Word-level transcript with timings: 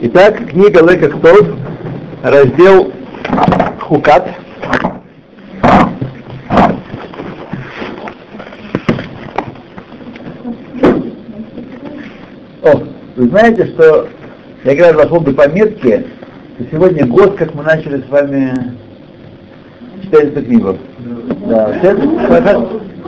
Итак, 0.00 0.48
книга 0.48 0.80
Лекахтов, 0.80 1.46
раздел 2.22 2.90
Хукат. 3.80 4.28
О, 12.62 12.82
вы 13.16 13.28
знаете, 13.28 13.66
что 13.66 14.08
я 14.64 14.76
когда 14.76 15.02
зашел 15.02 15.20
до 15.20 15.32
пометки, 15.34 16.06
что 16.56 16.64
сегодня 16.70 17.06
год, 17.06 17.36
как 17.36 17.54
мы 17.54 17.62
начали 17.64 18.00
с 18.00 18.08
вами 18.08 18.74
читать 20.02 20.28
эту 20.28 20.44
книгу. 20.44 20.78
Да, 21.46 21.74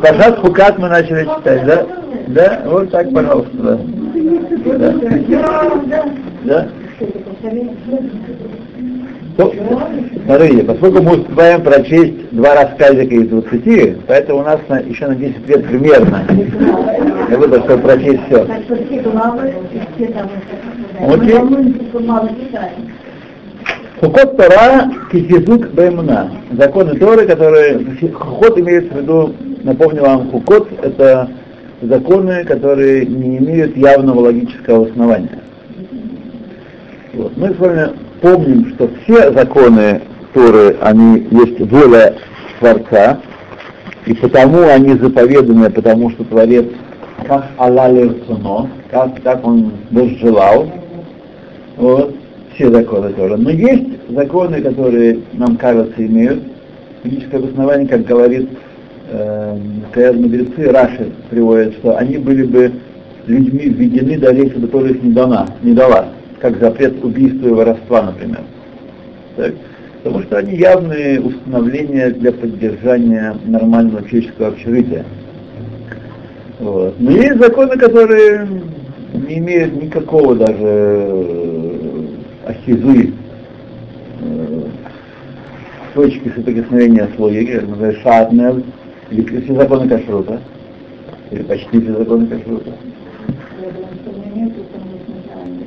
Пашат 0.02 0.38
Хукат 0.40 0.78
мы 0.78 0.88
начали 0.88 1.24
читать, 1.24 1.64
да? 1.64 1.86
Да, 2.28 2.62
вот 2.66 2.90
так, 2.90 3.10
пожалуйста, 3.12 3.56
да. 3.56 3.78
Да? 4.14 6.08
да? 6.44 6.68
То, 9.36 9.52
смотрите, 10.26 10.62
поскольку 10.62 11.02
мы 11.02 11.16
успеваем 11.16 11.62
прочесть 11.62 12.30
два 12.30 12.54
рассказика 12.54 13.14
из 13.14 13.29
20, 13.29 14.06
поэтому 14.06 14.40
у 14.40 14.42
нас 14.44 14.61
на, 14.68 14.79
еще 14.79 15.08
на 15.08 15.16
10 15.16 15.48
лет 15.48 15.66
примерно. 15.66 16.22
Я 17.29 17.39
буду, 17.39 17.58
чтобы 17.64 17.82
прочесть 17.82 18.20
все. 18.26 18.46
Окей? 21.00 21.34
Хукот 24.00 24.36
Тора 24.36 24.90
кисизук 25.11 25.68
баймна. 25.70 26.31
Законы 26.53 26.96
Торы, 26.98 27.26
которые... 27.26 27.81
Хукот 28.12 28.58
имеется 28.58 28.94
в 28.94 29.00
виду, 29.00 29.34
напомню 29.64 30.03
вам, 30.03 30.31
хукот 30.31 30.68
это 30.82 31.28
законы, 31.86 32.44
которые 32.44 33.06
не 33.06 33.38
имеют 33.38 33.77
явного 33.77 34.20
логического 34.20 34.86
основания. 34.86 35.38
Вот. 37.14 37.36
Мы 37.36 37.55
с 37.55 37.58
вами 37.58 37.91
помним, 38.20 38.75
что 38.75 38.91
все 39.02 39.33
законы 39.33 40.00
Торы, 40.33 40.77
они 40.81 41.27
есть 41.31 41.61
воля 41.61 42.14
Творца, 42.59 43.20
и 44.06 44.14
потому 44.14 44.62
они 44.69 44.94
заповеданы, 44.94 45.70
потому 45.70 46.11
что 46.11 46.25
Творец 46.25 46.67
как 47.27 47.47
Аллах 47.56 48.14
как, 48.91 49.22
как 49.22 49.47
он 49.47 49.72
возжелал. 49.91 50.70
Вот, 51.77 52.14
все 52.55 52.70
законы 52.70 53.12
Торы. 53.12 53.37
Но 53.37 53.50
есть 53.50 54.11
законы, 54.11 54.61
которые 54.61 55.20
нам 55.33 55.56
кажется 55.56 56.05
имеют 56.05 56.42
физическое 57.05 57.39
обоснование, 57.39 57.89
как 57.89 58.05
говорит 58.05 58.48
э, 59.15 60.12
мудрецы, 60.12 60.70
Раши 60.70 61.12
приводят, 61.31 61.75
что 61.75 61.97
они 61.97 62.19
были 62.19 62.45
бы 62.45 62.73
людьми 63.27 63.69
введены 63.69 64.19
до 64.19 64.33
речи, 64.33 64.61
которая 64.61 64.93
их 64.93 65.03
не 65.03 65.12
дана, 65.12 65.47
не 65.62 65.73
дала 65.73 66.09
как 66.45 66.61
запрет 66.61 67.03
убийства 67.03 67.48
и 67.48 67.53
воровства, 67.53 68.03
например. 68.03 68.43
Так? 69.34 69.55
Потому 70.03 70.23
что 70.25 70.37
они 70.37 70.56
явные 70.56 71.19
установления 71.19 72.11
для 72.11 72.33
поддержания 72.33 73.34
нормального 73.47 74.06
человеческого 74.06 74.48
общежития. 74.48 75.06
Вот. 76.61 76.97
Но 77.01 77.12
есть 77.12 77.39
законы, 77.39 77.78
которые 77.78 78.47
не 79.15 79.39
имеют 79.39 79.83
никакого 79.83 80.34
даже 80.34 80.59
э, 80.61 82.06
ахизы, 82.45 83.15
э, 84.21 84.62
точки 85.95 86.31
соприкосновения 86.37 87.09
с 87.17 87.19
логикой, 87.19 87.62
например, 87.62 87.99
шатнер, 88.03 88.62
или 89.10 89.41
все 89.41 89.55
законы 89.55 89.88
кашрута, 89.88 90.41
или 91.30 91.42
почти 91.42 91.80
все 91.80 91.92
законы 91.97 92.27
кашрута. 92.27 92.72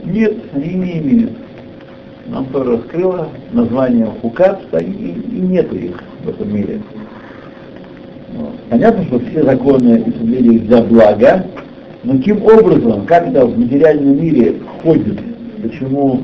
Нет, 0.05 0.33
они 0.53 0.73
не 0.73 0.97
имеют. 0.99 1.31
Нам 2.27 2.45
Тора 2.47 2.77
раскрыла 2.77 3.29
название 3.51 4.07
Хукат, 4.21 4.61
и, 4.81 4.83
и 4.83 5.39
нету 5.41 5.75
их 5.75 6.01
в 6.23 6.29
этом 6.29 6.53
мире. 6.53 6.81
Понятно, 8.69 9.03
что 9.05 9.19
все 9.19 9.43
законы 9.43 10.03
установили 10.05 10.59
для 10.59 10.81
блага, 10.81 11.45
но 12.03 12.17
каким 12.17 12.43
образом, 12.43 13.05
как 13.05 13.27
это 13.27 13.45
в 13.45 13.57
материальном 13.57 14.21
мире 14.21 14.55
ходит, 14.83 15.19
почему 15.61 16.21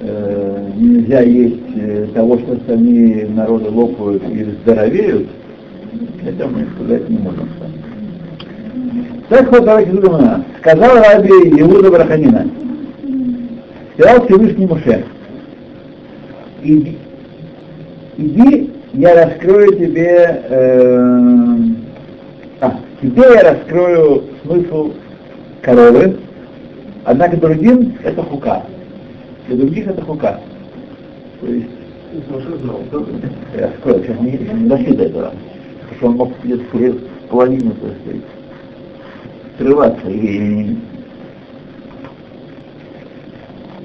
э, 0.00 0.70
нельзя 0.76 1.20
есть 1.20 1.56
э, 1.74 2.06
того, 2.14 2.38
что 2.38 2.58
сами 2.66 3.26
народы 3.34 3.70
лопают 3.70 4.22
и 4.30 4.44
здоровеют, 4.62 5.28
это 6.24 6.46
мы 6.46 6.66
сказать 6.74 7.08
не 7.08 7.18
можем. 7.18 7.48
Так 9.28 9.50
вот, 9.52 9.64
давайте 9.64 9.90
думаем. 9.92 10.44
Сказал 10.60 10.96
Раби 10.96 11.60
Иуда 11.60 11.90
Бараханина, 11.90 12.46
сказал 13.94 14.24
Всевышний 14.26 14.66
Муше, 14.66 15.04
иди, 16.62 16.98
иди, 18.16 18.70
я 18.94 19.26
раскрою 19.26 19.72
тебе, 19.74 20.42
э, 20.48 21.58
а, 22.60 22.76
тебе 23.02 23.22
я 23.34 23.52
раскрою 23.52 24.24
смысл 24.42 24.92
коровы, 25.60 26.16
однако 27.04 27.36
другим 27.36 27.96
это 28.02 28.22
хука, 28.22 28.62
для 29.46 29.56
других 29.56 29.88
это 29.88 30.02
хука. 30.02 30.40
То 31.40 31.46
есть, 31.46 31.66
я 33.58 33.70
скажу, 33.80 34.02
сейчас 34.02 34.20
не, 34.20 34.30
не 34.32 34.68
дошли 34.68 34.96
до 34.96 35.04
этого, 35.04 35.32
что 35.98 36.08
он 36.08 36.16
мог 36.16 36.32
где-то 36.42 36.64
половину, 37.28 37.72
так 37.72 37.92
сказать, 38.02 38.22
скрываться 39.56 40.08
и 40.08 40.76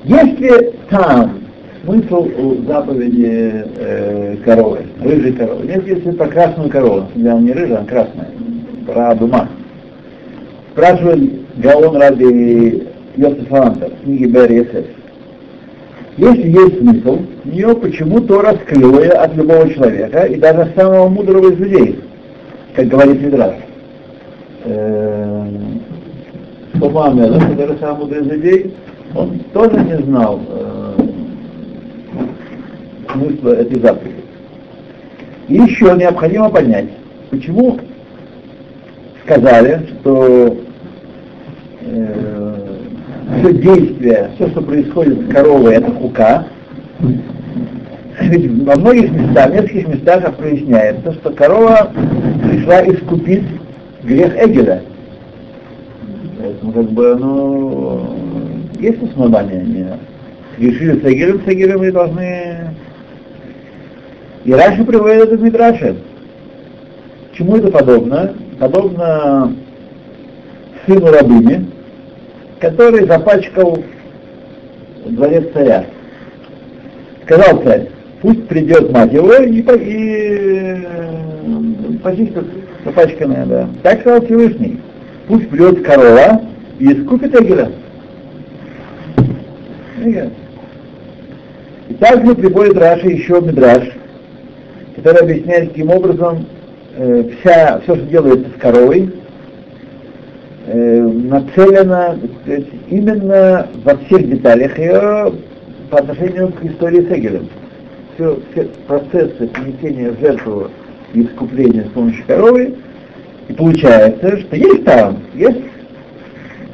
если 0.03 0.73
там 0.89 1.39
смысл 1.85 2.27
у 2.37 2.61
заповеди 2.67 3.63
э, 3.77 4.35
коровы, 4.43 4.79
рыжей 5.01 5.31
коровы, 5.31 5.65
нет, 5.65 5.87
если 5.87 6.11
про 6.11 6.27
красную 6.27 6.69
корову, 6.69 7.05
она 7.15 7.39
не 7.39 7.53
рыжая, 7.53 7.79
а 7.79 7.85
красная, 7.85 8.29
про 8.85 9.15
дума. 9.15 9.47
Спрашивает 10.73 11.31
Гаон 11.55 11.95
ради 11.97 12.83
Йосиф 13.15 13.51
Алантер 13.51 13.91
в 13.91 14.03
книге 14.03 14.25
Бер 14.25 14.51
Есеф. 14.51 14.85
Если 16.17 16.49
есть 16.49 16.79
смысл, 16.79 17.21
нее 17.43 17.75
почему-то 17.75 18.41
раскрыла 18.41 19.03
от 19.23 19.35
любого 19.35 19.67
человека 19.73 20.25
и 20.25 20.35
даже 20.35 20.71
самого 20.75 21.09
мудрого 21.09 21.51
из 21.51 21.57
людей, 21.57 21.99
как 22.75 22.87
говорит 22.87 23.19
Мидраш. 23.19 23.55
Э, 24.65 25.47
Шумамела, 26.77 27.39
который 27.39 27.77
самый 27.79 27.99
мудрый 27.99 28.21
из 28.21 28.27
людей, 28.27 28.75
он 29.15 29.39
тоже 29.53 29.79
не 29.83 29.97
знал 30.03 30.39
э, 30.47 30.93
смысла 33.11 33.49
этой 33.53 33.79
заповеди. 33.81 34.23
И 35.47 35.55
еще 35.55 35.95
необходимо 35.97 36.49
понять, 36.49 36.89
почему 37.31 37.79
сказали, 39.23 39.87
что 39.99 40.57
э, 41.81 42.42
все 43.37 43.53
действие, 43.53 44.31
все, 44.35 44.49
что 44.49 44.61
происходит 44.61 45.19
с 45.21 45.33
коровой, 45.33 45.75
это 45.75 45.91
хука. 45.91 46.47
Ведь 48.21 48.63
во 48.63 48.75
многих 48.75 49.11
местах, 49.11 49.49
в 49.49 49.53
нескольких 49.53 49.87
местах 49.87 50.35
проясняется, 50.35 51.13
что 51.13 51.31
корова 51.31 51.91
пришла 52.43 52.85
искупить 52.87 53.43
грех 54.03 54.35
Эгеля. 54.35 54.83
Поэтому 56.39 56.71
как 56.73 56.91
бы, 56.91 57.15
ну, 57.15 58.01
есть 58.79 59.01
основания, 59.01 59.97
решили 60.57 60.99
с 60.99 61.03
Эгером, 61.03 61.41
с 61.45 61.47
Эгером 61.51 61.83
и 61.83 61.91
должны... 61.91 62.75
И 64.43 64.51
раньше 64.51 64.83
приводят 64.83 65.29
это 65.29 65.37
в 65.37 65.41
Мидраше. 65.41 65.95
Чему 67.33 67.55
это 67.55 67.71
подобно? 67.71 68.33
Подобно 68.59 69.55
сыну 70.85 71.07
рабыни, 71.11 71.65
который 72.63 73.05
запачкал 73.05 73.77
дворец 75.05 75.51
царя. 75.53 75.85
Сказал 77.25 77.61
царь, 77.61 77.89
пусть 78.21 78.47
придет 78.47 78.89
мать 78.89 79.11
его 79.11 79.33
и, 79.33 79.59
и 79.59 80.87
почистит 82.01 82.45
запачканное, 82.85 83.45
да. 83.45 83.67
Так 83.83 83.99
сказал 83.99 84.21
Всевышний. 84.25 84.79
Пусть 85.27 85.49
придет 85.49 85.83
корова 85.85 86.41
и 86.79 86.93
искупит 86.93 87.35
Эгера. 87.35 87.69
И 91.89 91.93
также 91.95 92.33
приводит 92.33 92.77
Раша 92.77 93.09
еще 93.09 93.41
Мидраш, 93.41 93.89
который 94.95 95.19
объясняет, 95.21 95.69
каким 95.69 95.89
образом 95.89 96.45
э, 96.95 97.25
вся, 97.41 97.81
все, 97.81 97.95
что 97.95 98.05
делается 98.05 98.47
с 98.55 98.61
коровой, 98.61 99.11
э, 100.67 101.01
нацелено 101.01 102.17
сказать, 102.41 102.65
именно 102.89 103.67
во 103.83 103.95
всех 103.97 104.29
деталях 104.29 104.77
ее 104.77 105.33
по 105.89 105.99
отношению 105.99 106.49
к 106.49 106.63
истории 106.63 107.01
с 107.01 107.11
Эгелем. 107.11 107.49
Все, 108.15 108.39
все 108.51 108.67
процессы 108.87 109.47
принесения 109.47 110.13
жертвы 110.19 110.69
и 111.13 111.23
искупления 111.23 111.83
с 111.83 111.89
помощью 111.89 112.23
коровы, 112.25 112.75
и 113.47 113.53
получается, 113.53 114.37
что 114.37 114.55
есть 114.55 114.85
там, 114.85 115.19
есть 115.33 115.61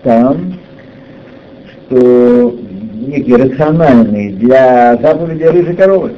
там 0.04 0.54
что 1.88 2.56
некий 3.08 3.36
рациональный 3.36 4.34
для 4.34 4.98
заповеди 5.02 5.44
рыжей 5.44 5.76
коровы. 5.76 6.14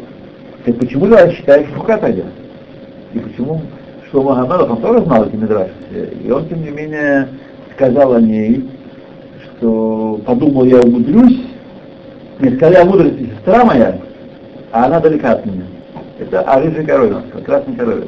Так 0.65 0.75
почему 0.77 1.07
же 1.07 1.33
считает 1.35 1.67
Хука? 1.73 1.99
И 3.13 3.19
почему 3.19 3.61
что 4.11 4.23
Магомедов, 4.23 4.71
он 4.71 4.81
тоже 4.81 5.03
знал 5.05 5.25
эти 5.25 5.35
Мидраш, 5.35 5.69
и 6.23 6.29
он, 6.29 6.47
тем 6.49 6.61
не 6.63 6.69
менее, 6.69 7.29
сказал 7.81 8.13
о 8.13 8.21
ней, 8.21 8.69
что 9.57 10.21
подумал, 10.23 10.65
я 10.65 10.79
умудрюсь, 10.81 11.41
не 12.39 12.55
сказал, 12.55 12.73
я 12.73 12.85
мудрости 12.85 13.29
сестра 13.35 13.65
моя, 13.65 13.99
а 14.71 14.85
она 14.85 14.99
далека 14.99 15.31
от 15.31 15.45
меня. 15.47 15.63
Это 16.19 16.41
о 16.41 16.59
рыжей 16.59 16.85
корове, 16.85 17.15
красной 17.43 17.75
корове. 17.75 18.07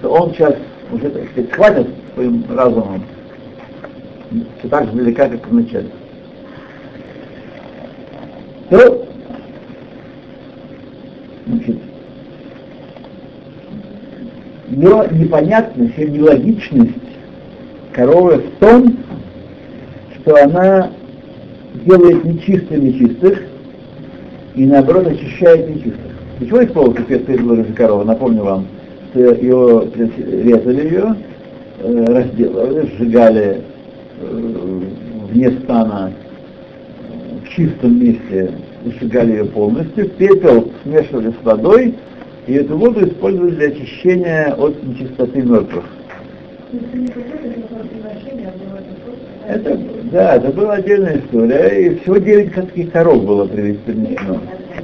Что 0.00 0.10
он 0.10 0.32
сейчас 0.32 0.56
уже, 0.92 1.08
так 1.08 1.22
сказать, 1.30 1.52
хватит 1.52 1.88
своим 2.14 2.44
разумом, 2.52 3.04
все 4.58 4.68
так 4.68 4.86
же 4.86 4.92
далека, 4.92 5.28
как 5.28 5.46
вначале. 5.46 5.88
То, 8.70 9.06
значит, 11.46 11.76
но 14.66 15.06
непонятность 15.12 15.96
и 15.96 16.06
нелогичность 16.06 17.05
коровы 17.96 18.36
в 18.36 18.50
том, 18.60 18.94
что 20.16 20.44
она 20.44 20.90
делает 21.86 22.24
нечистых 22.24 22.78
нечистых 22.78 23.42
и 24.54 24.66
наоборот 24.66 25.06
очищает 25.06 25.68
нечистых. 25.68 26.12
Почему 26.38 26.62
исполнил 26.62 26.92
капец 26.92 27.22
перед 27.22 27.74
корова? 27.74 28.04
Напомню 28.04 28.44
вам, 28.44 28.66
что 29.10 29.34
ее 29.34 29.88
резали 29.96 30.84
ее, 30.84 31.16
э, 31.80 32.04
разделали, 32.04 32.86
сжигали 32.96 33.62
э, 34.20 34.80
вне 35.30 35.50
стана 35.62 36.12
в 37.42 37.48
чистом 37.48 37.98
месте, 37.98 38.52
сжигали 38.84 39.32
ее 39.32 39.44
полностью, 39.46 40.10
пепел 40.10 40.70
смешивали 40.82 41.30
с 41.30 41.44
водой, 41.44 41.94
и 42.46 42.52
эту 42.52 42.76
воду 42.76 43.08
использовали 43.08 43.52
для 43.52 43.68
очищения 43.68 44.54
от 44.54 44.82
нечистоты 44.84 45.40
мертвых. 45.40 45.84
Это, 49.46 49.78
да, 50.10 50.34
это 50.34 50.50
была 50.50 50.74
отдельная 50.74 51.18
история, 51.18 51.68
и 51.68 51.98
всего 52.00 52.16
9 52.16 52.54
таких 52.54 52.90
коров 52.90 53.24
было 53.24 53.46
принесено. 53.46 54.40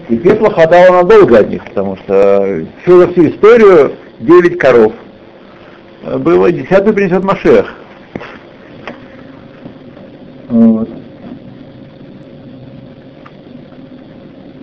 И 0.08 0.17
пепла 0.17 0.50
хватало 0.50 1.02
надолго 1.02 1.40
от 1.40 1.50
них, 1.50 1.64
потому 1.64 1.96
что 1.96 2.64
всю, 2.82 3.00
за 3.00 3.08
всю 3.08 3.29
историю 3.29 3.93
9 4.20 4.58
коров. 4.58 4.93
Было 6.19 6.52
десятый 6.52 6.93
принесет 6.93 7.25
Машех. 7.25 7.67
Вот. 10.49 10.88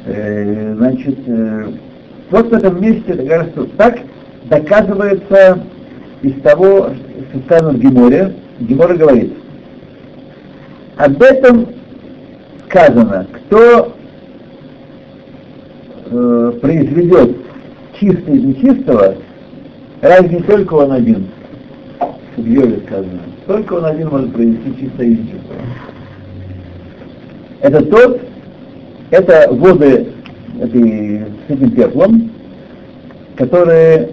Э, 0.05 0.73
значит, 0.75 1.17
э, 1.27 1.71
вот 2.29 2.49
в 2.49 2.53
этом 2.53 2.81
месте 2.81 3.13
так 3.77 3.99
доказывается 4.45 5.63
из 6.21 6.41
того, 6.41 6.89
что 6.89 7.08
сказано 7.45 7.71
в 7.71 7.79
Геморе. 7.79 8.33
Гемора 8.59 8.95
говорит, 8.95 9.33
об 10.97 11.21
этом 11.21 11.67
сказано, 12.67 13.25
кто 13.31 13.95
э, 16.05 16.53
произведет 16.61 17.37
чистое 17.99 18.35
из 18.35 18.43
нечистого, 18.43 19.15
разве 20.01 20.37
не 20.37 20.43
только 20.43 20.73
он 20.73 20.91
один, 20.91 21.27
в 22.35 22.45
Йове 22.45 22.81
сказано, 22.85 23.21
только 23.47 23.73
он 23.73 23.85
один 23.85 24.09
может 24.09 24.33
произвести 24.33 24.75
чистое 24.79 25.07
из 25.07 25.19
нечистого. 25.19 25.61
Это 27.61 27.85
тот, 27.85 28.21
это 29.11 29.47
воды 29.51 30.07
этой, 30.61 31.25
с 31.47 31.49
этим 31.49 31.71
пеплом, 31.71 32.31
которые 33.35 34.09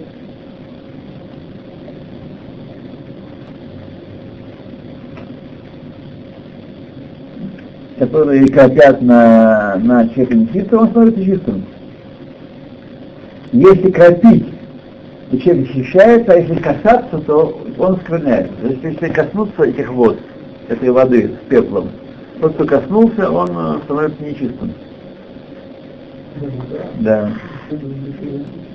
которые 7.97 8.47
копят 8.47 9.01
на, 9.01 9.75
на 9.77 10.07
человека 10.09 10.35
нечистого, 10.35 10.81
он 10.81 10.89
становится 10.89 11.23
чистым. 11.23 11.65
Если 13.51 13.91
кропить, 13.91 14.45
то 15.31 15.39
человек 15.39 15.67
защищается, 15.67 16.31
а 16.31 16.37
если 16.37 16.55
касаться, 16.55 17.17
то 17.19 17.61
он 17.77 17.97
скверняется. 17.97 18.53
Если, 18.63 18.87
если 18.91 19.07
коснуться 19.09 19.63
этих 19.63 19.91
вод, 19.91 20.17
этой 20.67 20.91
воды 20.91 21.31
с 21.43 21.49
пеплом, 21.49 21.89
тот, 22.39 22.53
кто 22.53 22.65
коснулся, 22.65 23.31
он 23.31 23.49
э, 23.49 23.79
становится 23.85 24.23
нечистым. 24.23 24.73
Да. 26.99 27.31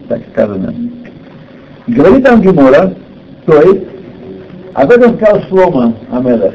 Так 0.08 0.20
сказано. 0.32 0.74
Говорит 1.86 2.24
там 2.24 2.42
Гемора, 2.42 2.94
то 3.46 3.62
есть, 3.62 3.86
об 4.74 4.90
этом 4.90 5.16
сказал 5.16 5.42
Шлома 5.42 5.94
Амелах. 6.10 6.54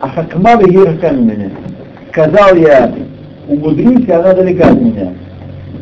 Амарти 0.00 0.76
Ахакма 0.76 1.12
меня. 1.12 1.50
Сказал 2.10 2.56
я, 2.56 2.92
умудрюсь, 3.48 4.06
и 4.06 4.10
она 4.12 4.32
далека 4.32 4.68
от 4.70 4.80
меня. 4.80 5.12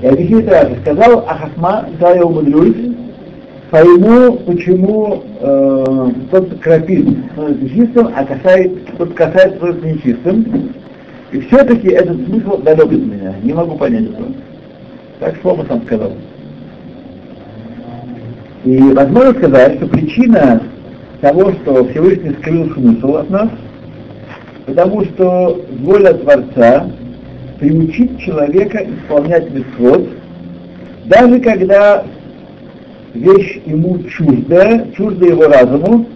И 0.03 0.07
объяснит 0.07 0.49
раз, 0.49 0.69
сказал 0.83 1.25
Ахакма, 1.27 1.87
сказал 1.97 2.17
я 2.17 2.25
умудрюсь, 2.25 2.97
пойму, 3.71 4.37
почему 4.47 5.23
э, 5.41 6.11
тот 6.31 6.59
крапит 6.61 7.07
становится 7.33 7.69
чистым, 7.69 8.11
а 8.15 8.25
касает, 8.25 8.97
тот 8.97 9.15
касается 9.15 9.57
становится 9.57 9.87
нечистым. 9.87 10.73
И 11.33 11.41
все-таки 11.41 11.89
этот 11.89 12.25
смысл 12.27 12.59
далек 12.59 12.87
от 12.87 12.93
меня. 12.93 13.35
Не 13.43 13.53
могу 13.53 13.77
понять 13.77 14.05
этого. 14.05 14.29
Так 15.19 15.35
Шлома 15.43 15.65
сам 15.69 15.83
сказал. 15.83 16.13
И 18.65 18.79
возможно 18.79 19.33
сказать, 19.33 19.77
что 19.77 19.87
причина 19.87 20.63
того, 21.21 21.53
что 21.53 21.85
Всевышний 21.89 22.35
скрыл 22.41 22.71
смысл 22.73 23.17
от 23.17 23.31
нас, 23.31 23.49
потому 24.67 25.05
что 25.05 25.65
воля 25.81 26.13
Творца 26.13 26.91
приучить 27.59 28.21
человека 28.21 28.85
исполнять 28.85 29.51
митцвот, 29.51 30.09
даже 31.07 31.41
когда 31.41 32.05
вещь 33.15 33.61
ему 33.65 33.99
чужда, 34.05 34.87
чужда 34.97 35.27
его 35.27 35.45
разуму 35.45 36.07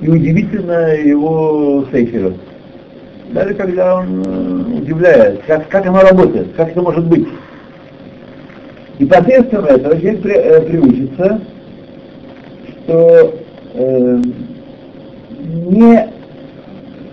и 0.00 0.08
удивительно 0.08 0.94
его 0.94 1.84
сейферу 1.90 2.34
даже 3.34 3.54
когда 3.54 3.96
он 3.96 4.22
э, 4.24 4.78
удивляет, 4.78 5.42
как, 5.46 5.68
как 5.68 5.86
оно 5.86 6.00
работает, 6.00 6.54
как 6.56 6.70
это 6.70 6.80
может 6.80 7.04
быть. 7.04 7.26
И 8.98 9.04
посредством 9.06 9.64
этого 9.64 10.00
человек 10.00 10.22
при, 10.22 10.34
э, 10.34 10.60
приучится, 10.60 11.40
что 12.84 13.34
э, 13.74 14.22
не 15.42 16.08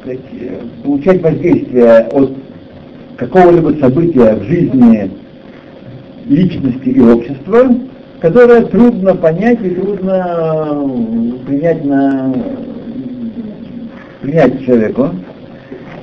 сказать, 0.02 0.20
получать 0.84 1.22
воздействие 1.22 2.00
от 2.12 2.32
какого-либо 3.18 3.80
события 3.80 4.36
в 4.36 4.44
жизни 4.44 5.12
личности 6.26 6.90
и 6.90 7.00
общества, 7.00 7.76
которое 8.20 8.64
трудно 8.66 9.16
понять 9.16 9.60
и 9.64 9.70
трудно 9.70 10.90
принять 11.46 11.86
на 11.86 12.34
принять 14.22 14.64
человеку, 14.66 15.10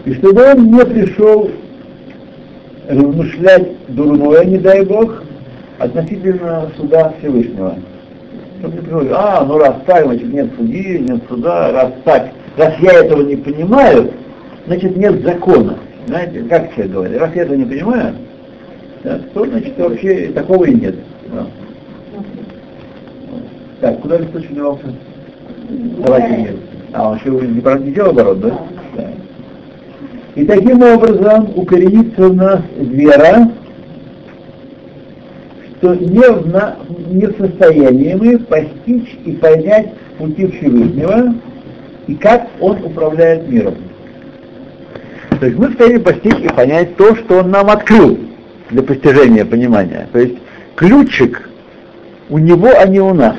и 0.04 0.14
чтобы 0.14 0.42
он 0.42 0.72
не 0.72 0.84
пришел 0.84 1.50
размышлять 2.88 3.68
дурное, 3.88 4.44
не 4.44 4.58
дай 4.58 4.84
Бог, 4.84 5.22
относительно 5.78 6.70
суда 6.76 7.12
Всевышнего. 7.18 7.76
Чтобы 8.58 8.74
не 8.74 8.82
приходит, 8.82 9.12
а, 9.14 9.44
ну 9.44 9.58
раз 9.58 9.76
так, 9.86 10.04
значит 10.04 10.32
нет 10.32 10.48
судьи, 10.56 10.98
нет 10.98 11.22
суда, 11.28 11.70
раз 11.70 11.92
так, 12.04 12.30
раз 12.58 12.74
я 12.80 12.92
этого 13.04 13.22
не 13.22 13.36
понимаю, 13.36 14.10
значит 14.66 14.96
нет 14.96 15.22
закона. 15.22 15.78
Знаете, 16.06 16.42
как 16.48 16.72
все 16.72 16.84
говорят, 16.84 17.20
раз 17.20 17.34
я 17.34 17.42
этого 17.42 17.56
не 17.56 17.64
понимаю, 17.64 18.14
да, 19.04 19.20
то 19.32 19.46
значит 19.46 19.78
вообще 19.78 20.30
такого 20.34 20.64
и 20.64 20.74
нет. 20.74 20.96
Да. 21.32 21.46
Так, 23.80 24.00
куда 24.00 24.18
листочек 24.18 24.52
девался? 24.52 24.92
Давайте 26.04 26.36
нет. 26.36 26.56
А, 26.92 27.10
он 27.10 27.18
еще 27.18 27.30
не, 27.30 27.84
не 27.84 27.92
делал 27.92 28.10
оборот, 28.10 28.40
да? 28.40 28.58
да. 28.96 29.10
И 30.34 30.44
таким 30.44 30.82
образом 30.82 31.50
укоренится 31.54 32.28
в 32.28 32.34
нас 32.34 32.60
вера, 32.76 33.50
что 35.76 35.94
не 35.94 36.32
в, 36.32 36.48
на, 36.48 36.76
не 37.10 37.26
в 37.26 37.36
состоянии 37.36 38.14
мы 38.14 38.38
постичь 38.38 39.16
и 39.24 39.32
понять 39.32 39.92
пути 40.16 40.46
Всевышнего 40.46 41.34
и 42.08 42.14
как 42.14 42.48
Он 42.60 42.82
управляет 42.82 43.48
миром. 43.48 43.76
То 45.38 45.46
есть 45.46 45.56
мы 45.56 45.68
в 45.68 46.00
постичь 46.00 46.40
и 46.40 46.48
понять 46.48 46.96
то, 46.96 47.14
что 47.14 47.40
Он 47.40 47.50
нам 47.50 47.70
открыл 47.70 48.18
для 48.70 48.82
постижения 48.82 49.44
понимания. 49.44 50.08
То 50.12 50.18
есть 50.18 50.34
ключик 50.74 51.48
у 52.28 52.38
Него, 52.38 52.70
а 52.76 52.86
не 52.88 52.98
у 52.98 53.14
нас. 53.14 53.36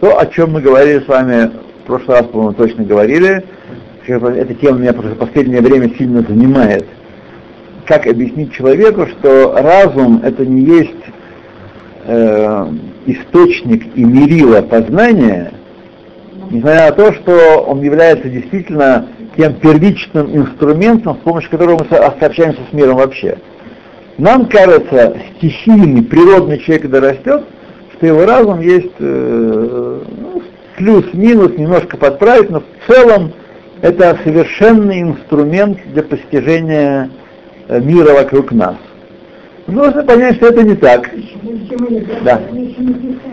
То, 0.00 0.18
о 0.18 0.26
чем 0.26 0.52
мы 0.52 0.60
говорили 0.60 1.00
с 1.00 1.08
вами 1.08 1.50
в 1.82 1.86
прошлый 1.86 2.18
раз, 2.18 2.26
по-моему, 2.26 2.52
точно 2.52 2.84
говорили, 2.84 3.44
эта 4.06 4.54
тема 4.54 4.78
меня 4.78 4.92
просто 4.92 5.14
в 5.14 5.18
последнее 5.18 5.60
время 5.60 5.90
сильно 5.96 6.22
занимает. 6.22 6.86
Как 7.86 8.06
объяснить 8.06 8.52
человеку, 8.52 9.06
что 9.06 9.54
разум 9.56 10.20
это 10.22 10.46
не 10.46 10.62
есть 10.62 10.94
э, 12.06 12.66
источник 13.06 13.96
и 13.96 14.04
мерило 14.04 14.62
познания, 14.62 15.52
несмотря 16.50 16.90
на 16.90 16.92
то, 16.92 17.12
что 17.12 17.64
он 17.66 17.80
является 17.82 18.28
действительно 18.28 19.06
тем 19.36 19.54
первичным 19.54 20.36
инструментом, 20.36 21.16
с 21.16 21.20
помощью 21.20 21.50
которого 21.50 21.86
мы 21.88 21.96
общаемся 21.96 22.60
с 22.68 22.72
миром 22.72 22.96
вообще. 22.96 23.38
Нам 24.18 24.46
кажется, 24.46 25.16
стихийный, 25.36 26.02
природный 26.02 26.58
человек, 26.58 26.82
когда 26.82 27.00
растет, 27.00 27.44
что 27.94 28.06
его 28.06 28.26
разум 28.26 28.60
есть 28.60 28.92
э, 28.98 30.00
ну, 30.18 30.42
плюс-минус, 30.76 31.56
немножко 31.56 31.96
подправить, 31.96 32.50
но 32.50 32.60
в 32.60 32.92
целом 32.92 33.32
это 33.80 34.18
совершенный 34.24 35.00
инструмент 35.00 35.78
для 35.94 36.02
постижения 36.02 37.10
э, 37.68 37.80
мира 37.80 38.12
вокруг 38.12 38.52
нас. 38.52 38.76
Нужно 39.66 40.02
понять, 40.02 40.36
что 40.36 40.48
это 40.48 40.64
не 40.64 40.74
так. 40.74 41.08
Да. 42.24 42.42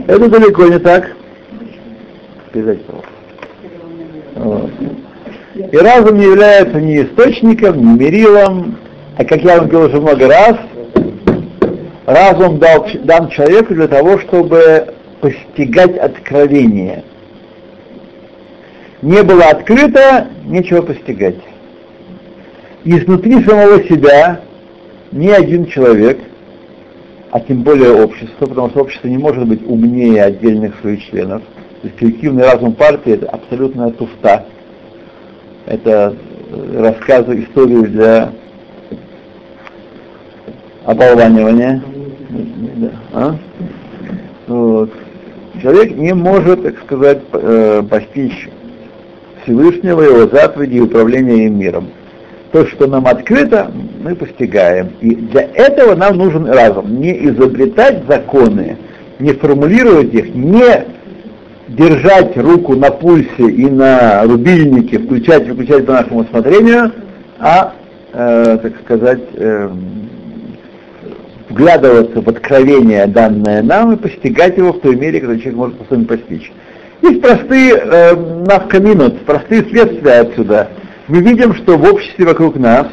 Это 0.07 0.29
далеко 0.29 0.67
не 0.67 0.79
так. 0.79 1.11
Передать 2.51 2.79
вот. 4.35 4.71
И 5.71 5.77
разум 5.77 6.17
не 6.17 6.25
является 6.25 6.79
ни 6.79 7.01
источником, 7.01 7.77
ни 7.77 7.99
мерилом, 7.99 8.77
а 9.17 9.25
как 9.25 9.41
я 9.43 9.57
вам 9.57 9.67
говорил 9.67 9.89
уже 9.89 10.01
много 10.01 10.27
раз, 10.27 10.57
разум 12.05 12.59
дал, 12.59 12.87
дан 13.03 13.29
человеку 13.29 13.73
для 13.73 13.87
того, 13.87 14.19
чтобы 14.19 14.93
постигать 15.19 15.97
откровение. 15.97 17.03
Не 19.01 19.23
было 19.23 19.45
открыто, 19.45 20.27
нечего 20.45 20.81
постигать. 20.83 21.37
Изнутри 22.83 23.43
самого 23.43 23.83
себя 23.83 24.41
ни 25.11 25.29
один 25.29 25.65
человек, 25.65 26.19
а 27.31 27.39
тем 27.39 27.63
более 27.63 28.03
общество, 28.03 28.45
потому 28.45 28.69
что 28.69 28.81
общество 28.81 29.07
не 29.07 29.17
может 29.17 29.45
быть 29.47 29.61
умнее 29.67 30.23
отдельных 30.23 30.79
своих 30.79 31.03
членов, 31.05 31.41
то 31.87 31.89
есть 31.89 31.97
коллективный 31.99 32.43
разум 32.43 32.73
партии 32.73 33.13
это 33.13 33.29
абсолютная 33.29 33.91
туфта. 33.91 34.45
Это 35.65 36.15
э, 36.51 36.81
рассказы, 36.81 37.43
истории 37.43 37.85
для 37.85 38.31
оболванивания. 40.83 41.81
А? 43.13 43.35
Вот. 44.47 44.91
Человек 45.61 45.95
не 45.95 46.13
может, 46.13 46.63
так 46.63 46.77
сказать, 46.83 47.21
э, 47.31 47.83
постичь 47.89 48.49
Всевышнего, 49.43 50.01
его 50.01 50.27
заповеди 50.27 50.77
и 50.77 50.81
управления 50.81 51.45
им 51.45 51.57
миром. 51.57 51.89
То, 52.51 52.65
что 52.65 52.87
нам 52.87 53.07
открыто, 53.07 53.71
мы 54.03 54.15
постигаем. 54.15 54.91
И 54.99 55.15
для 55.15 55.43
этого 55.53 55.95
нам 55.95 56.17
нужен 56.17 56.47
разум. 56.47 56.99
Не 56.99 57.27
изобретать 57.27 58.03
законы, 58.07 58.77
не 59.19 59.33
формулировать 59.33 60.13
их, 60.13 60.33
не 60.33 60.96
держать 61.67 62.37
руку 62.37 62.75
на 62.75 62.91
пульсе 62.91 63.49
и 63.49 63.65
на 63.69 64.23
рубильнике, 64.23 64.99
включать 64.99 65.47
и 65.47 65.51
выключать 65.51 65.85
по 65.85 65.93
нашему 65.93 66.21
усмотрению, 66.21 66.91
а, 67.39 67.73
э, 68.13 68.57
так 68.61 68.73
сказать, 68.83 69.21
э, 69.33 69.69
вглядываться 71.49 72.21
в 72.21 72.29
откровение, 72.29 73.05
данное 73.07 73.61
нам, 73.61 73.93
и 73.93 73.97
постигать 73.97 74.57
его 74.57 74.73
в 74.73 74.79
той 74.79 74.95
мере, 74.95 75.19
когда 75.19 75.35
человек 75.35 75.55
может 75.55 75.77
по 75.77 75.95
постичь. 75.95 76.51
Есть 77.01 77.21
простые 77.21 77.73
э, 77.73 78.15
навкаминут, 78.15 79.25
простые 79.25 79.63
следствия 79.69 80.21
отсюда. 80.21 80.69
Мы 81.07 81.21
видим, 81.21 81.53
что 81.53 81.77
в 81.77 81.83
обществе 81.83 82.25
вокруг 82.25 82.55
нас, 82.55 82.87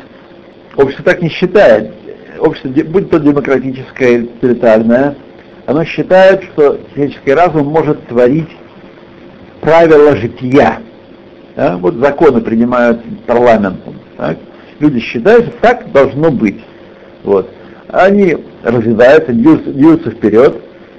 общество 0.76 1.04
так 1.04 1.22
не 1.22 1.30
считает, 1.30 1.92
общество, 2.38 2.70
будь 2.84 3.10
то 3.10 3.18
демократическое 3.18 4.14
или 4.14 4.26
тоталитарное, 4.26 5.16
оно 5.66 5.84
считает, 5.84 6.44
что 6.44 6.78
человеческий 6.92 7.32
разум 7.32 7.68
может 7.68 8.06
творить 8.06 8.48
правила 9.64 10.14
жития. 10.16 10.80
Да? 11.56 11.76
Вот 11.78 11.94
законы 11.94 12.40
принимают 12.40 13.00
парламентом. 13.26 13.94
Так? 14.16 14.38
Люди 14.78 15.00
считают, 15.00 15.46
что 15.46 15.54
так 15.60 15.90
должно 15.92 16.30
быть. 16.30 16.60
Вот 17.24 17.50
они 17.88 18.36
развиваются, 18.62 19.32
движутся, 19.32 19.72
движутся 19.72 20.10
вперед, 20.10 20.56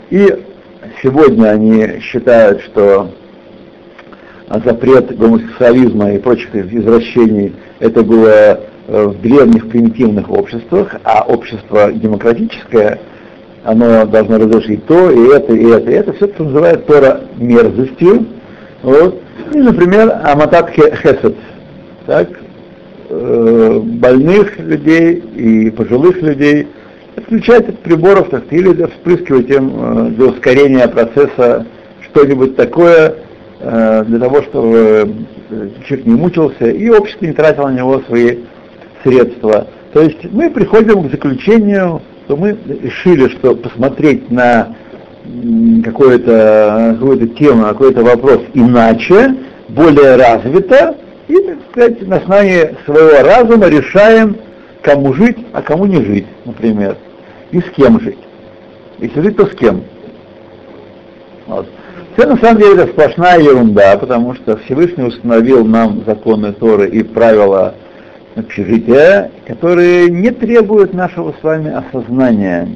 и 0.10 0.44
сегодня 1.02 1.50
они 1.50 2.00
считают, 2.00 2.62
что 2.62 3.12
запрет 4.64 5.18
гомосексуализма 5.18 6.14
и 6.14 6.20
прочих 6.20 6.56
извращений 6.56 7.54
это 7.80 8.04
было 8.04 8.60
э, 8.88 9.06
в 9.08 9.22
древних 9.22 9.70
примитивных 9.70 10.30
обществах, 10.30 10.96
а 11.04 11.24
общество 11.24 11.92
демократическое, 11.92 13.00
оно 13.64 14.06
должно 14.06 14.38
разрешить 14.38 14.86
то, 14.86 15.12
и 15.12 15.28
это, 15.34 15.54
и 15.54 15.66
это, 15.66 15.92
и 15.92 15.94
это. 15.94 16.14
Все 16.14 16.26
это 16.26 16.44
называют 16.44 16.86
Тора 16.86 17.22
мерзостью. 17.38 18.26
Вот. 18.86 19.20
И, 19.52 19.58
например, 19.58 20.12
Аматат 20.24 20.70
Хесед. 20.70 21.36
Так, 22.06 22.30
э, 23.10 23.80
больных 23.84 24.60
людей 24.60 25.16
и 25.16 25.72
пожилых 25.72 26.22
людей 26.22 26.68
отключать 27.16 27.68
от 27.68 27.80
приборов 27.80 28.30
так, 28.30 28.44
или 28.52 28.86
вспрыскивать 28.86 29.50
им 29.50 29.72
э, 29.74 30.10
для 30.12 30.26
ускорения 30.28 30.88
процесса 30.88 31.66
что-нибудь 32.02 32.56
такое, 32.56 33.16
э, 33.60 34.04
для 34.06 34.20
того, 34.20 34.44
чтобы 34.44 35.16
э, 35.50 35.70
человек 35.88 36.06
не 36.06 36.14
мучился, 36.14 36.70
и 36.70 36.88
общество 36.90 37.26
не 37.26 37.34
тратило 37.34 37.70
на 37.70 37.78
него 37.78 38.02
свои 38.02 38.38
средства. 39.04 39.66
То 39.94 40.02
есть 40.04 40.32
мы 40.32 40.52
приходим 40.52 41.08
к 41.08 41.12
заключению, 41.12 42.04
что 42.26 42.38
мы 42.38 42.56
решили, 42.84 43.30
что 43.30 43.56
посмотреть 43.56 44.30
на 44.30 44.76
какую-то 45.84 46.98
какую 47.00 47.28
тему, 47.30 47.64
какой-то 47.66 48.04
вопрос 48.04 48.42
иначе, 48.54 49.36
более 49.70 50.16
развито, 50.16 50.96
и, 51.28 51.36
так 51.36 51.58
сказать, 51.72 52.08
на 52.08 52.18
основании 52.18 52.76
своего 52.86 53.28
разума 53.28 53.68
решаем, 53.68 54.38
кому 54.82 55.14
жить, 55.14 55.38
а 55.54 55.62
кому 55.62 55.86
не 55.86 56.04
жить, 56.04 56.28
например 56.46 56.98
и 57.56 57.62
с 57.62 57.70
кем 57.76 58.00
жить. 58.02 58.18
Если 59.00 59.22
жить, 59.22 59.38
то 59.38 59.46
с 59.46 59.56
кем. 59.56 59.84
Вот. 61.48 61.68
Все 62.16 62.28
на 62.28 62.38
самом 62.38 62.62
деле 62.62 62.84
это 62.84 62.88
сплошная 62.88 63.40
ерунда, 63.40 63.98
потому 63.98 64.36
что 64.36 64.58
Всевышний 64.58 65.04
установил 65.04 65.66
нам 65.66 66.04
законы 66.06 66.54
Торы 66.54 66.90
и 66.90 67.04
правила 67.04 67.76
общежития, 68.36 69.32
которые 69.48 70.10
не 70.10 70.32
требуют 70.32 70.94
нашего 70.94 71.34
с 71.40 71.44
вами 71.44 71.72
осознания, 71.72 72.70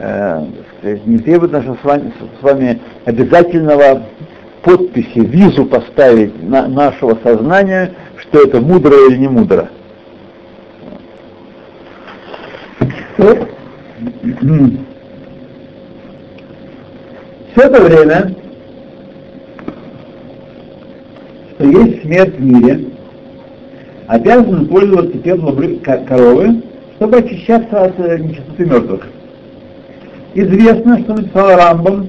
э, 0.00 0.98
не 1.04 1.18
требуют 1.18 1.52
нашего 1.52 1.76
с 1.76 1.84
вами, 1.84 2.12
с 2.40 2.42
вами 2.42 2.80
обязательного 3.04 4.02
подписи, 4.62 5.18
визу 5.18 5.66
поставить 5.66 6.42
на 6.42 6.66
нашего 6.66 7.18
сознания, 7.22 7.92
что 8.16 8.42
это 8.42 8.60
мудро 8.60 8.94
или 9.08 9.16
не 9.16 9.28
мудро. 9.28 9.68
Все 17.52 17.62
это 17.62 17.82
время, 17.82 18.34
что 21.54 21.64
есть 21.64 22.02
смерть 22.02 22.36
в 22.36 22.40
мире, 22.40 22.86
обязаны 24.06 24.66
пользоваться 24.66 25.18
телом 25.18 25.80
коровы, 26.06 26.62
чтобы 26.96 27.18
очищаться 27.18 27.84
от 27.84 28.00
э, 28.00 28.18
нечистоты 28.18 28.64
мертвых. 28.64 29.06
Известно, 30.34 30.98
что 31.00 31.14
написал 31.14 31.56
Рамбам 31.56 32.08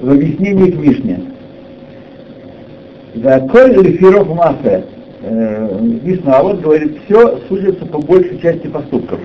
в 0.00 0.10
объяснении 0.10 0.70
к 0.70 0.76
Мишне. 0.76 1.20
За 3.14 3.40
коль 3.40 3.82
рефиров 3.82 4.28
массы. 4.34 4.84
Мишна 5.22 6.42
вот 6.42 6.60
говорит, 6.60 6.98
все 7.06 7.38
судится 7.48 7.86
по 7.86 7.98
большей 7.98 8.38
части 8.40 8.66
поступков 8.66 9.20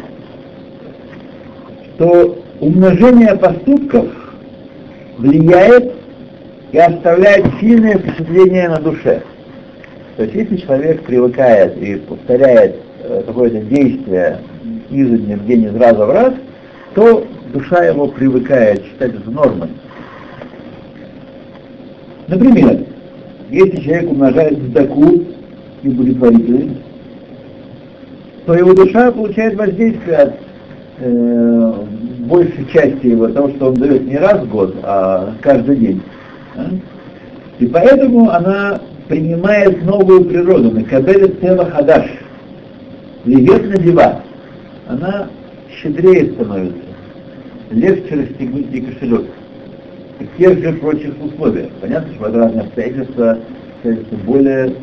то 2.00 2.40
умножение 2.62 3.36
поступков 3.36 4.08
влияет 5.18 5.94
и 6.72 6.78
оставляет 6.78 7.46
сильное 7.60 7.98
впечатление 7.98 8.70
на 8.70 8.80
душе. 8.80 9.22
То 10.16 10.24
есть 10.24 10.36
если 10.36 10.56
человек 10.58 11.04
привыкает 11.04 11.78
и 11.78 11.96
повторяет 11.98 12.78
э, 13.04 13.24
какое-то 13.28 13.60
действие 13.60 14.40
изо 14.90 15.18
дня 15.18 15.36
в 15.36 15.46
день, 15.46 15.66
из 15.66 15.76
раза 15.76 16.06
в 16.06 16.12
раз, 16.12 16.34
то 16.96 17.28
душа 17.54 17.84
его 17.86 18.08
привыкает 18.08 18.84
считать 18.86 19.16
это 19.16 19.30
нормой. 19.32 19.70
Например, 22.28 22.80
если 23.50 23.82
человек 23.82 24.12
умножает 24.12 24.58
сдаку 24.60 25.24
и 25.82 25.90
благотворительность, 25.90 26.78
то 28.46 28.54
его 28.54 28.74
душа 28.74 29.12
получает 29.12 29.56
воздействие 29.56 30.18
от 30.18 30.34
э, 31.00 31.74
большей 32.20 32.66
части 32.72 33.08
его, 33.08 33.28
того, 33.30 33.50
что 33.50 33.68
он 33.70 33.76
дает 33.76 34.06
не 34.06 34.18
раз 34.18 34.42
в 34.42 34.50
год, 34.50 34.76
а 34.84 35.34
каждый 35.42 35.78
день. 35.78 36.02
Да? 36.56 36.70
И 37.60 37.68
поэтому 37.68 38.30
она 38.30 38.80
принимает 39.08 39.84
новую 39.84 40.26
природу, 40.26 40.72
Макабелет 40.72 41.42
Тева 41.42 41.66
Хадаш, 41.66 42.06
Левет 43.26 43.70
Надева, 43.70 44.22
она 44.88 45.28
щедрее 45.82 46.32
становится, 46.34 46.89
легче 47.72 48.16
расстегнуть 48.16 48.72
ей 48.72 48.82
кошелек. 48.82 49.26
В 50.20 50.38
тех 50.38 50.60
же 50.60 50.74
прочих 50.74 51.14
условиях. 51.22 51.72
Понятно, 51.82 52.14
что 52.14 52.26
разные 52.26 52.62
обстоятельства 52.62 53.40
более 54.26 54.76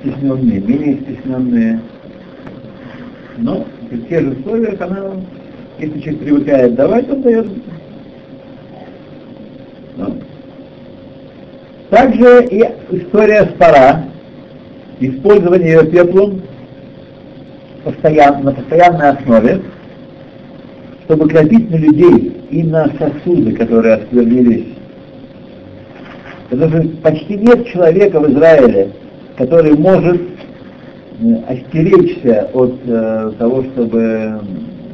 стесненные, 0.00 0.60
менее 0.60 1.00
стесненные. 1.00 1.80
Но 3.38 3.66
при 3.88 3.98
тех 4.02 4.22
же 4.22 4.30
условиях 4.30 4.80
она, 4.80 5.12
если 5.78 6.00
человек 6.00 6.20
привыкает 6.20 6.74
давать, 6.74 7.10
он 7.10 7.22
дает. 7.22 7.46
Но. 9.96 10.16
Также 11.90 12.44
и 12.46 12.64
история 12.90 13.46
спора, 13.46 14.04
использование 15.00 15.72
ее 15.72 15.86
пеплом 15.86 16.42
постоянно, 17.82 18.44
на 18.44 18.52
постоянной 18.52 19.08
основе, 19.10 19.62
чтобы 21.10 21.28
кропить 21.28 21.68
на 21.68 21.74
людей 21.74 22.36
и 22.50 22.62
на 22.62 22.88
сосуды, 22.96 23.52
которые 23.56 23.94
осквернились. 23.96 24.66
Потому 26.48 26.70
что 26.70 26.88
почти 27.02 27.36
нет 27.36 27.66
человека 27.66 28.20
в 28.20 28.30
Израиле, 28.30 28.92
который 29.36 29.76
может 29.76 30.20
э, 31.20 31.34
остеречься 31.48 32.48
от 32.54 32.74
э, 32.86 33.32
того, 33.38 33.64
чтобы 33.64 34.38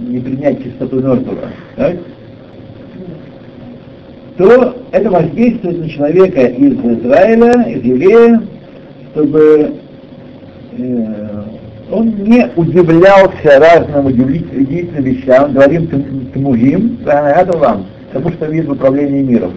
не 0.08 0.20
принять 0.20 0.64
чистоту 0.64 1.02
мертвого, 1.02 1.50
так? 1.76 1.96
то 4.38 4.74
это 4.92 5.10
воздействует 5.10 5.80
на 5.80 5.88
человека 5.90 6.46
из 6.46 6.78
Израиля, 6.78 7.50
из 7.68 7.82
еврея, 7.82 8.42
чтобы 9.12 9.72
э, 10.78 11.42
он 11.90 12.08
не 12.16 12.50
удивлялся 12.56 13.58
разным 13.58 14.06
удивительным 14.06 15.04
вещам, 15.04 15.52
говорим 15.52 15.86
тмугим, 16.32 16.98
вам, 17.04 17.86
тому, 18.12 18.30
что 18.32 18.46
видит 18.46 18.68
в 18.68 18.72
управлении 18.72 19.22
миром. 19.22 19.52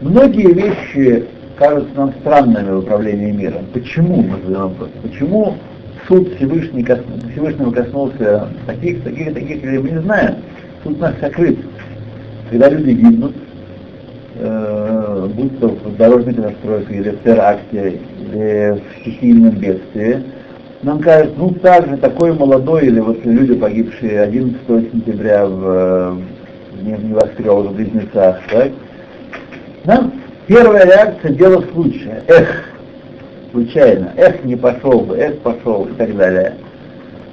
Многие 0.00 0.52
вещи 0.52 1.24
кажутся 1.56 1.94
нам 1.96 2.12
странными 2.20 2.70
в 2.70 2.78
управлении 2.78 3.30
миром. 3.30 3.66
Почему, 3.72 4.22
мы 4.22 4.38
задаем 4.44 4.68
вопрос, 4.70 4.90
почему 5.02 5.56
суд 6.08 6.34
Всевышний, 6.34 6.84
Всевышнего 7.32 7.70
коснулся 7.70 8.48
таких, 8.66 9.02
таких, 9.04 9.32
таких, 9.32 9.62
мы 9.62 9.90
не 9.90 10.00
знаем. 10.00 10.36
Суд 10.82 11.00
нас 11.00 11.14
сокрыт. 11.20 11.58
Когда 12.50 12.68
люди 12.68 12.90
гибнут, 12.90 13.34
э, 14.36 15.28
будь 15.34 15.58
то 15.60 15.68
в 15.68 15.96
дорожной 15.96 16.34
катастрофе, 16.34 16.94
или 16.94 17.10
в 17.10 17.22
теракте, 17.22 18.00
или 18.20 18.80
в 18.80 19.00
стихийном 19.00 19.50
бедствии, 19.50 20.22
нам 20.84 21.00
кажется, 21.00 21.34
ну 21.38 21.50
так 21.50 21.88
же, 21.88 21.96
такой 21.96 22.34
молодой, 22.34 22.86
или 22.86 23.00
вот 23.00 23.24
люди, 23.24 23.54
погибшие 23.54 24.20
11 24.20 24.60
сентября 24.92 25.46
в, 25.46 26.18
небоскребах, 26.82 27.66
в 27.66 27.74
Близнецах, 27.74 28.38
так? 28.50 28.70
Нам 29.84 30.12
первая 30.46 30.84
реакция 30.84 31.32
дело 31.32 31.64
случая. 31.72 32.22
Эх, 32.28 32.64
случайно, 33.50 34.12
эх, 34.16 34.44
не 34.44 34.56
пошел 34.56 35.00
бы, 35.00 35.16
эх, 35.16 35.38
пошел 35.38 35.86
и 35.86 35.92
так 35.94 36.14
далее. 36.16 36.54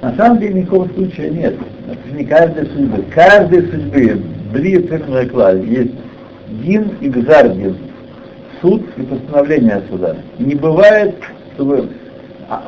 На 0.00 0.16
самом 0.16 0.38
деле 0.38 0.62
никакого 0.62 0.88
случая 0.88 1.28
нет. 1.28 1.54
Это 1.90 2.16
не 2.16 2.24
каждой 2.24 2.66
судьбы. 2.66 3.04
Каждой 3.14 3.70
судьбы, 3.70 4.22
бли 4.52 4.78
клад, 5.28 5.62
есть 5.62 5.92
дин 6.64 6.90
и 7.00 7.08
гзардин. 7.08 7.76
Суд 8.62 8.82
и 8.96 9.02
постановление 9.02 9.82
суда. 9.90 10.16
Не 10.38 10.54
бывает, 10.54 11.16
чтобы 11.54 11.88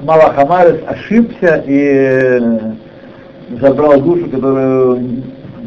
Малахамарес 0.03 0.81
ошибся 0.87 1.63
и 1.67 1.89
э, 1.93 2.73
забрал 3.61 4.01
душу, 4.01 4.31
которую 4.31 5.23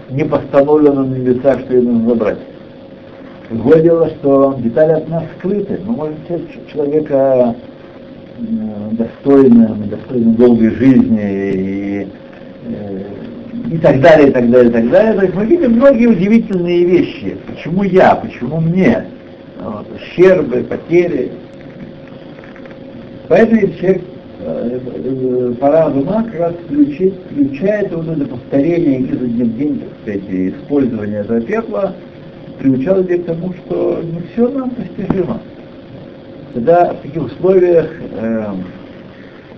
не 0.10 0.24
постановлено 0.24 1.04
на 1.04 1.16
небесах, 1.16 1.60
что 1.62 1.76
ее 1.76 1.84
нужно 1.84 2.10
забрать. 2.10 2.38
Другое 3.50 3.82
дело, 3.82 4.10
что 4.10 4.56
детали 4.60 4.94
от 4.94 5.10
нас 5.10 5.24
скрыты. 5.38 5.80
Мы 5.86 5.96
можем 5.96 6.16
человека 6.72 7.56
э, 8.40 8.44
достойным, 8.92 9.88
достойным 9.90 10.36
долгой 10.36 10.72
жизни 10.72 11.54
и, 11.54 12.08
э, 12.66 13.04
и 13.72 13.78
так 13.78 14.02
далее, 14.02 14.30
и 14.30 14.32
так 14.32 14.50
далее, 14.50 14.70
и 14.70 14.74
так 14.74 14.90
далее. 14.90 15.14
То 15.14 15.22
есть 15.22 15.36
мы 15.36 15.46
видим 15.46 15.74
многие 15.74 16.08
удивительные 16.08 16.86
вещи. 16.86 17.38
Почему 17.46 17.84
я, 17.84 18.16
почему 18.16 18.60
мне? 18.60 19.06
Вот, 19.60 19.88
ущербы, 19.96 20.64
потери. 20.64 21.32
Поэтому 23.28 23.62
человек 23.74 24.02
э, 24.02 24.02
э, 24.02 24.17
пора 25.60 25.88
ума 25.88 26.24
как 26.24 26.40
раз 26.40 26.54
включить, 26.66 27.14
включает 27.32 27.92
вот 27.92 28.08
это 28.08 28.26
повторение 28.26 29.02
изо 29.02 29.26
дня 29.26 29.46
в 29.46 29.58
день, 29.58 29.80
так 29.80 30.02
сказать, 30.02 30.24
использование 30.30 31.22
этого 31.22 31.42
пепла, 31.42 31.96
приучал 32.60 32.98
людей 32.98 33.20
к 33.20 33.26
тому, 33.26 33.54
что 33.54 34.02
не 34.04 34.22
все 34.32 34.48
нам 34.50 34.70
постижимо. 34.70 35.40
Тогда 36.54 36.94
в 36.94 37.02
таких 37.02 37.24
условиях 37.26 37.90
э, 38.20 38.46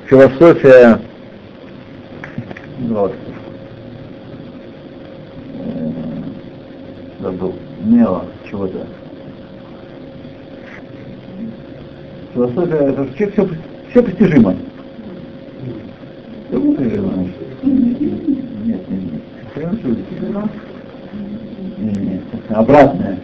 философия 0.05 0.99
вот, 2.87 3.13
э, 5.65 5.91
забыл, 7.19 7.53
нео 7.83 8.23
чего-то, 8.49 8.85
Философия, 12.33 12.95
все, 13.15 13.31
все, 13.31 13.49
все 13.89 14.03
постижимо. 14.03 14.53
Все 14.53 14.53
постижимо. 14.53 14.55
Нет, 14.55 14.55
нет, 14.55 14.65
нет. 15.63 15.65
Нет, 15.65 15.75
нет, 15.75 15.75
обратное. 22.49 23.19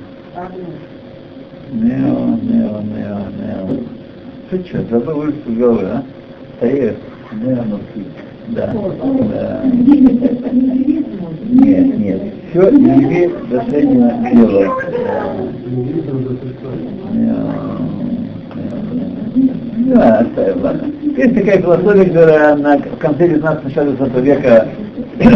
Нео, 1.72 2.38
нео, 2.42 2.82
нео, 2.82 3.20
нео. 3.38 3.80
Ты 4.50 4.64
что, 4.66 4.84
забыл 4.84 5.16
вылезти 5.16 5.50
из 5.50 5.58
головы, 5.58 5.84
а? 5.86 6.04
Таир, 6.60 6.96
нео, 7.34 7.80
да, 8.50 8.74
да. 9.32 9.62
Нет, 11.44 11.98
нет. 11.98 12.22
Все 12.50 12.70
имеет 12.70 13.34
последнего 13.50 14.12
дела. 14.32 14.66
Оставим, 19.94 20.64
ладно. 20.64 20.92
Есть 21.16 21.36
такая 21.36 21.62
философия, 21.62 22.06
которая 22.06 22.56
на, 22.56 22.78
в 22.78 22.98
конце 22.98 23.28
19-20 23.28 24.22
века 24.22 24.68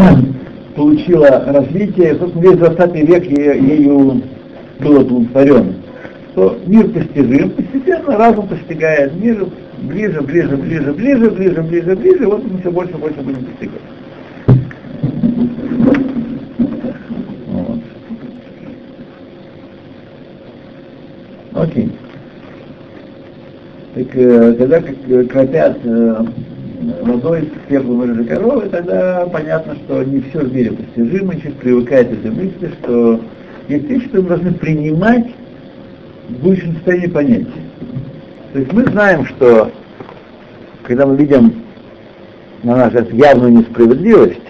получила 0.74 1.44
развитие, 1.46 2.16
собственно, 2.16 2.42
весь 2.42 2.58
20 2.58 2.94
век 3.08 3.24
ею 3.26 4.22
был 4.80 5.00
оплодотворен. 5.00 5.74
Что 6.32 6.58
мир 6.66 6.88
постижим, 6.88 7.50
постепенно 7.50 8.16
разум 8.16 8.48
постигает 8.48 9.14
мир 9.20 9.46
ближе, 9.82 10.20
ближе, 10.20 10.56
ближе, 10.56 10.92
ближе, 10.92 11.30
ближе, 11.30 11.62
ближе, 11.62 11.96
ближе, 11.96 12.26
вот 12.26 12.44
мы 12.44 12.58
все 12.58 12.70
больше 12.72 12.92
и 12.92 12.96
больше 12.96 13.20
будем 13.20 13.44
постигать. 13.44 13.80
Окей. 21.52 21.90
Так, 24.00 24.16
э, 24.16 24.54
когда 24.54 24.80
кропят 24.80 25.78
э, 25.84 26.24
водой 27.02 27.42
с 27.42 27.68
пеплом 27.68 28.04
или 28.04 28.22
коровы, 28.22 28.70
тогда 28.70 29.26
понятно, 29.30 29.76
что 29.76 30.02
не 30.02 30.22
все 30.22 30.38
в 30.40 30.54
мире 30.54 30.72
постижимо, 30.72 31.36
человек 31.36 31.58
привыкает 31.58 32.08
к 32.08 32.12
этой 32.12 32.30
мысли, 32.30 32.72
что 32.80 33.20
есть 33.68 33.84
вещи, 33.84 34.08
что 34.08 34.22
мы 34.22 34.28
должны 34.28 34.52
принимать 34.54 35.26
в 36.30 36.42
будущем 36.42 36.76
состоянии 36.76 37.08
понятия. 37.08 37.52
То 38.54 38.58
есть 38.60 38.72
мы 38.72 38.84
знаем, 38.86 39.26
что 39.26 39.70
когда 40.84 41.04
мы 41.04 41.16
видим, 41.16 41.62
на 42.62 42.76
наш 42.76 42.94
взгляд, 42.94 43.12
явную 43.12 43.52
несправедливость, 43.52 44.40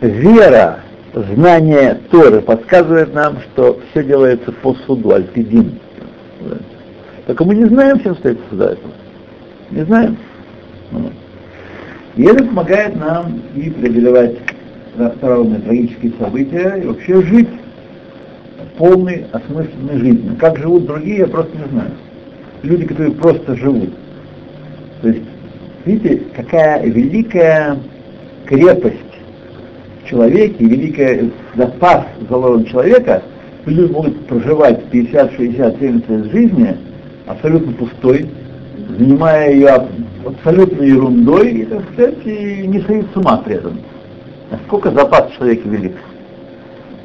вера, 0.00 0.78
знание 1.34 2.00
Торы 2.10 2.40
подсказывает 2.40 3.12
нам, 3.12 3.36
что 3.52 3.80
все 3.90 4.02
делается 4.02 4.50
по 4.50 4.72
суду, 4.86 5.12
альпидин. 5.12 5.78
Только 7.28 7.44
мы 7.44 7.56
не 7.56 7.66
знаем, 7.66 8.00
чем 8.00 8.16
стоит 8.16 8.38
суда 8.48 8.72
этого. 8.72 8.92
Не 9.70 9.84
знаем. 9.84 10.16
И 12.16 12.22
это 12.22 12.42
помогает 12.42 12.96
нам 12.96 13.42
и 13.54 13.68
преодолевать 13.68 14.36
разные 14.96 15.60
трагические 15.60 16.12
события, 16.18 16.80
и 16.82 16.86
вообще 16.86 17.22
жить 17.22 17.48
полной, 18.78 19.26
осмысленной 19.30 19.98
жизнью. 19.98 20.36
Как 20.40 20.56
живут 20.56 20.86
другие, 20.86 21.18
я 21.18 21.26
просто 21.26 21.54
не 21.58 21.68
знаю. 21.70 21.90
Люди, 22.62 22.86
которые 22.86 23.12
просто 23.12 23.54
живут. 23.56 23.90
То 25.02 25.08
есть, 25.08 25.22
видите, 25.84 26.22
какая 26.34 26.82
великая 26.86 27.76
крепость 28.46 28.96
в 30.02 30.08
человеке, 30.08 30.64
великая 30.64 31.30
запас 31.56 32.06
заложен 32.30 32.64
человека, 32.64 33.22
люди 33.66 33.92
могут 33.92 34.26
проживать 34.26 34.82
50, 34.86 35.34
60, 35.34 35.78
70 35.78 36.08
лет 36.08 36.32
жизни 36.32 36.76
абсолютно 37.28 37.72
пустой, 37.72 38.28
занимая 38.98 39.52
ее 39.52 39.88
абсолютной 40.24 40.88
ерундой, 40.88 41.50
и, 41.50 41.64
так 41.64 41.82
сказать, 41.92 42.26
и 42.26 42.66
не 42.66 42.80
сходить 42.80 43.06
с 43.12 43.16
ума 43.16 43.38
при 43.44 43.56
этом. 43.56 43.78
Насколько 44.50 44.90
запас 44.90 45.30
человека 45.32 45.68
велик. 45.68 45.96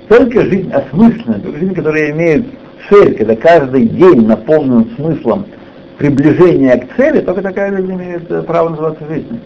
Только 0.08 0.42
жизнь 0.42 0.72
осмысленная, 0.72 1.40
только 1.40 1.60
жизнь, 1.60 1.74
которая 1.74 2.12
имеет 2.12 2.46
цель, 2.90 3.16
когда 3.16 3.36
каждый 3.36 3.88
день 3.88 4.26
наполнен 4.26 4.90
смыслом 4.96 5.46
приближения 5.98 6.78
к 6.78 6.96
цели, 6.96 7.22
только 7.22 7.42
такая 7.42 7.76
жизнь 7.76 7.92
имеет 7.92 8.30
э, 8.32 8.42
право 8.44 8.70
называться 8.70 9.06
жизнью. 9.08 9.40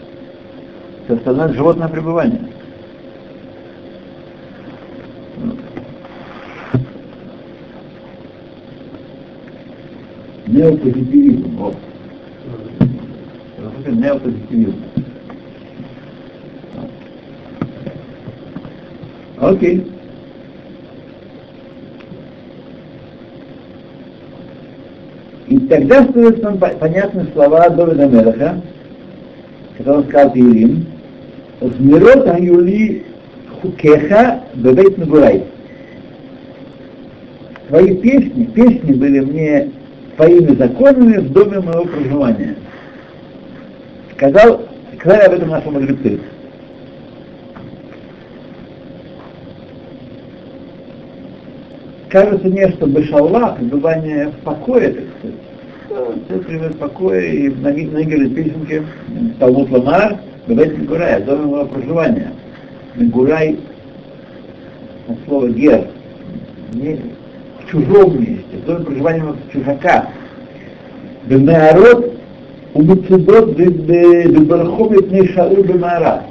Все 1.04 1.14
остальное 1.14 1.52
животное 1.54 1.88
пребывание. 1.88 2.40
Неопозитивизм. 10.48 11.56
Вот. 11.56 11.76
Неопозитивизм. 13.86 14.82
Окей. 19.40 19.86
И 25.48 25.58
тогда 25.60 26.02
становятся 26.04 26.50
понятны 26.76 27.26
слова 27.32 27.68
Довида 27.70 28.06
Мелаха, 28.06 28.60
когда 29.76 29.94
он 29.94 30.04
сказал 30.04 30.32
Тилим, 30.32 30.86
«Змирот 31.60 32.26
аюли 32.26 33.04
хукеха 33.60 34.42
бебейт 34.54 34.98
нагурай». 34.98 35.44
Твои 37.68 37.96
песни, 37.96 38.44
песни 38.44 38.92
были 38.94 39.20
мне 39.20 39.70
твоими 40.18 40.56
законами 40.56 41.18
в 41.18 41.32
доме 41.32 41.60
моего 41.60 41.84
проживания. 41.84 42.56
Сказал, 44.16 44.62
сказали 44.98 45.22
об 45.22 45.32
этом 45.34 45.48
наши 45.50 45.70
мудрецы. 45.70 46.18
Кажется 52.08 52.48
мне, 52.48 52.68
что 52.70 52.86
Бешалла, 52.86 53.56
пребывание 53.58 54.28
в 54.28 54.36
покое, 54.38 54.90
так 54.90 55.04
сказать, 55.18 56.18
это 56.28 56.38
приводит 56.40 56.78
покой 56.78 57.30
и 57.30 57.48
на 57.50 57.70
наигрывает 57.70 58.34
песенки 58.34 58.82
Талмуд 59.38 59.70
Ламар, 59.70 60.18
Бебет 60.48 60.78
Мегурай, 60.78 61.22
доме 61.22 61.44
моего 61.44 61.66
проживания. 61.66 62.32
Мегурай, 62.96 63.56
слово 65.26 65.48
гер, 65.50 65.86
не 66.72 66.98
в 67.60 67.70
чужом 67.70 68.20
месте, 68.20 68.47
условием 68.68 68.84
проживания 68.84 69.34
чужака. 69.52 70.08
Бемеарот 71.26 72.12
умецедот 72.74 73.56
бебархум 73.56 74.94
и 74.94 75.02
пнешару 75.02 75.62
бемеара. 75.62 76.24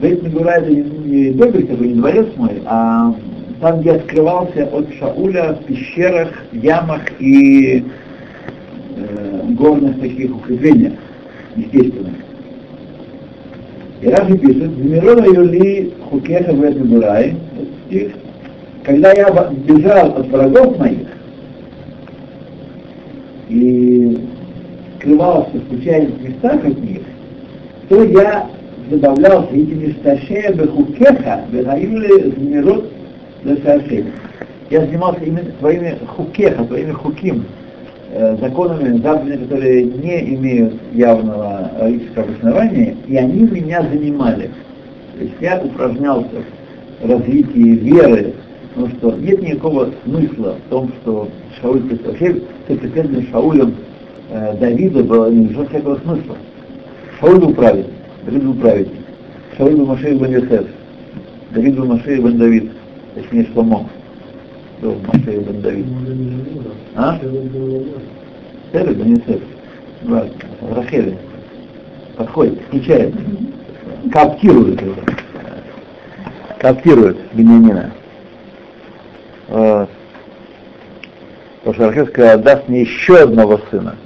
Бейт 0.00 0.22
Мегура 0.22 0.52
это 0.52 0.70
не 0.70 1.30
добрый 1.32 1.64
такой, 1.64 1.88
не 1.88 1.94
дворец 1.94 2.26
мой, 2.36 2.62
а 2.66 3.14
там, 3.60 3.80
где 3.80 3.92
открывался 3.92 4.64
от 4.66 4.92
Шауля 4.98 5.52
в 5.52 5.64
пещерах, 5.64 6.30
ямах 6.52 7.02
и 7.20 7.84
э, 8.96 9.40
горных 9.50 10.00
таких 10.00 10.34
укреплениях, 10.34 10.94
естественных. 11.54 12.14
И 14.00 14.08
Раши 14.08 14.36
пишет, 14.38 14.76
«Мирона 14.78 15.24
юли 15.24 15.92
хукеха 16.10 16.52
в 16.52 16.62
этом 16.64 17.00
стих, 17.86 18.12
когда 18.84 19.12
я 19.12 19.30
бежал 19.64 20.18
от 20.18 20.26
врагов 20.28 20.78
моих 20.78 21.08
и 23.48 24.18
скрывался 24.98 25.52
в 25.52 25.68
случайных 25.68 26.20
местах 26.20 26.64
от 26.64 26.78
них, 26.78 27.02
то 27.88 28.02
я 28.02 28.48
добавлялся 28.90 29.54
этими 29.54 29.92
сташея 30.00 30.52
бехукеха, 30.52 31.44
бехаюли 31.50 32.30
змирот 32.30 32.90
лешашей. 33.44 34.06
Я 34.70 34.80
занимался 34.80 35.20
именно 35.24 35.50
твоими 35.58 35.98
хукеха, 36.06 36.64
твоими 36.64 36.92
хуким, 36.92 37.44
э, 38.12 38.36
законами, 38.40 38.98
заповедями, 38.98 39.44
которые 39.44 39.84
не 39.84 40.34
имеют 40.34 40.74
явного 40.92 41.70
логического 41.78 42.24
обоснования, 42.24 42.96
и 43.06 43.16
они 43.16 43.42
меня 43.42 43.82
занимали. 43.82 44.50
То 45.16 45.24
есть 45.24 45.34
я 45.40 45.60
упражнялся 45.62 46.42
в 47.02 47.10
развитии 47.10 47.76
веры, 47.76 48.32
потому 48.74 48.88
что 48.96 49.12
нет 49.18 49.42
никакого 49.42 49.90
смысла 50.04 50.56
в 50.66 50.70
том, 50.70 50.90
что 51.02 51.28
Шауль, 51.60 51.82
вообще, 52.04 52.42
сопредседатель 52.66 53.28
Шаулем 53.30 53.74
э, 54.30 54.56
Давида 54.58 55.04
было 55.04 55.30
не 55.30 55.48
лишено 55.48 55.66
всякого 55.66 55.96
смысла. 55.96 56.36
Шауль 57.20 57.38
был 57.38 57.54
праведник, 57.54 57.92
Давид 58.24 58.44
был 58.44 58.54
праведник. 58.54 59.00
Шауль 59.56 59.76
был 59.76 59.86
Машеев 59.86 60.20
бен 60.20 60.32
Йосеф, 60.32 60.66
Давид 61.50 61.76
был 61.76 61.86
Машеев 61.86 62.24
бен 62.24 62.38
Давид, 62.38 62.70
точнее 63.14 63.46
Шломо 63.52 63.88
был 64.80 64.96
Машеев 65.12 65.46
бен 65.46 65.60
Давид. 65.60 65.86
А? 66.96 67.18
Север 68.72 68.94
бен 68.94 69.16
Йосеф. 69.16 69.40
Рахели. 70.74 71.16
Подходит, 72.16 72.60
включает. 72.66 73.14
Каптирует 74.10 74.80
его. 74.80 74.94
Каптирует 76.58 77.18
Бениамина. 77.34 77.92
Вот. 79.52 79.90
Потому 81.62 81.74
что 81.74 81.86
Рахель 81.88 82.08
сказал, 82.08 82.38
даст 82.38 82.68
мне 82.68 82.82
еще 82.82 83.18
одного 83.18 83.60
сына. 83.70 83.96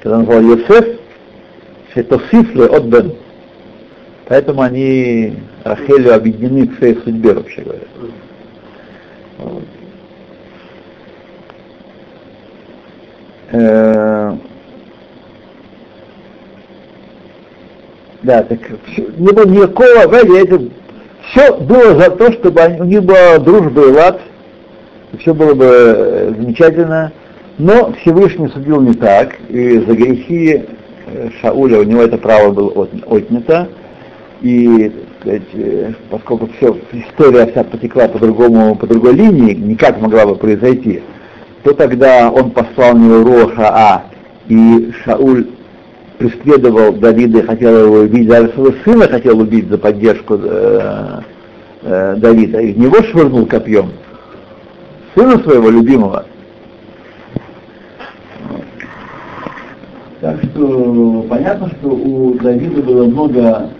Когда 0.00 0.18
он 0.18 0.24
сказал 0.24 0.42
Йосеф, 0.42 1.00
это 1.96 2.20
сифлы 2.30 2.66
от 2.66 2.84
Бен. 2.84 3.12
Поэтому 4.28 4.62
они 4.62 5.34
Рахелю 5.64 6.14
объединены 6.14 6.68
к 6.68 6.78
своей 6.78 6.94
судьбе, 7.02 7.32
вообще 7.34 7.62
говоря. 7.62 7.82
Э, 13.50 14.36
да, 18.22 18.44
так 18.44 18.60
не 18.96 19.32
было 19.32 19.46
никакого, 19.46 20.08
знаете, 20.08 20.70
все 21.28 21.54
было 21.56 21.98
за 21.98 22.10
то, 22.10 22.32
чтобы 22.32 22.60
у 22.78 22.84
них 22.84 23.02
была 23.02 23.38
дружба 23.38 23.82
и 23.82 23.92
лад, 23.92 24.20
и 25.12 25.16
все 25.18 25.34
было 25.34 25.54
бы 25.54 25.64
э, 25.66 26.34
замечательно, 26.38 27.12
но 27.58 27.92
Всевышний 28.00 28.48
судил 28.48 28.80
не 28.80 28.94
так, 28.94 29.36
и 29.48 29.78
за 29.78 29.94
грехи 29.94 30.64
э, 31.06 31.28
Шауля 31.40 31.80
у 31.80 31.84
него 31.84 32.02
это 32.02 32.18
право 32.18 32.50
было 32.50 32.70
от, 32.70 32.90
отнято, 33.06 33.68
и 34.40 34.92
сказать, 35.20 35.42
поскольку 36.10 36.48
все, 36.56 36.76
история 36.92 37.46
вся 37.46 37.62
потекла 37.62 38.08
по 38.08 38.18
другому, 38.18 38.74
по 38.74 38.86
другой 38.86 39.12
линии, 39.12 39.54
никак 39.54 40.00
могла 40.00 40.24
бы 40.24 40.34
произойти, 40.34 41.02
то 41.62 41.74
тогда 41.74 42.30
он 42.30 42.50
послал 42.50 42.94
на 42.94 43.04
него 43.04 43.48
Роша 43.48 43.68
А, 43.68 44.04
и 44.48 44.90
Шауль 45.04 45.46
преследовал 46.20 46.92
Давида 46.92 47.38
и 47.38 47.46
хотел 47.46 47.86
его 47.86 47.94
убить, 48.00 48.28
даже 48.28 48.50
своего 48.50 48.74
сына 48.84 49.08
хотел 49.08 49.40
убить 49.40 49.68
за 49.70 49.78
поддержку 49.78 50.38
э, 50.38 51.20
э, 51.80 52.16
Давида, 52.18 52.60
и 52.60 52.74
в 52.74 52.78
него 52.78 53.02
швырнул 53.04 53.46
копьем 53.46 53.90
сына 55.14 55.38
своего 55.38 55.70
любимого. 55.70 56.26
Так 60.20 60.44
что 60.44 61.24
понятно, 61.30 61.70
что 61.80 61.88
у 61.88 62.34
Давида 62.34 62.82
было 62.82 63.04
много 63.06 63.70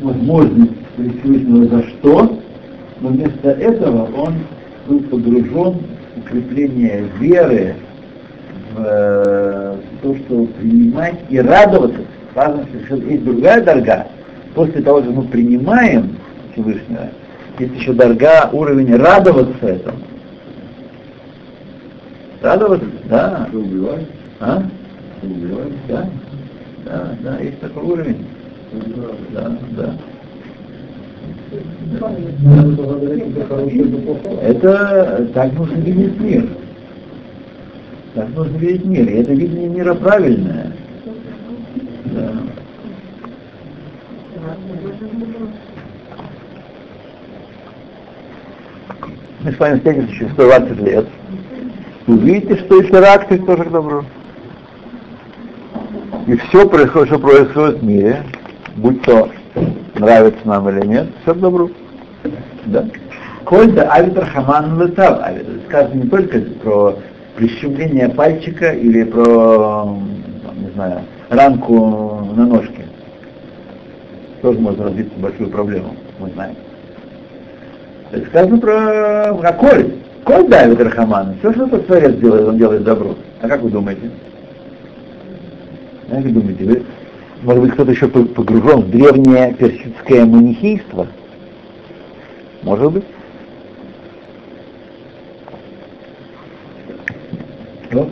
возможностей 0.00 0.74
Всевышнего 0.96 1.66
за 1.66 1.82
что, 1.82 2.38
но 3.02 3.08
вместо 3.10 3.50
этого 3.50 4.08
он 4.16 4.36
был 4.88 5.00
погружен 5.00 5.74
в 6.16 6.18
укрепление 6.20 7.04
веры, 7.20 7.74
э, 8.76 9.76
то, 10.02 10.16
что 10.16 10.44
принимать 10.58 11.16
и 11.28 11.40
радоваться. 11.40 12.00
Важно, 12.34 12.66
что 12.86 12.96
есть 12.96 13.24
другая 13.24 13.62
дорога. 13.62 14.06
После 14.54 14.82
того, 14.82 15.00
как 15.00 15.10
мы 15.10 15.24
принимаем 15.24 16.16
Всевышнего, 16.52 17.08
есть 17.58 17.74
еще 17.74 17.92
дорога, 17.92 18.48
уровень 18.52 18.94
радоваться 18.96 19.66
этому. 19.66 19.98
Радоваться? 22.40 22.86
Да. 23.08 23.46
Что 23.48 23.58
убивает? 23.58 24.08
А? 24.40 24.62
Что 25.18 25.26
убивает? 25.26 25.72
Да. 25.88 26.08
Да, 26.84 27.14
да, 27.22 27.38
есть 27.38 27.60
такой 27.60 27.84
уровень. 27.84 28.26
Да, 29.32 29.56
да. 29.76 29.94
Это 34.42 35.28
так 35.34 35.52
нужно 35.52 35.74
видеть 35.74 36.20
мир. 36.20 36.48
Так 38.14 38.28
нужно 38.34 38.56
видеть 38.58 38.84
мир. 38.84 39.08
И 39.08 39.14
это 39.14 39.32
видение 39.32 39.68
мира 39.68 39.94
правильное. 39.94 40.72
Да. 42.04 42.32
Мы 49.44 49.52
с 49.52 49.58
вами 49.58 49.76
встретимся 49.76 50.14
через 50.14 50.32
120 50.32 50.78
лет. 50.80 51.06
Увидите, 52.06 52.56
что 52.56 53.00
рак, 53.00 53.28
то 53.28 53.38
тоже 53.38 53.64
к 53.64 53.70
добру. 53.70 54.04
И 56.26 56.36
все 56.36 56.68
происходит, 56.68 57.08
что 57.08 57.18
происходит 57.18 57.80
в 57.80 57.84
мире, 57.84 58.22
будь 58.76 59.02
то 59.02 59.28
нравится 59.96 60.40
нам 60.44 60.68
или 60.68 60.86
нет, 60.86 61.08
все 61.22 61.34
к 61.34 61.40
добру. 61.40 61.70
Да? 62.66 62.86
Кольда 63.44 63.90
Авитр 63.90 64.24
Хаман 64.26 64.80
Летав. 64.80 65.20
Сказано 65.66 65.94
не 65.94 66.08
только 66.08 66.40
про 66.62 66.98
прищемление 67.36 68.08
пальчика 68.08 68.72
или 68.72 69.04
про, 69.04 69.96
не 70.56 70.70
знаю, 70.74 71.00
ранку 71.30 72.28
на 72.34 72.46
ножке. 72.46 72.82
Тоже 74.42 74.58
может 74.58 74.80
развиться 74.80 75.14
большую 75.18 75.50
проблему, 75.50 75.96
мы 76.18 76.30
знаем. 76.30 76.56
Сказано 78.28 78.58
про 78.58 79.30
Аколь. 79.48 79.92
Коль 80.24 80.46
давит 80.48 80.80
Рахаман. 80.80 81.36
Все, 81.40 81.52
что 81.52 81.66
этот 81.66 81.86
творец 81.86 82.14
делает, 82.16 82.46
он 82.46 82.58
делает 82.58 82.84
добро. 82.84 83.16
А 83.40 83.48
как 83.48 83.62
вы 83.62 83.70
думаете? 83.70 84.10
Как 86.08 86.20
вы 86.20 86.30
думаете, 86.30 86.64
вы, 86.64 86.82
может 87.42 87.62
быть, 87.62 87.72
кто-то 87.72 87.90
еще 87.90 88.06
погружен 88.06 88.82
в 88.82 88.90
древнее 88.90 89.54
персидское 89.54 90.24
манихейство? 90.24 91.08
Может 92.62 92.92
быть? 92.92 93.04
Что? 97.92 98.08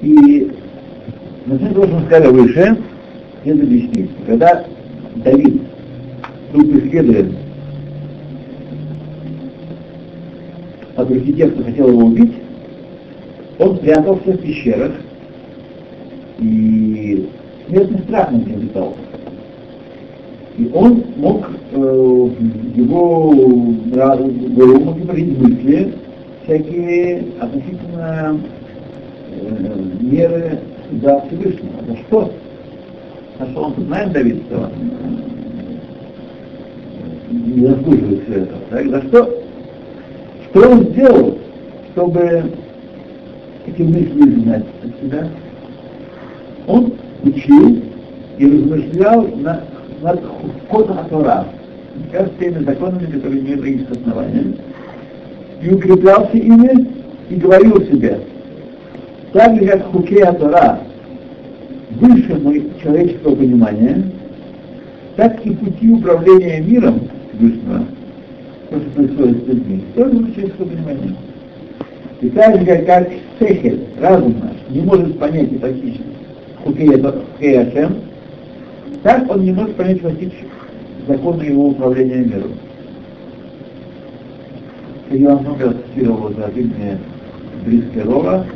И 0.00 0.52
значит, 1.44 1.74
то, 1.74 1.86
что 1.88 2.00
сказали 2.02 2.28
выше, 2.28 2.76
это 3.44 3.62
объяснить. 3.62 4.10
Когда 4.28 4.64
Давид 5.16 5.60
был 6.52 6.64
преследуем 6.70 7.34
от 10.94 11.08
других 11.08 11.36
тех, 11.36 11.54
кто 11.54 11.64
хотел 11.64 11.88
его 11.88 12.04
убить, 12.04 12.32
он 13.58 13.78
прятался 13.78 14.32
в 14.32 14.38
пещерах, 14.38 14.92
и 16.38 17.28
смертный 17.66 17.98
страх 18.04 18.30
над 18.30 18.46
ним 18.46 18.62
летал. 18.62 18.96
И 20.58 20.70
он 20.74 21.02
мог 21.16 21.48
э, 21.72 22.28
его 22.74 23.32
голову 23.32 24.80
мог 24.84 25.00
говорить 25.00 25.38
мысли 25.38 25.94
всякие 26.44 27.24
относительно 27.40 28.38
э, 29.30 29.82
меры 30.00 30.58
суда 30.90 31.24
Всевышнего. 31.26 31.84
За 31.86 31.96
что? 31.96 32.32
За 33.38 33.46
что 33.50 33.62
он 33.62 33.74
знает 33.86 34.12
Давид, 34.12 34.42
что 34.48 34.70
не 37.30 37.66
заслуживает 37.66 38.22
все 38.24 38.40
это. 38.40 38.54
Так? 38.70 38.88
За 38.88 39.02
что? 39.02 39.42
Что 40.50 40.70
он 40.70 40.84
сделал, 40.88 41.38
чтобы 41.92 42.42
эти 43.66 43.82
мысли 43.82 44.28
изгнать 44.28 44.64
от 44.82 45.00
себя? 45.00 45.28
Он 46.66 46.92
учил 47.24 47.82
и 48.38 48.46
размышлял 48.46 49.26
на 49.38 49.64
над 50.02 50.20
кодом 50.68 50.98
Тора, 51.08 51.46
как 52.10 52.26
с 52.26 52.38
теми 52.38 52.64
законами, 52.64 53.06
которые 53.06 53.40
имеют 53.40 53.60
логическое 53.60 54.00
основание, 54.00 54.54
и 55.62 55.70
укреплялся 55.70 56.36
ими 56.36 56.88
и 57.30 57.36
говорил 57.36 57.80
себе, 57.82 58.18
так 59.32 59.56
же 59.56 59.66
как 59.66 59.86
Хукея 59.92 60.32
Тора 60.32 60.80
выше 61.92 62.40
человеческого 62.82 63.36
понимания, 63.36 64.02
так 65.16 65.44
и 65.46 65.50
пути 65.50 65.90
управления 65.90 66.60
миром 66.60 67.00
Всевышнего, 67.32 67.84
то, 68.70 68.80
что 68.80 68.90
происходит 68.90 69.44
с 69.44 69.48
людьми, 69.48 69.84
тоже 69.94 70.10
выше 70.10 70.34
человеческого 70.34 70.68
понимания. 70.68 71.16
И 72.22 72.30
так 72.30 72.58
же, 72.58 72.84
как, 72.84 73.08
Сехель, 73.38 73.86
разум 74.00 74.34
наш, 74.40 74.52
не 74.70 74.80
может 74.80 75.18
понять 75.18 75.52
и 75.52 75.56
постичь 75.56 76.00
Хукея 76.64 77.62
Ашем, 77.62 77.96
так 79.02 79.30
он 79.30 79.44
не 79.44 79.52
может 79.52 79.74
понять 79.76 80.00
постичь 80.00 80.32
законы 81.06 81.42
его 81.42 81.68
управления 81.68 82.24
миром. 82.24 82.52
Я 85.10 85.34
вам 85.34 85.44
много 85.44 85.74
цитировал 85.74 86.28
вот 86.28 86.38
один 86.44 86.72
мне 86.78 86.98
близкий 87.64 88.00
Рова, 88.00 88.46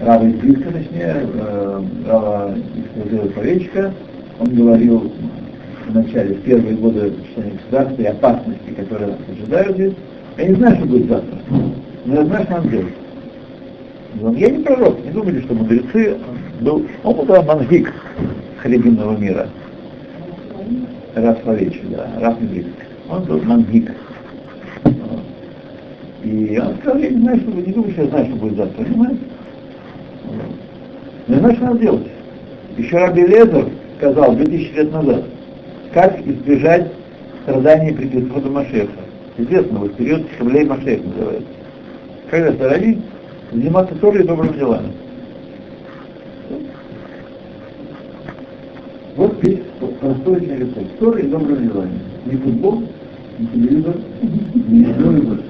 Рава 0.00 0.24
из 0.26 0.34
Близка, 0.34 0.70
точнее, 0.70 1.26
э, 1.34 1.82
Рава 2.06 2.54
из 2.54 3.32
Поречка, 3.32 3.92
он 4.40 4.54
говорил 4.54 5.10
в 5.88 5.94
начале, 5.94 6.34
в 6.34 6.42
первые 6.42 6.76
годы 6.76 7.12
чтения 7.30 7.52
государства 7.52 8.02
и 8.02 8.06
опасности, 8.06 8.70
которые 8.76 9.08
нас 9.08 9.18
ожидают 9.30 9.76
здесь. 9.76 9.94
Я 10.36 10.48
не 10.48 10.54
знаю, 10.56 10.76
что 10.76 10.86
будет 10.86 11.08
завтра, 11.08 11.38
но 12.04 12.14
я 12.14 12.24
знаю, 12.24 12.44
что 12.44 12.54
нам 12.54 12.68
делать. 12.68 12.94
Я 14.38 14.50
не 14.50 14.62
пророк, 14.62 15.04
не 15.04 15.10
думайте, 15.10 15.40
что 15.42 15.54
мудрецы 15.54 16.16
был, 16.60 16.84
он 17.02 17.26
был 17.26 17.42
мангик, 17.42 17.92
хлебинного 18.64 19.16
мира. 19.16 19.48
Раз 21.14 21.36
Лавич, 21.44 21.80
да, 21.90 22.08
Раф 22.18 22.40
Мидрик. 22.40 22.74
Он 23.08 23.22
был 23.24 23.40
мангик. 23.42 23.92
И 26.24 26.58
он 26.58 26.74
сказал, 26.78 26.98
я 26.98 27.10
не 27.10 27.20
знаю, 27.20 27.40
что 27.40 27.50
вы 27.50 27.62
не 27.62 27.72
думаете, 27.72 28.02
я 28.02 28.08
знаю, 28.08 28.26
что 28.26 28.36
будет 28.36 28.56
завтра, 28.56 28.84
понимаете? 28.84 29.20
Не 31.28 31.36
знаю, 31.36 31.54
что 31.54 31.64
надо 31.66 31.78
делать. 31.78 32.06
Еще 32.78 32.96
Раби 32.96 33.26
Лезер 33.26 33.66
сказал 33.98 34.34
2000 34.34 34.74
лет 34.74 34.92
назад, 34.92 35.24
как 35.92 36.26
избежать 36.26 36.90
страдания 37.42 37.92
при 37.92 38.06
прихода 38.06 38.48
Машеха. 38.48 38.88
Вот 39.36 39.94
период 39.96 40.22
Шавлей 40.38 40.64
Машех 40.64 41.04
называется. 41.04 41.48
Когда 42.30 42.52
старались 42.54 42.98
заниматься 43.52 43.94
Торой 43.96 44.22
и 44.22 44.26
добрыми 44.26 44.56
делами. 44.56 44.92
Вот 49.16 49.36
здесь 49.42 49.60
простой 50.00 50.40
рецепт. 50.40 50.83
Тора 50.98 51.18
и 51.18 51.26
доброе 51.26 51.64
желание. 51.64 52.00
Не 52.26 52.36
футбол, 52.36 52.82
не 53.38 53.46
телевизор, 53.48 53.94
не 54.68 54.84
одно 54.84 55.16
и 55.16 55.20
больше. 55.22 55.44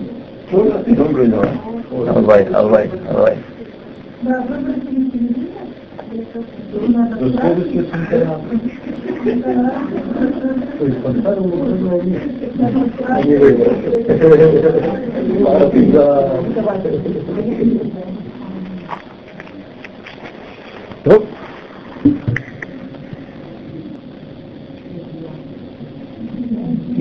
Тора 0.50 0.82
и 0.86 0.94
доброе 0.94 1.26
желание. 1.26 1.60
Алвай, 2.08 2.44
алвай, 2.44 2.90
алвай. 3.10 3.38
Да, 4.22 4.40
выбрать 4.48 4.88
телевизор. 4.88 5.34
То 10.78 10.86
есть 10.86 11.02
поставил 11.02 11.42
выбранное 11.42 12.02
место. 12.02 12.28
Не 13.24 13.36
выбрал. 13.36 13.72
Да. 15.92 16.34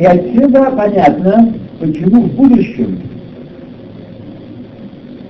И 0.03 0.05
отсюда 0.05 0.69
понятно, 0.71 1.53
почему 1.79 2.23
в 2.23 2.33
будущем 2.33 2.99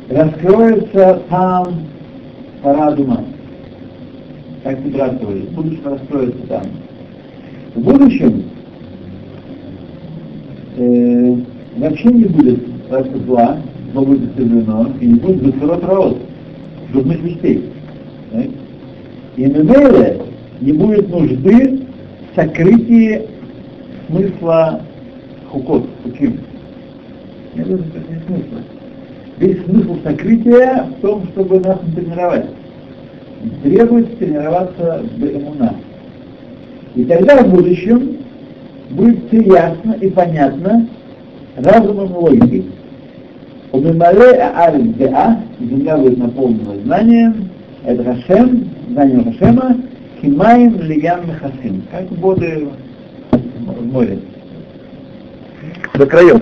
раскроется 0.09 1.21
там 1.29 1.75
парадума. 2.63 3.23
Как 4.63 4.81
Петра 4.81 5.09
говорит, 5.09 5.49
в 5.49 5.53
будущем 5.53 5.81
раскроется 5.83 6.47
там. 6.49 6.63
В 7.75 7.81
будущем 7.81 8.45
э, 10.77 11.35
вообще 11.77 12.07
не 12.07 12.25
будет 12.25 12.63
зла, 13.27 13.57
но 13.93 14.01
будет 14.01 14.31
истреблено, 14.31 14.89
и 14.99 15.05
не 15.05 15.19
будет 15.19 15.43
быстрот 15.43 15.83
раот, 15.83 16.17
дурных 16.91 17.21
вещей. 17.21 17.69
И 19.37 19.45
на 19.45 20.15
не 20.61 20.71
будет 20.71 21.09
нужды 21.09 21.81
в 22.31 22.35
сокрытии 22.35 23.32
смысла 24.13 24.81
хукот, 25.49 25.85
хуким. 26.03 26.39
Нет 27.55 27.67
смысла. 27.67 28.59
Весь 29.37 29.63
смысл 29.65 29.97
сокрытия 30.03 30.83
в 30.83 31.01
том, 31.01 31.27
чтобы 31.29 31.59
нас 31.59 31.79
не 31.83 31.93
тренировать. 31.93 32.45
Требуется 33.63 34.15
тренироваться 34.17 35.03
в 35.17 35.23
иммуна. 35.23 35.75
И 36.95 37.03
тогда 37.05 37.43
в 37.43 37.49
будущем 37.49 38.17
будет 38.91 39.27
все 39.27 39.41
ясно 39.41 39.93
и 39.99 40.09
понятно 40.09 40.87
разумом 41.57 42.11
и 42.11 42.13
логикой. 42.13 42.65
Умимале 43.71 44.33
Аарик 44.39 44.97
Деа, 44.97 45.39
земля 45.59 45.97
будет 45.97 46.19
наполнена 46.19 46.75
знанием, 46.83 47.49
это 47.83 48.03
Хашем, 48.03 48.69
знанием 48.91 49.33
Хашема, 49.33 49.77
Кимаем 50.21 50.79
Лиян 50.81 51.21
Хасим, 51.39 51.81
как 51.91 52.11
воды 52.19 52.67
в 53.71 53.85
море. 53.85 54.19
До 55.95 56.05
краев. 56.05 56.41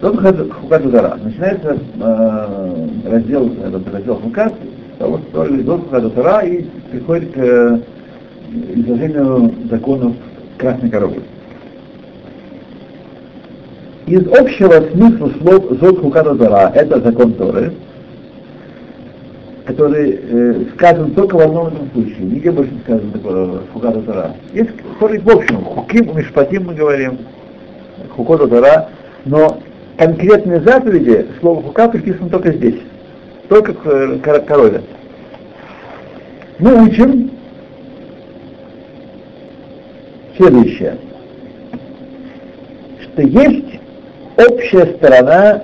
Тот 0.00 0.16
Хукат 0.16 0.86
Удара. 0.86 1.18
Начинается 1.22 1.76
э, 2.00 2.88
раздел, 3.04 3.52
этот 3.64 3.92
раздел 3.92 4.14
Хукат, 4.16 4.54
того, 4.98 5.20
что 5.30 5.46
идет 5.48 5.80
Хукат 5.82 6.04
Удара 6.04 6.46
и 6.46 6.62
приходит 6.90 7.32
к 7.32 7.38
э, 7.38 7.80
изложению 8.74 9.52
законов 9.68 10.14
красной 10.56 10.90
коровы. 10.90 11.22
из 14.08 14.26
общего 14.28 14.88
смысла 14.90 15.30
слов 15.40 15.64
Зод 15.80 16.00
Хуката 16.00 16.34
Тора, 16.34 16.72
это 16.74 17.00
закон 17.00 17.34
Торы, 17.34 17.72
который 19.68 20.18
э, 20.22 20.64
сказан 20.74 21.10
только 21.10 21.36
в 21.36 21.40
одном 21.40 21.66
этом 21.66 21.90
случае. 21.92 22.20
Нигде 22.20 22.50
больше 22.50 22.72
не 22.72 22.80
сказано 22.80 23.12
такое 23.12 23.58
Хуката 23.70 24.00
Тора. 24.00 24.34
Есть 24.54 24.70
Торы 24.98 25.20
в 25.20 25.28
общем, 25.28 25.62
Хуким, 25.62 26.16
Мишпатим 26.16 26.64
мы 26.64 26.74
говорим, 26.74 27.18
Хуката 28.16 28.48
Тора, 28.48 28.88
но 29.26 29.60
конкретные 29.98 30.62
заповеди, 30.62 31.26
слово 31.40 31.62
Хука 31.62 31.86
приписано 31.90 32.30
только 32.30 32.52
здесь, 32.52 32.76
только 33.50 33.74
к 33.74 34.40
корове. 34.46 34.80
Мы 36.58 36.86
учим 36.86 37.30
следующее, 40.38 40.96
что 43.02 43.20
есть 43.20 43.80
общая 44.38 44.96
сторона 44.96 45.62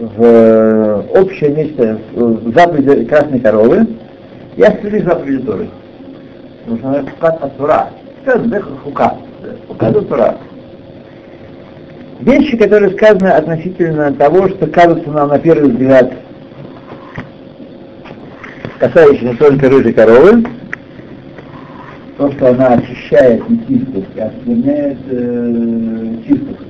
в 0.00 1.04
общее 1.14 1.50
нечто 1.50 1.98
в 2.14 2.52
заповеди 2.54 3.04
красной 3.04 3.40
коровы 3.40 3.86
и 4.56 4.62
остальных 4.62 5.04
заповедей 5.04 5.44
Торы. 5.44 5.68
Потому 6.64 6.78
что 6.78 6.88
она 6.88 7.02
хукат 7.02 7.42
от 7.42 7.56
Тура. 7.56 7.90
Хука. 8.82 9.14
Хукат 9.68 9.96
от 9.96 10.08
Тура. 10.08 10.36
Вещи, 12.20 12.56
которые 12.56 12.92
сказаны 12.92 13.28
относительно 13.28 14.12
того, 14.12 14.48
что 14.48 14.66
кажется 14.66 15.10
нам 15.10 15.28
на 15.28 15.38
первый 15.38 15.70
взгляд 15.70 16.12
касающиеся 18.78 19.36
только 19.36 19.68
рыжей 19.68 19.92
коровы, 19.92 20.44
то, 22.16 22.32
что 22.32 22.50
она 22.50 22.74
очищает 22.74 23.48
нечистость 23.48 24.08
и 24.14 24.20
оскверняет 24.20 24.98
э, 25.10 26.14
чистость. 26.26 26.60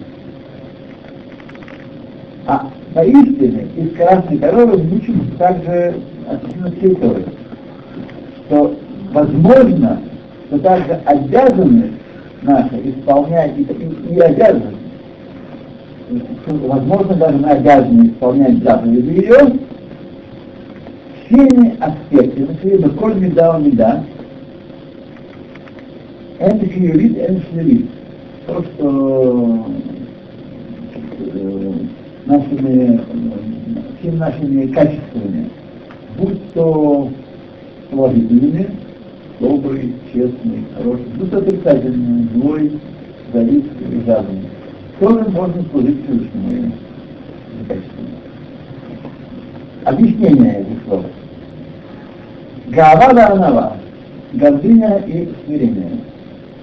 А 2.47 2.69
поистине 2.95 3.67
из 3.77 3.97
красной 3.97 4.39
коровы 4.39 4.79
мы 4.79 4.97
учим 4.97 5.31
также 5.39 5.95
всей 6.79 6.95
Торы, 6.97 7.25
что 8.47 8.77
возможно, 9.13 10.01
что 10.49 10.59
также 10.59 10.93
обязанность 11.05 11.93
наша 12.43 12.77
исполнять 12.83 13.59
и, 13.59 13.63
и, 13.63 14.15
и 14.15 14.19
обязанность, 14.21 14.77
возможно, 16.47 17.15
даже 17.15 17.37
мы 17.37 17.49
обязаны 17.51 18.09
исполнять 18.09 18.63
заповеди 18.63 19.21
ее, 19.21 19.39
всеми 21.27 21.77
аспектами, 21.81 22.77
но 22.79 22.91
коль 22.91 23.15
меда 23.15 23.57
у 23.57 23.61
меда, 23.61 24.05
это 26.39 26.67
шлюрит, 26.73 27.19
это 27.19 27.41
шлюрит. 27.51 27.87
То, 28.47 28.65
что 28.65 29.67
нашими, 32.31 33.01
всеми 33.99 34.17
нашими 34.17 34.67
качествами, 34.69 35.51
будь 36.17 36.53
то 36.53 37.11
положительными, 37.91 38.71
добрый, 39.41 39.95
честный, 40.13 40.65
хороший, 40.77 41.07
будь 41.17 41.33
отрицательный, 41.33 42.29
злой, 42.35 42.81
завистливый 43.33 43.99
и 43.99 44.05
жадный. 44.07 44.43
Тоже 45.01 45.29
можно 45.31 45.63
служить 45.71 46.05
Всевышнему. 46.05 46.73
Объяснение 49.85 50.61
этих 50.61 50.85
слов. 50.87 51.07
Гава 52.69 53.13
да 53.15 53.29
анава, 53.33 53.77
гордыня 54.35 54.99
и 55.07 55.29
смирение. 55.45 55.91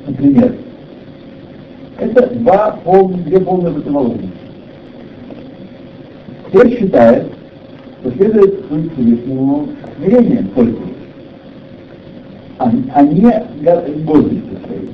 Например, 0.06 0.56
это 1.98 2.28
два 2.36 2.80
полных, 2.84 3.26
две 3.26 3.40
полные 3.40 3.74
противоположности. 3.74 4.47
Кто 6.48 6.66
считает, 6.70 7.28
что 8.00 8.12
следует 8.12 8.66
служить 8.68 8.94
Всевышнему 8.94 9.68
смирением 9.98 10.48
только, 10.56 10.82
а, 12.60 12.72
а 12.94 13.02
не 13.02 14.04
гордостью 14.06 14.58
своей. 14.66 14.90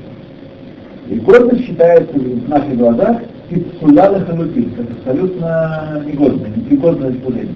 И 1.09 1.15
гордость 1.19 1.65
считается 1.65 2.17
в 2.17 2.49
наших 2.49 2.75
глазах 2.75 3.21
пиццуляда 3.49 4.25
халутин, 4.25 4.71
как 4.71 4.91
абсолютно 4.97 6.03
негодное, 6.07 6.49
непригодное 6.55 7.13
служение. 7.23 7.55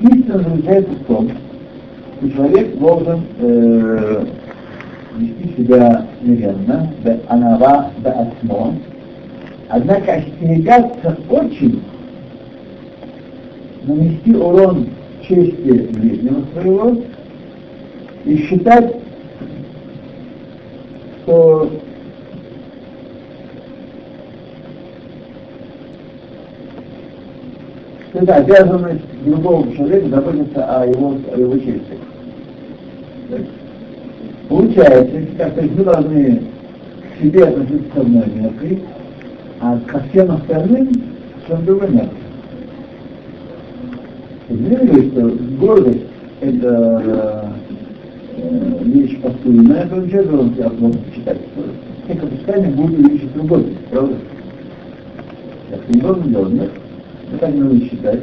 Истина 0.00 0.38
заключается 0.38 0.92
в 0.92 1.04
том, 1.06 1.30
что 2.18 2.30
человек 2.30 2.78
должен 2.78 3.20
э, 3.40 4.24
вести 5.16 5.56
себя 5.56 6.06
смиренно, 6.20 6.92
анава, 7.28 7.90
да 7.98 8.12
осмо, 8.12 8.74
однако 9.70 10.12
остерегаться 10.12 11.16
очень 11.28 11.82
нанести 13.86 14.34
урон 14.34 14.88
чести 15.22 15.88
ближнего 15.92 16.44
своего 16.52 16.96
и 18.24 18.36
считать, 18.36 18.96
что 21.22 21.70
это 28.14 28.34
обязанность 28.36 29.04
любого 29.24 29.70
человека 29.74 30.08
заботиться 30.08 30.64
о 30.64 30.86
его, 30.86 31.16
о 31.32 31.38
его 31.38 31.58
чести. 31.58 31.98
Получается, 34.48 35.20
как 35.38 35.54
то 35.54 35.62
мы 35.62 35.84
должны 35.84 36.42
к 37.16 37.22
себе 37.22 37.44
относиться 37.44 37.86
с 37.94 37.98
одной 37.98 38.26
меркой, 38.34 38.82
а 39.60 39.78
ко 39.86 40.00
всем 40.10 40.30
остальным 40.30 40.90
с 41.48 41.62
другой 41.64 41.90
меркой. 41.90 42.23
Извините, 44.48 45.10
что 45.10 45.22
гордость 45.58 46.04
это 46.40 47.02
э, 47.06 48.84
вещь 48.84 49.18
постульная, 49.20 49.86
то 49.86 49.96
ничего 49.96 50.22
должен 50.24 50.54
себя 50.54 50.70
можно 50.78 51.00
читать. 51.14 51.38
Всех 52.04 52.22
опусканий 52.22 52.70
будут 52.74 52.98
увеличить 52.98 53.34
любовь, 53.34 53.64
правда? 53.90 54.16
Так 55.70 55.80
ты 55.86 55.94
не 55.94 56.00
должен 56.00 56.28
делать, 56.28 56.52
нет? 56.52 56.70
Мы 57.32 57.38
так 57.38 57.54
не 57.54 57.60
надо 57.60 57.80
считать. 57.86 58.20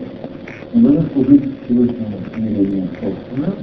Мы 0.73 0.81
должны 0.81 1.09
служить 1.13 1.43
Всевышнему 1.65 2.17
смирением 2.35 2.87
собственным 3.01 3.53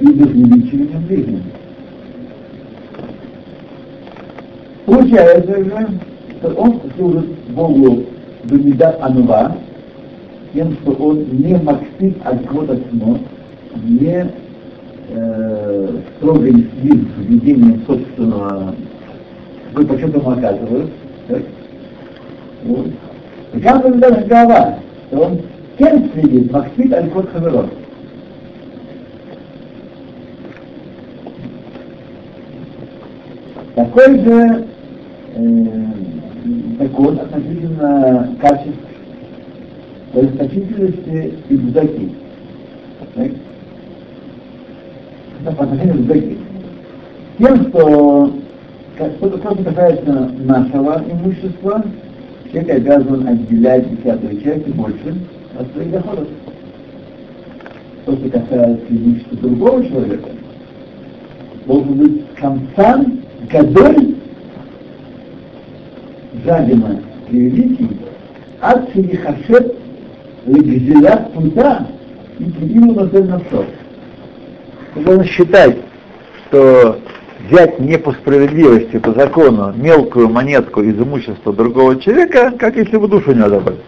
и 0.00 0.06
безвеличиванием 0.06 1.06
ближним. 1.06 1.42
Получается 4.86 5.64
же, 5.64 5.88
что 6.38 6.48
он 6.54 6.80
служит 6.96 7.26
Богу 7.50 8.04
Бемидат 8.44 8.98
Анува, 9.02 9.56
тем, 10.52 10.72
что 10.82 10.92
он 10.92 11.24
не 11.30 11.56
максит 11.56 12.16
от 12.24 12.46
кого-то 12.46 12.78
не 13.84 14.26
э, 15.10 15.88
строго 16.16 16.46
и 16.46 16.52
следит 16.52 17.08
ведением 17.18 17.82
собственного, 17.86 18.74
какой 19.68 19.86
почет 19.86 20.14
ему 20.14 20.30
оказывают. 20.30 20.90
Так? 21.28 21.42
Вот. 22.64 22.86
И 23.54 23.60
как 23.60 23.84
он 23.84 24.00
даже 24.00 24.26
голова, 24.26 24.78
что 25.08 25.20
он 25.20 25.40
кем 25.78 26.10
следит, 26.12 26.52
максит 26.52 26.92
от 26.92 27.10
кого-то 27.10 27.70
Такой 33.74 34.20
же 34.20 34.66
э, 35.36 35.42
закон 36.78 37.18
относительно 37.18 38.36
качеств 38.40 38.89
расточительности 40.14 41.34
и 41.48 41.56
бзаки. 41.56 42.12
Это 45.42 45.56
по 45.56 45.64
отношению 45.64 45.94
к 45.94 45.98
бзаки. 46.00 46.38
Тем, 47.38 47.68
что 47.68 48.32
что-то 48.96 49.38
что 49.38 49.64
касается 49.64 50.30
нашего 50.38 51.02
имущества, 51.10 51.84
человек 52.52 52.76
обязан 52.76 53.26
отделять 53.26 53.90
десятую 53.96 54.40
часть 54.42 54.68
и 54.68 54.72
больше 54.72 55.14
от 55.58 55.72
своих 55.72 55.90
доходов. 55.92 56.28
Что 58.02 58.16
что 58.16 58.28
касается 58.28 58.86
имущества 58.90 59.38
другого 59.38 59.86
человека, 59.86 60.30
должен 61.66 61.94
быть 61.94 62.34
концан 62.34 63.20
Гадоль 63.50 64.14
жадина 66.44 67.00
и 67.30 67.36
великий, 67.36 67.88
ад 68.60 68.90
хашет 68.92 69.79
легзилят 70.46 71.32
туда 71.34 71.86
и 72.38 72.44
кивину 72.44 72.94
на. 72.94 73.42
Можно 74.94 75.24
считать, 75.24 75.76
что 76.48 76.98
взять 77.48 77.78
не 77.78 77.98
по 77.98 78.12
справедливости, 78.12 78.98
по 78.98 79.12
закону, 79.12 79.72
мелкую 79.76 80.28
монетку 80.28 80.82
из 80.82 80.98
имущества 80.98 81.52
другого 81.52 82.00
человека, 82.00 82.52
как 82.58 82.76
если 82.76 82.96
бы 82.96 83.08
душу 83.08 83.32
не 83.32 83.48
забрать. 83.48 83.78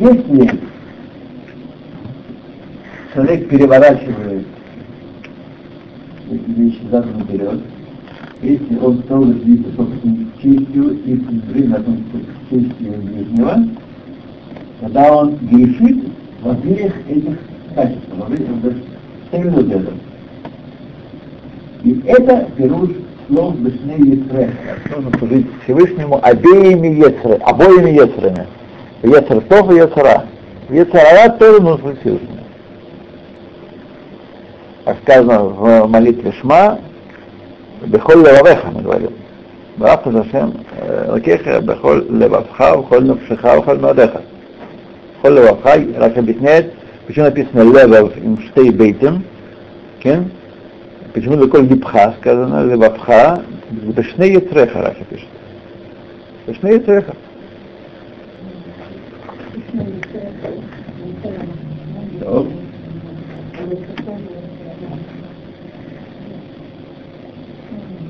Если 0.00 0.60
человек 3.12 3.48
переворачивает 3.48 4.46
вещи 6.58 6.80
задом 6.90 7.18
наперед, 7.18 7.60
если 8.42 8.78
он 8.78 8.98
стал 9.04 9.24
следить 9.24 9.66
собственной 9.76 10.26
честью 10.42 10.92
и 11.04 11.16
презрением 11.16 11.74
относится 11.74 12.18
к 12.18 12.50
чести 12.50 12.82
ближнего, 12.82 13.68
тогда 14.80 15.16
он 15.16 15.36
грешит 15.36 16.04
во 16.42 16.54
всех 16.56 16.92
этих 17.08 17.38
качествах, 17.74 18.28
во 18.28 18.34
всех 18.34 18.48
этих 19.32 19.92
И 21.84 22.02
это 22.06 22.48
пируш 22.56 22.90
слов 23.28 23.58
Бешней 23.58 24.16
Ецре. 24.16 24.50
Нужно 24.94 25.18
служить 25.18 25.46
Всевышнему 25.64 26.18
обеими 26.22 26.88
Ецры, 26.88 27.34
обоими 27.44 27.90
Ецрами. 27.90 28.46
Ецер 29.02 29.40
Тов 29.42 29.70
и 29.70 29.76
Ецера. 29.76 30.24
Ецера 30.70 31.30
тоже 31.38 31.62
нужно 31.62 31.78
служить 31.78 32.00
Всевышнему 32.00 32.37
как 34.88 34.98
сказано 35.02 35.40
в 35.40 35.86
молитве 35.86 36.32
Шма, 36.40 36.78
Бехоль 37.84 38.20
Левавеха, 38.20 38.70
мы 38.70 38.80
говорим. 38.80 39.10
Бафта 39.76 40.10
Зашем, 40.10 40.64
Лакеха, 41.08 41.60
Бехоль 41.60 42.06
Левавха, 42.08 42.82
Холь 42.84 43.04
Навшиха, 43.04 43.60
Холь 43.60 43.78
Мадеха. 43.78 44.22
Холь 45.20 45.34
Левавха, 45.34 45.78
Раш 45.98 46.16
объясняет, 46.16 46.72
почему 47.06 47.26
написано 47.26 47.70
Левав 47.70 48.16
им 48.16 48.38
штей 48.48 48.70
бейтем, 48.70 49.24
кен? 50.00 50.30
почему 51.12 51.36
Леколь 51.36 51.66
Липха 51.66 52.14
сказано, 52.20 52.64
Левавха, 52.64 53.42
Бешне 53.70 54.32
Ецреха, 54.32 54.80
Раша 54.80 55.04
пишет. 55.04 55.28
Бешне 56.46 56.76
Ецреха. 56.76 57.12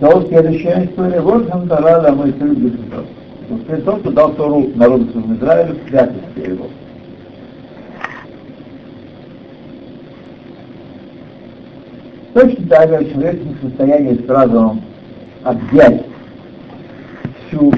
Но 0.00 0.22
следующая 0.28 0.84
история, 0.84 1.20
вот 1.20 1.50
Хамтара 1.50 2.02
Ламой 2.02 2.32
Сын 2.38 2.54
Бешутов. 2.54 3.04
После 3.48 3.76
того, 3.78 3.96
кто 3.98 4.10
дал 4.12 4.32
Тору 4.34 4.70
народу 4.76 5.10
своему 5.10 5.34
Израилю, 5.34 5.76
святости 5.88 6.50
его. 6.50 6.66
Точно 12.34 12.66
так 12.68 12.88
же 12.90 13.10
человек 13.10 13.42
не 13.42 13.54
в 13.54 13.60
состоянии 13.60 14.24
сразу 14.24 14.76
объять 15.42 16.04
всю, 17.48 17.72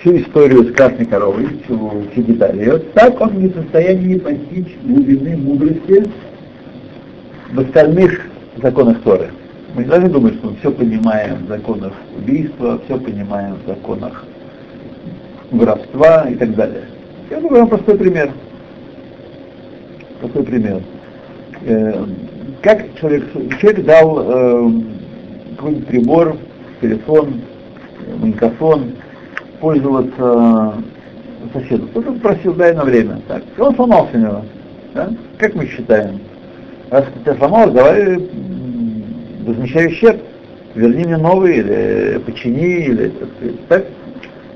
всю 0.00 0.16
историю 0.18 0.64
с 0.64 0.72
красной 0.74 1.06
коровой, 1.06 1.46
всю, 1.64 2.02
всю 2.12 2.22
детали 2.22 2.58
ее, 2.58 2.78
так 2.92 3.18
он 3.18 3.40
не 3.40 3.48
в 3.48 3.54
состоянии 3.54 4.18
постичь 4.18 4.76
глубины 4.82 5.36
мудрости 5.38 6.04
в 7.54 7.60
остальных 7.60 8.26
законах 8.60 9.00
Торы. 9.02 9.30
Мы 9.76 9.82
не 9.82 9.88
должны 9.90 10.08
думать, 10.08 10.34
что 10.36 10.46
мы 10.46 10.56
все 10.56 10.70
понимаем 10.70 11.44
в 11.44 11.48
законах 11.48 11.92
убийства, 12.16 12.80
все 12.86 12.98
понимаем 12.98 13.56
в 13.56 13.68
законах 13.68 14.24
воровства 15.50 16.26
и 16.30 16.34
так 16.34 16.54
далее. 16.54 16.84
Я 17.28 17.40
говорю 17.40 17.56
вам 17.56 17.68
простой 17.68 17.98
пример. 17.98 18.32
Простой 20.20 20.44
пример. 20.44 20.80
Э, 21.66 22.06
как 22.62 22.86
человек, 22.98 23.24
человек 23.60 23.84
дал 23.84 24.18
э, 24.18 24.70
какой-нибудь 25.56 25.86
прибор, 25.88 26.36
телефон, 26.80 27.42
микрофон, 28.22 28.92
пользоваться 29.60 30.72
соседу. 31.52 31.86
Кто-то 31.88 32.12
просил, 32.12 32.54
дай 32.54 32.72
на 32.72 32.84
время. 32.84 33.20
Так. 33.28 33.42
И 33.54 33.60
он 33.60 33.74
сломался 33.74 34.16
у 34.16 34.20
него. 34.20 34.42
Да? 34.94 35.10
Как 35.36 35.54
мы 35.54 35.66
считаем? 35.66 36.18
Раз 36.88 37.04
ты 37.12 37.20
тебя 37.20 37.34
сломал, 37.34 37.70
давай 37.70 38.16
возмещай 39.46 39.86
ущерб, 39.86 40.20
верни 40.74 41.04
мне 41.04 41.16
новый, 41.16 41.58
или 41.58 42.20
почини, 42.24 42.86
или 42.86 43.12
так. 43.68 43.84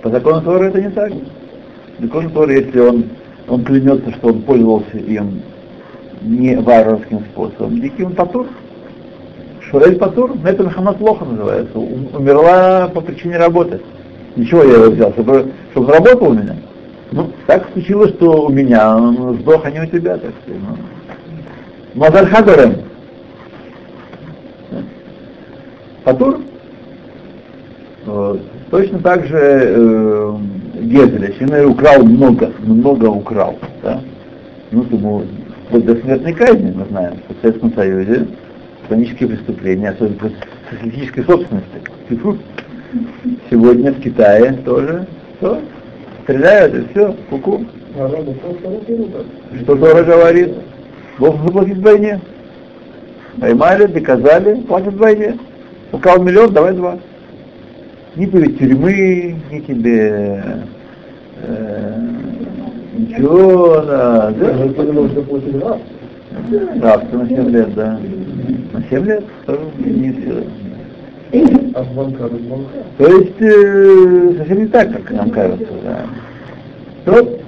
По 0.03 0.11
закону 0.11 0.43
Торы 0.43 0.69
это 0.69 0.81
не 0.81 0.91
так. 0.91 1.13
По 1.97 2.03
закону 2.03 2.31
Торы, 2.31 2.55
если 2.55 2.81
он, 2.81 3.05
он 3.49 3.65
клянется, 3.65 4.11
что 4.13 4.29
он 4.29 4.43
пользовался 4.43 4.97
им 4.97 5.43
не 6.23 6.57
варварским 6.57 7.21
способом, 7.33 7.81
диким 7.81 8.13
патур. 8.15 8.47
Шурель 9.71 9.97
патур, 9.97 10.33
это 10.45 10.65
Мехамат 10.65 10.99
плохо 10.99 11.25
называется, 11.25 11.79
умерла 11.79 12.89
по 12.89 13.01
причине 13.01 13.37
работы. 13.39 13.81
Ничего 14.37 14.65
я 14.65 14.75
его 14.75 14.91
взял, 14.91 15.13
чтобы, 15.13 15.53
чтобы 15.73 15.93
работал 15.93 16.31
у 16.31 16.35
меня. 16.35 16.57
Ну, 17.13 17.31
так 17.47 17.69
случилось, 17.73 18.11
что 18.15 18.47
у 18.47 18.49
меня 18.49 18.97
он 18.97 19.39
сдох, 19.41 19.65
а 19.65 19.71
не 19.71 19.81
у 19.81 19.87
тебя, 19.87 20.17
так 20.17 20.33
сказать. 20.43 20.61
Ну. 20.61 20.77
Патур. 26.05 26.41
Вот. 28.07 28.41
Точно 28.71 28.99
так 29.01 29.27
же 29.27 29.39
э, 29.39 30.37
Гезель, 30.81 31.35
если 31.39 31.65
украл 31.65 32.05
много, 32.05 32.53
много 32.61 33.07
украл, 33.07 33.59
да? 33.83 34.01
ну, 34.71 34.85
ему 34.91 35.23
вплоть 35.67 35.85
до 35.85 35.97
смертной 35.97 36.33
казни, 36.33 36.73
мы 36.77 36.85
знаем, 36.87 37.15
что 37.25 37.35
в 37.35 37.41
Советском 37.43 37.75
Союзе 37.75 38.27
хронические 38.89 39.29
преступления, 39.31 39.91
особенно 39.91 40.33
социалистической 40.71 41.25
собственности. 41.25 41.81
Сегодня 43.51 43.93
в 43.93 44.01
Китае 44.01 44.53
тоже 44.65 45.07
что? 45.39 45.61
Стреляют 46.25 46.75
и 46.75 46.89
все, 46.91 47.17
куку. 47.31 47.65
Что 49.63 49.77
Тора 49.77 50.03
говорит? 50.05 50.55
Бог 51.19 51.43
заплатит 51.43 51.79
вдвойне. 51.79 52.21
Поймали, 53.41 53.87
доказали, 53.87 54.61
платят 54.63 54.95
вдвойне. 54.95 55.39
Украл 55.93 56.23
миллион, 56.23 56.53
давай 56.53 56.75
два. 56.75 56.99
Ни 58.17 58.27
перед 58.27 58.59
тюрьмы, 58.59 59.37
ни 59.51 59.61
тебе 59.61 60.45
э, 61.43 62.01
ничего, 62.97 63.83
да. 63.87 64.31
да. 64.31 64.51
Я 64.51 64.73
понимал, 64.73 65.09
что 65.09 65.23
платили 65.23 65.59
раз. 65.59 65.79
На 67.13 67.27
7 67.29 67.51
лет, 67.51 67.75
да. 67.75 67.99
На 68.73 68.83
7 68.89 69.05
лет 69.05 69.25
не 69.79 70.13
все. 70.13 70.45
А 71.75 71.85
звонка, 71.85 72.29
звонка? 72.29 72.71
То 72.99 73.07
есть 73.07 73.41
э, 73.41 74.35
совсем 74.39 74.59
не 74.59 74.67
так, 74.67 74.93
как 74.93 75.11
нам 75.13 75.31
кажется, 75.31 75.67
да. 75.85 76.07
То, 77.05 77.39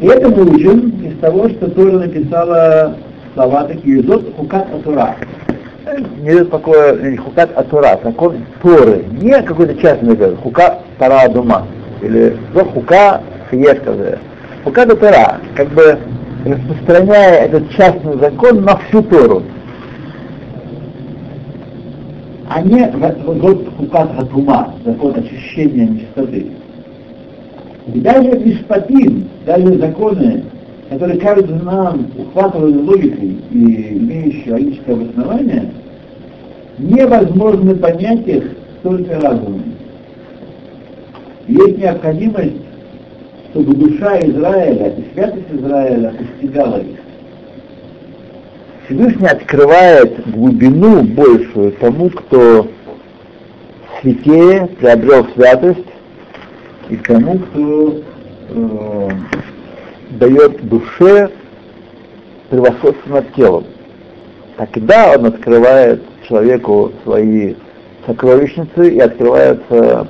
и 0.00 0.06
это 0.06 0.28
мы 0.28 0.54
учим 0.54 0.88
из 1.02 1.18
того, 1.18 1.48
что 1.48 1.70
Тора 1.70 1.98
написала 1.98 2.96
слова 3.34 3.64
такие, 3.64 4.02
зот 4.02 4.34
хукат 4.36 4.72
атура. 4.72 5.16
Не 6.18 6.30
дает 6.30 6.50
покоя 6.50 7.16
хукат 7.18 7.56
атура, 7.56 8.00
закон 8.02 8.36
Торы, 8.62 9.04
не 9.20 9.42
какой-то 9.42 9.74
частный 9.76 10.16
закон, 10.16 10.36
хука 10.36 10.78
тара 10.98 11.28
дума, 11.28 11.66
или 12.00 12.36
зот 12.54 12.72
хука 12.72 13.20
хиешка. 13.50 14.18
Хукат 14.64 14.90
атура, 14.90 15.40
как 15.54 15.68
бы 15.70 15.98
распространяя 16.44 17.46
этот 17.46 17.70
частный 17.72 18.18
закон 18.18 18.62
на 18.62 18.76
всю 18.76 19.02
Тору. 19.02 19.42
А 22.48 22.62
не 22.62 22.90
вот 23.24 23.68
хукат 23.76 24.10
атума, 24.18 24.74
закон 24.84 25.14
очищения 25.16 25.86
нечистоты. 25.86 26.46
И 27.92 28.00
даже 28.00 28.30
мишпатим, 28.38 29.28
даже 29.44 29.78
законы 29.78 30.44
которые 30.90 31.18
кажутся 31.18 31.54
нам 31.56 32.10
ухватывают 32.16 32.76
логикой 32.76 33.36
и 33.50 33.98
имеющие 33.98 34.52
логическое 34.52 34.92
обоснование, 34.92 35.70
невозможно 36.78 37.74
понять 37.74 38.26
их 38.26 38.44
только 38.82 39.20
разумом. 39.20 39.62
Есть 41.46 41.78
необходимость, 41.78 42.56
чтобы 43.50 43.74
душа 43.74 44.18
Израиля 44.20 44.94
и 44.96 45.14
святость 45.14 45.46
Израиля 45.52 46.14
постигала 46.18 46.78
их. 46.78 46.98
Всевышний 48.86 49.26
открывает 49.28 50.30
глубину 50.30 51.02
большую 51.02 51.72
тому, 51.72 52.10
кто 52.10 52.68
святее 54.00 54.66
приобрел 54.78 55.26
святость, 55.34 55.86
и 56.90 56.96
тому, 56.96 57.38
кто 57.38 58.02
э, 58.50 59.08
дает 60.18 60.66
душе 60.68 61.30
превосходство 62.50 63.14
над 63.14 63.34
телом. 63.34 63.64
Тогда 64.56 65.14
он 65.16 65.26
открывает 65.26 66.02
человеку 66.28 66.92
свои 67.02 67.54
сокровищницы 68.06 68.94
и 68.94 69.00
открывается 69.00 70.08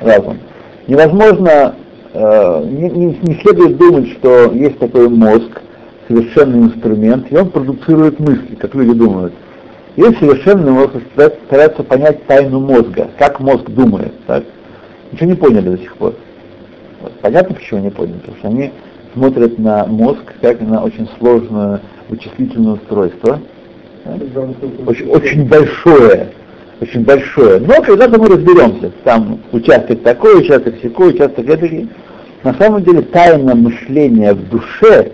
разум. 0.00 0.38
Невозможно, 0.86 1.74
э, 2.12 2.64
не, 2.64 2.90
не, 2.90 3.40
следует 3.42 3.76
думать, 3.76 4.10
что 4.12 4.50
есть 4.52 4.78
такой 4.78 5.08
мозг, 5.08 5.60
совершенный 6.08 6.60
инструмент, 6.60 7.26
и 7.30 7.36
он 7.36 7.50
продуцирует 7.50 8.18
мысли, 8.18 8.54
как 8.56 8.74
люди 8.74 8.92
думают. 8.92 9.34
Есть 9.96 10.18
совершенный 10.18 10.72
мозг, 10.72 10.92
стараются 11.46 11.82
понять 11.82 12.24
тайну 12.26 12.60
мозга, 12.60 13.10
как 13.18 13.40
мозг 13.40 13.68
думает. 13.68 14.12
Так? 14.26 14.44
Ничего 15.12 15.30
не 15.30 15.36
поняли 15.36 15.68
до 15.70 15.78
сих 15.78 15.94
пор. 15.96 16.14
Понятно, 17.20 17.54
почему 17.54 17.80
не 17.80 17.90
поняли? 17.90 18.18
Потому 18.18 18.36
что 18.38 18.48
они 18.48 18.72
смотрят 19.14 19.58
на 19.58 19.86
мозг 19.86 20.20
как 20.40 20.60
на 20.60 20.82
очень 20.82 21.08
сложное 21.18 21.80
вычислительное 22.08 22.74
устройство, 22.74 23.40
очень, 24.86 25.08
очень 25.08 25.48
большое, 25.48 26.28
очень 26.80 27.04
большое. 27.04 27.60
Но 27.60 27.82
когда-то 27.82 28.18
мы 28.18 28.28
разберемся, 28.28 28.90
там 29.04 29.40
участок 29.52 30.02
такой, 30.02 30.40
участок 30.40 30.74
секой, 30.82 31.10
участок 31.10 31.48
эдакий. 31.48 31.88
На 32.42 32.54
самом 32.54 32.82
деле 32.82 33.02
тайна 33.02 33.54
мышления 33.54 34.32
в 34.32 34.48
душе, 34.48 35.12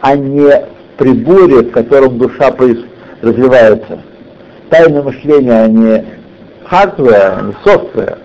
а 0.00 0.16
не 0.16 0.50
в 0.50 0.66
приборе, 0.98 1.62
в 1.62 1.70
котором 1.70 2.18
душа 2.18 2.54
развивается. 3.22 4.00
Тайна 4.68 5.02
мышления, 5.02 5.62
а 5.62 5.68
не 5.68 6.04
hardware, 6.64 7.14
а 7.14 7.42
не 7.42 7.54
software. 7.64 8.18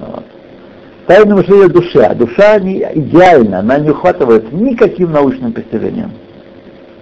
Вот. 0.00 0.24
Тайна 1.10 1.34
мышления 1.34 1.66
душа. 1.66 2.14
Душа 2.14 2.60
не 2.60 2.86
идеальна, 2.94 3.58
она 3.58 3.80
не 3.80 3.90
ухватывается 3.90 4.54
никаким 4.54 5.10
научным 5.10 5.52
постижением. 5.52 6.12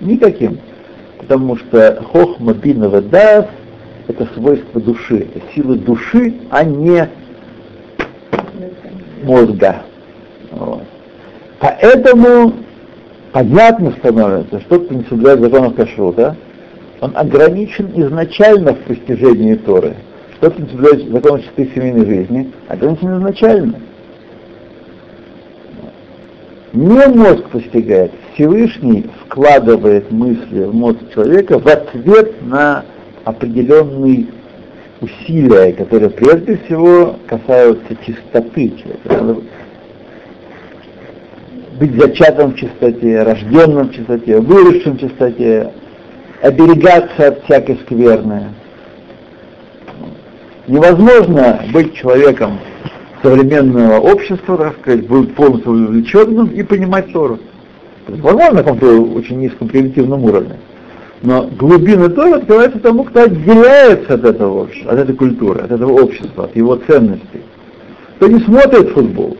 Никаким 0.01 0.59
потому 1.19 1.59
что 1.59 2.03
חכמה 2.11 2.55
בינה 2.55 3.03
ודעת– 3.03 3.45
это 4.09 4.27
свойство 4.33 4.81
души, 4.81 5.27
это 5.35 5.45
сила 5.55 5.75
души, 5.77 6.37
а 6.49 6.65
не 6.65 7.07
мозга. 9.25 9.83
Вот. 10.53 10.85
Поэтому 11.61 12.55
понятно 13.33 13.91
становится, 13.99 14.59
что 14.61 14.81
кто 14.81 14.95
не 14.95 15.05
соблюдает 15.05 15.41
законов 15.41 15.75
кашрута, 15.75 16.35
он 17.03 17.13
ограничен 17.15 17.91
изначально 17.95 18.73
в 18.73 18.79
постижении 18.85 19.57
Торы. 19.57 19.97
Что 20.39 20.51
кто 20.51 20.63
не 20.63 20.69
соблюдает 20.71 21.13
законов 21.13 21.45
чистой 21.45 21.71
семейной 21.75 22.07
жизни, 22.07 22.51
ограничен 22.69 23.19
изначально. 23.19 23.75
Не 26.79 27.09
мозг 27.09 27.49
постигает, 27.49 28.13
Всевышний 28.35 29.05
вкладывает 29.25 30.13
мысли 30.13 30.63
в 30.63 30.73
мозг 30.73 31.01
человека 31.13 31.59
в 31.59 31.67
ответ 31.67 32.41
на 32.41 32.85
определенные 33.25 34.29
усилия, 35.01 35.73
которые 35.73 36.11
прежде 36.11 36.57
всего 36.59 37.17
касаются 37.27 37.97
чистоты 38.07 38.73
человека. 38.77 39.43
быть 41.81 42.01
зачатым 42.01 42.53
в 42.53 42.57
чистоте, 42.57 43.25
рожденным 43.25 43.89
в 43.89 43.95
чистоте, 43.97 44.39
выросшим 44.39 44.99
в 44.99 45.01
чистоте, 45.01 45.73
оберегаться 46.43 47.27
от 47.27 47.43
всякой 47.43 47.79
скверны. 47.87 48.51
Невозможно 50.69 51.61
быть 51.73 51.95
человеком 51.95 52.61
современного 53.23 53.99
общества, 53.99 54.57
так 54.57 54.79
сказать, 54.81 55.07
быть 55.07 55.35
полностью 55.35 55.73
увлеченным 55.73 56.49
и 56.49 56.63
понимать 56.63 57.13
Тору. 57.13 57.39
Возможно, 58.07 58.53
на 58.53 58.63
каком-то 58.63 59.01
очень 59.15 59.39
низком 59.39 59.69
примитивном 59.69 60.25
уровне. 60.25 60.57
Но 61.23 61.49
глубина 61.59 62.09
Торы 62.09 62.39
открывается 62.39 62.79
тому, 62.79 63.05
кто 63.05 63.25
отделяется 63.25 64.15
от 64.15 64.25
этого 64.25 64.63
общества, 64.63 64.93
от 64.93 64.99
этой 65.01 65.15
культуры, 65.17 65.61
от 65.61 65.71
этого 65.71 65.93
общества, 66.01 66.45
от 66.45 66.57
его 66.57 66.77
ценностей. 66.77 67.43
Кто 68.17 68.29
не 68.29 68.41
смотрит 68.41 68.91
футбол. 68.91 69.37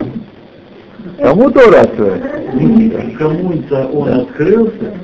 Кому 1.19 1.51
Тора 1.51 1.81
открывается? 1.81 2.29
Кому-то 3.19 3.87
он 3.93 4.05
да. 4.07 4.21
открылся, 4.23 4.95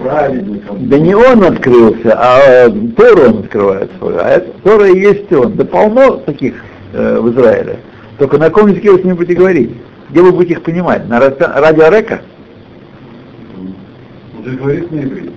правильно 0.00 0.58
кому 0.66 0.78
Да 0.86 0.98
не 0.98 1.14
он 1.14 1.44
открылся, 1.44 2.14
а 2.16 2.38
э, 2.66 2.70
Тора 2.96 3.28
он 3.28 3.38
открывает 3.40 3.90
свою. 3.98 4.18
А 4.18 4.28
это, 4.28 4.50
Тора 4.62 4.88
и 4.88 4.98
есть 4.98 5.32
он. 5.32 5.54
Да 5.54 5.64
полно 5.64 6.16
таких 6.18 6.54
э, 6.92 7.18
в 7.20 7.32
Израиле. 7.32 7.78
Только 8.18 8.38
на 8.38 8.46
каком 8.46 8.68
языке 8.68 8.90
вы 8.92 9.00
с 9.00 9.04
ним 9.04 9.16
будете 9.16 9.34
говорить? 9.34 9.70
Где 10.10 10.22
вы 10.22 10.32
будете 10.32 10.54
их 10.54 10.62
понимать? 10.62 11.08
На 11.08 11.18
радио 11.18 11.88
Река? 11.88 12.20
Он 14.38 14.44
же 14.44 14.56
говорит 14.56 14.90
на 14.92 15.00
иврите. 15.00 15.30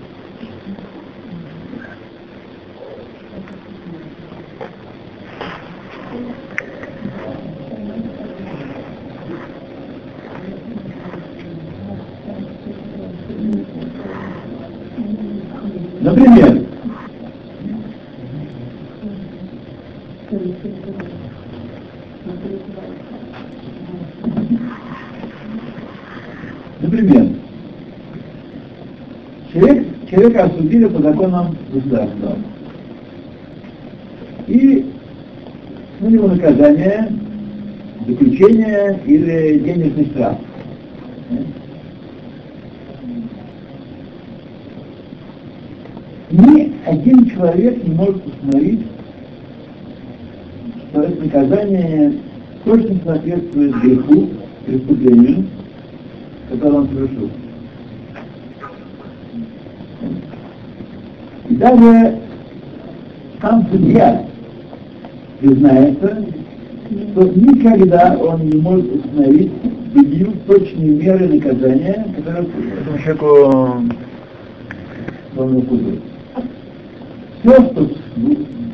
Например, 16.08 16.64
Например, 26.80 27.28
человек, 29.51 29.88
человека 30.10 30.43
осудили 30.45 30.86
по 30.86 31.01
законам 31.01 31.58
государства. 31.74 32.38
И 34.47 34.86
на 35.99 36.08
него 36.08 36.28
наказание, 36.30 37.12
заключение 38.08 39.01
или 39.05 39.60
денежный 39.60 40.05
штраф. 40.05 40.38
Ни 46.30 46.76
один 46.88 47.29
человек 47.29 47.83
не 47.83 47.93
может 47.93 48.25
установить, 48.25 48.85
что 50.89 51.01
это 51.01 51.23
наказание 51.23 52.13
точно 52.63 52.95
соответствует 53.03 53.75
греху, 53.81 54.29
преступлению, 54.65 55.45
которое 56.49 56.75
он 56.77 56.88
совершил. 56.88 57.29
И 61.49 61.55
даже 61.55 62.19
сам 63.41 63.67
судья 63.69 64.25
признается, 65.39 66.25
что 67.11 67.23
никогда 67.35 68.17
он 68.17 68.47
не 68.47 68.61
может 68.61 68.95
установить 68.95 69.51
бедью 69.93 70.33
точные 70.47 70.91
меры 70.91 71.27
наказания, 71.27 72.07
которые 72.15 72.47
этому 72.81 72.97
человеку 72.97 73.83
он 75.38 75.55
не 75.55 75.61
Все, 77.41 77.53
что 77.53 77.89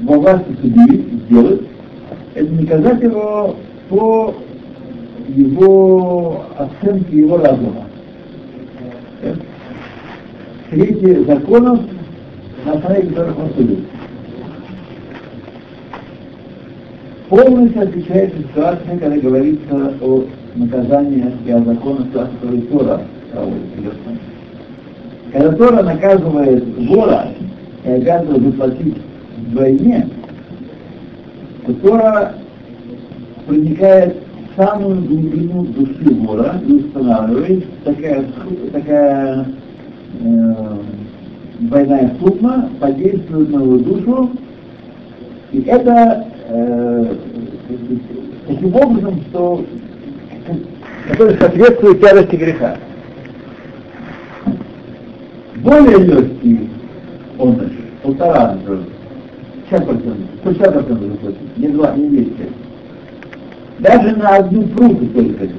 во 0.03 0.17
власти 0.19 0.55
судьи 0.61 1.19
сделать, 1.27 1.61
это 2.35 2.51
наказать 2.53 3.01
его 3.01 3.55
по 3.89 4.33
его 5.29 6.45
оценки 6.57 7.15
его 7.15 7.37
разума. 7.37 7.85
Среди 10.69 11.23
законов, 11.25 11.79
на 12.65 12.73
основе 12.73 13.01
которых 13.03 13.39
он 13.39 13.49
судит. 13.55 13.79
Полностью 17.29 17.81
отвечает 17.81 18.33
ситуация, 18.35 18.97
когда 18.97 19.17
говорится 19.17 19.93
о 20.01 20.25
наказании 20.55 21.31
и 21.45 21.51
о 21.51 21.63
законах, 21.63 22.11
которые 22.11 22.61
Тора 22.63 23.01
проводит. 23.31 23.95
Когда 25.31 25.51
Тора 25.53 25.83
наказывает 25.83 26.63
вора 26.89 27.27
и 27.85 27.89
обязывает 27.89 28.43
заплатить 28.43 28.97
вдвойне, 29.37 30.07
то 31.65 31.73
Тора 31.75 32.33
проникает 33.47 34.17
самую 34.55 35.01
глубину 35.01 35.63
души 35.65 36.13
вора 36.15 36.61
и 36.65 36.73
устанавливает 36.73 37.65
такая, 37.83 38.25
такая 38.71 39.47
э, 40.21 40.53
двойная 41.59 42.15
сумма 42.19 42.69
подействует 42.79 43.49
на 43.49 43.61
его 43.61 43.77
душу, 43.77 44.31
и 45.51 45.61
это 45.61 46.27
э, 46.49 47.15
таким 48.47 48.75
образом, 48.75 49.21
что 49.29 49.65
который 51.09 51.37
соответствует 51.37 52.01
тяжести 52.01 52.35
греха. 52.35 52.77
Более 55.57 55.97
легкий 55.97 56.69
он 57.37 57.59
полтора, 58.01 58.55
например, 58.55 58.85
50%, 59.71 60.15
60% 60.43 61.11
заплатить, 61.11 61.57
не 61.57 61.67
два, 61.69 61.95
не 61.95 62.09
десять 62.09 62.49
даже 63.79 64.15
на 64.15 64.37
одну 64.37 64.63
пруду 64.67 65.07
только 65.07 65.43
лишь, 65.43 65.51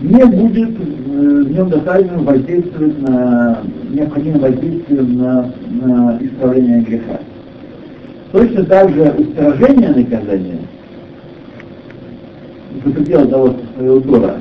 не 0.00 0.24
будет 0.24 0.70
э, 0.70 1.42
в 1.44 1.52
нем 1.52 1.68
достаточно 1.68 2.18
воздействовать 2.18 3.00
на 3.02 3.58
необходимое 3.90 4.40
воздействие 4.40 5.02
на, 5.02 5.50
на 5.82 6.18
исправление 6.20 6.80
греха. 6.80 7.20
Точно 8.32 8.64
так 8.64 8.90
же 8.94 9.14
устражение 9.18 9.90
наказания 9.90 10.58
за 12.84 12.90
пределы 12.90 13.26
того, 13.26 13.48
что 13.48 13.60
своего 13.76 14.00
Тора, 14.00 14.36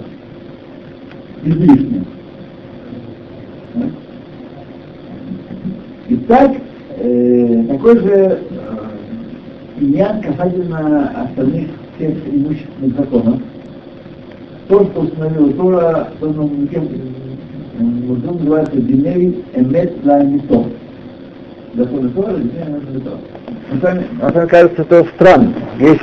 излишне. 1.43 2.03
И 6.21 6.23
так, 6.25 6.51
э, 6.97 7.63
такой 7.67 7.97
же 7.99 8.39
э, 9.79 10.21
касательно 10.21 11.09
остальных 11.23 11.69
всех 11.95 12.13
имущественных 12.31 12.95
законов, 12.95 13.41
то, 14.67 14.85
что 14.85 14.99
установил 15.01 15.51
Тора, 15.53 16.09
то, 16.19 16.31
что 16.31 16.43
Музон 17.79 18.37
называется 18.37 18.75
Биней 18.75 19.43
Эмет 19.55 20.05
Лаймитов. 20.05 20.67
Законы 21.73 22.09
Тора, 22.09 22.33
Биней 22.33 22.65
Лаймитов. 22.67 23.19
Мне 23.71 24.47
кажется, 24.47 24.81
это 24.83 25.07
странно. 25.15 25.53
Есть 25.79 26.01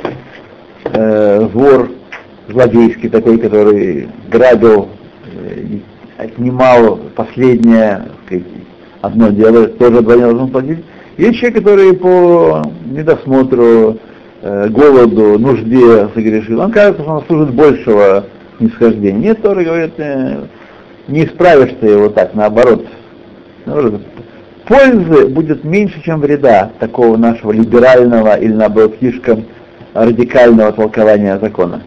э, 0.83 1.47
вор 1.53 1.89
злодейский 2.49 3.07
такой, 3.07 3.37
который 3.37 4.09
грабил, 4.29 4.89
э, 5.33 5.77
отнимал 6.17 6.97
последнее, 7.15 8.01
одно 9.01 9.29
дело, 9.29 9.67
тоже 9.67 10.01
двойне 10.01 10.25
должен 10.25 10.49
платить. 10.49 10.79
Есть 11.17 11.39
человек, 11.39 11.59
который 11.59 11.93
по 11.93 12.61
недосмотру, 12.85 13.97
э, 14.41 14.69
голоду, 14.69 15.37
нужде 15.37 16.09
согрешил. 16.13 16.61
Он 16.61 16.71
кажется, 16.71 17.03
что 17.03 17.11
он 17.11 17.23
служит 17.25 17.53
большего 17.53 18.25
нисхождения. 18.59 19.19
Нет, 19.19 19.37
который 19.37 19.65
говорит, 19.65 19.93
э, 19.97 20.43
не 21.07 21.25
исправишь 21.25 21.75
ты 21.81 21.87
его 21.87 22.09
так, 22.09 22.33
наоборот. 22.35 22.85
Пользы 24.65 25.27
будет 25.27 25.63
меньше, 25.63 26.01
чем 26.03 26.21
вреда 26.21 26.71
такого 26.79 27.17
нашего 27.17 27.51
либерального 27.51 28.35
или, 28.35 28.53
наоборот, 28.53 28.95
слишком 28.99 29.45
радикального 29.93 30.71
толкования 30.71 31.37
закона. 31.39 31.81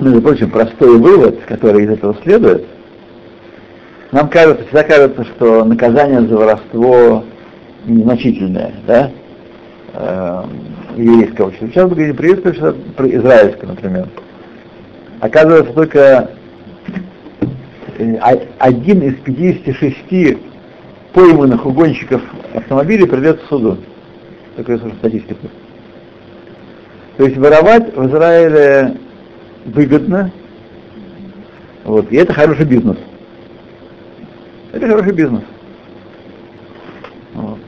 Между 0.00 0.20
прочим, 0.22 0.50
простой 0.50 0.98
вывод, 0.98 1.40
который 1.46 1.84
из 1.84 1.90
этого 1.90 2.16
следует, 2.22 2.66
нам 4.14 4.28
кажется, 4.28 4.62
всегда 4.62 4.84
кажется, 4.84 5.24
что 5.24 5.64
наказание 5.64 6.20
за 6.20 6.36
воровство 6.36 7.24
незначительное, 7.84 8.72
да, 8.86 9.10
э, 9.92 10.44
еврейского 10.96 11.46
общества. 11.46 11.66
Сейчас 11.66 11.90
мы 11.90 11.96
говорим 11.96 12.16
про 12.16 12.26
еврейское 12.28 12.72
про 12.96 13.08
израильское, 13.08 13.66
например. 13.66 14.06
Оказывается, 15.18 15.72
только 15.72 16.30
э, 17.98 18.16
один 18.60 19.02
из 19.02 19.16
56 19.16 20.38
пойманных 21.12 21.66
угонщиков 21.66 22.22
автомобилей 22.54 23.06
придет 23.06 23.42
в 23.42 23.48
суду. 23.48 23.78
Такую 24.54 24.78
статистику. 24.78 25.48
То 27.16 27.24
есть 27.24 27.36
воровать 27.36 27.96
в 27.96 28.06
Израиле 28.06 28.94
выгодно, 29.64 30.30
вот, 31.82 32.12
и 32.12 32.16
это 32.16 32.32
хороший 32.32 32.64
бизнес. 32.64 32.96
Это 34.74 34.88
хороший 34.88 35.12
бизнес. 35.12 35.42
Вот. 37.34 37.58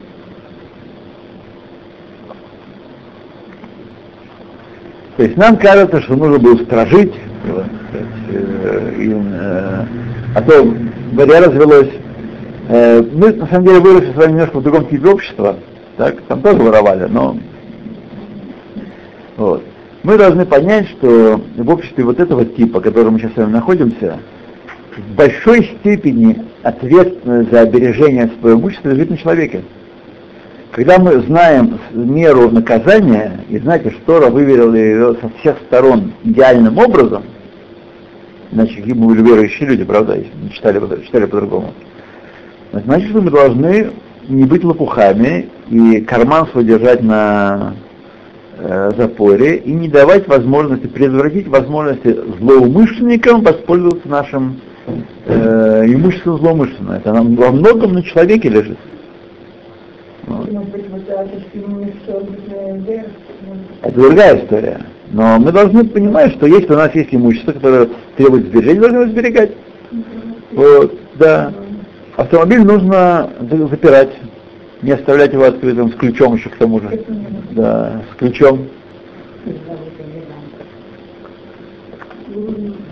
То 5.15 5.23
есть 5.23 5.37
нам 5.37 5.55
кажется, 5.55 6.01
что 6.01 6.17
нужно 6.17 6.37
было 6.37 6.57
стражить, 6.65 7.13
вот, 7.45 7.65
э, 7.93 9.13
э, 9.13 9.85
а 10.35 10.41
то 10.41 10.73
варя 11.13 11.45
развелось. 11.45 11.91
Э, 12.67 13.01
мы 13.01 13.31
на 13.31 13.47
самом 13.47 13.65
деле 13.67 13.79
выросли 13.79 14.11
с 14.11 14.15
вами 14.15 14.31
немножко 14.31 14.59
в 14.59 14.63
другом 14.63 14.85
типе 14.87 15.07
общества, 15.07 15.55
так, 15.95 16.19
там 16.27 16.41
тоже 16.41 16.57
воровали, 16.57 17.07
но 17.09 17.37
вот. 19.37 19.63
Мы 20.03 20.17
должны 20.17 20.45
понять, 20.45 20.89
что 20.89 21.41
в 21.55 21.69
обществе 21.69 22.03
вот 22.03 22.19
этого 22.19 22.43
типа, 22.45 22.79
в 22.79 22.83
котором 22.83 23.13
мы 23.13 23.19
сейчас 23.19 23.31
с 23.33 23.37
вами 23.37 23.51
находимся, 23.51 24.19
в 24.97 25.15
большой 25.15 25.63
степени 25.79 26.43
ответственность 26.63 27.51
за 27.51 27.61
обережение 27.61 28.31
своего 28.39 28.59
имущества 28.59 28.89
лежит 28.89 29.11
на 29.11 29.17
человеке. 29.17 29.63
Когда 30.71 30.99
мы 30.99 31.19
знаем 31.21 31.79
меру 31.91 32.49
наказания, 32.51 33.39
и 33.49 33.57
знаете, 33.59 33.91
что 33.91 34.29
выверила 34.29 34.75
ее 34.75 35.15
со 35.21 35.29
всех 35.39 35.57
сторон 35.67 36.13
идеальным 36.23 36.77
образом, 36.77 37.23
иначе 38.51 38.75
какие 38.75 38.93
были 38.93 39.21
верующие 39.21 39.69
люди, 39.69 39.83
правда, 39.83 40.15
если 40.15 40.31
мы 40.41 40.49
читали, 40.49 41.05
читали 41.05 41.25
по-другому, 41.25 41.73
значит, 42.71 43.09
что 43.09 43.21
мы 43.21 43.31
должны 43.31 43.91
не 44.27 44.43
быть 44.43 44.63
лопухами 44.63 45.49
и 45.69 46.01
карман 46.01 46.47
свой 46.47 46.65
держать 46.65 47.01
на 47.01 47.73
э, 48.57 48.91
запоре 48.97 49.57
и 49.57 49.71
не 49.71 49.87
давать 49.87 50.27
возможности, 50.27 50.87
предотвратить 50.87 51.47
возможности 51.47 52.15
злоумышленникам 52.39 53.41
воспользоваться 53.41 54.07
нашим 54.07 54.59
э, 55.25 55.83
имуществом 55.87 56.37
злоумышленно. 56.39 56.93
Это 56.93 57.13
нам 57.13 57.35
во 57.35 57.51
многом 57.51 57.93
на 57.93 58.03
человеке 58.03 58.49
лежит. 58.49 58.77
Вот. 60.25 60.49
Это 63.81 63.99
другая 63.99 64.43
история. 64.43 64.81
Но 65.11 65.39
мы 65.39 65.51
должны 65.51 65.85
понимать, 65.85 66.33
что 66.33 66.47
если 66.47 66.73
у 66.73 66.75
нас 66.77 66.93
есть 66.93 67.13
имущество, 67.13 67.53
которое 67.53 67.89
требует 68.17 68.47
сбережения, 68.47 68.79
должны 68.81 68.97
его 68.97 69.11
сберегать. 69.11 69.51
Вот, 70.51 70.99
да. 71.15 71.53
Автомобиль 72.17 72.63
нужно 72.63 73.29
запирать, 73.39 74.09
не 74.81 74.91
оставлять 74.91 75.33
его 75.33 75.45
открытым, 75.45 75.91
с 75.91 75.95
ключом 75.95 76.35
еще 76.35 76.49
к 76.49 76.57
тому 76.57 76.81
же. 76.81 77.05
Да, 77.51 78.01
с 78.11 78.15
ключом. 78.17 78.67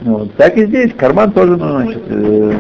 Вот. 0.06 0.36
Так 0.36 0.56
и 0.56 0.68
здесь, 0.68 0.94
карман 0.94 1.32
тоже, 1.32 1.58
ну, 1.58 1.68
значит, 1.68 2.04
э, 2.10 2.54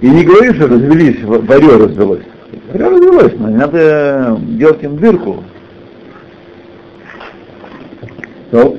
и 0.00 0.10
не 0.10 0.24
говори, 0.24 0.52
что 0.52 0.66
развелись, 0.66 1.22
варё 1.22 1.78
развелось. 1.78 2.24
Варё 2.72 2.90
развелось, 2.90 3.32
но 3.38 3.48
не 3.48 3.56
надо 3.56 4.36
делать 4.48 4.82
им 4.82 4.96
дырку. 4.96 5.44
То. 8.50 8.76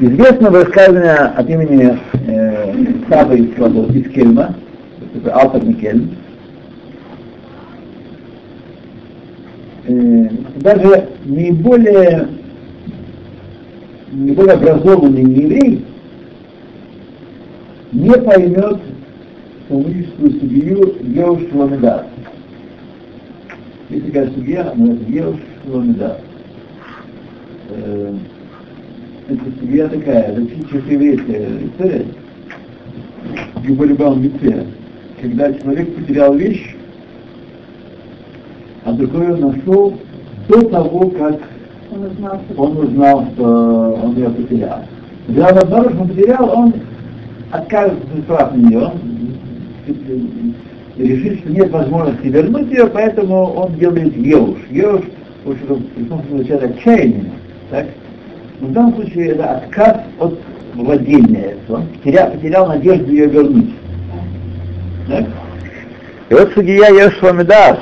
Известно 0.00 0.50
высказывание 0.50 1.14
от 1.14 1.48
имени 1.48 1.98
э, 2.26 2.74
Саба 3.08 3.36
из, 3.36 3.48
из 3.96 4.12
Кельма, 4.12 4.54
автор 5.32 5.62
Кельм, 5.62 6.10
э, 9.86 10.28
даже 10.56 11.08
наиболее, 11.24 12.28
наиболее 14.12 14.54
образованный 14.54 15.22
еврей 15.22 15.84
не 17.92 18.12
поймет 18.12 18.80
коммунистическую 19.68 20.30
судью 20.32 20.94
Еуш 21.02 21.42
Ламедат. 21.52 22.06
Есть 23.90 24.06
такая 24.06 24.30
судья, 24.30 24.72
она 24.72 24.94
Еуш 25.08 25.36
Ламедат. 25.66 26.20
Э, 27.70 28.14
это 29.28 29.42
судья 29.60 29.88
такая, 29.88 30.32
это 30.32 30.46
чисто 30.46 30.76
еврейская 30.92 31.48
история. 31.66 32.06
Гибалибал 33.66 34.16
Митве. 34.16 34.66
Когда 35.20 35.52
человек 35.52 35.94
потерял 35.94 36.34
вещь, 36.34 36.76
а 38.84 38.92
другой 38.92 39.32
он 39.32 39.40
нашел 39.40 39.98
до 40.48 40.62
того, 40.68 41.10
как 41.10 41.40
он 42.56 42.76
узнал, 42.76 43.26
что 43.34 44.00
он 44.02 44.16
ее 44.16 44.30
потерял. 44.30 44.80
Когда 45.26 45.48
обнаружил, 45.48 45.94
что 45.94 46.14
потерял, 46.14 46.50
он 46.58 46.74
откажется 47.50 48.36
от 48.36 48.56
нее, 48.56 48.92
решит, 50.96 51.40
что 51.40 51.50
нет 51.50 51.70
возможности 51.70 52.26
вернуть 52.26 52.70
ее, 52.70 52.86
поэтому 52.86 53.52
он 53.52 53.74
делает 53.74 54.16
еуш. 54.16 54.58
Еуш, 54.70 55.02
в 55.44 55.50
общем, 55.50 56.32
означает 56.32 56.64
отчаяние. 56.64 57.30
Так? 57.70 57.86
В 58.60 58.72
данном 58.72 58.94
случае 58.96 59.28
это 59.28 59.58
отказ 59.58 59.98
от 60.18 60.38
владения. 60.74 61.56
Он 61.68 61.86
потерял, 61.86 62.30
потерял 62.32 62.66
надежду 62.66 63.10
ее 63.10 63.26
вернуть. 63.26 63.74
Так? 65.08 65.24
И 66.30 66.34
вот 66.34 66.52
судья 66.54 66.88
Ешламидас, 66.88 67.78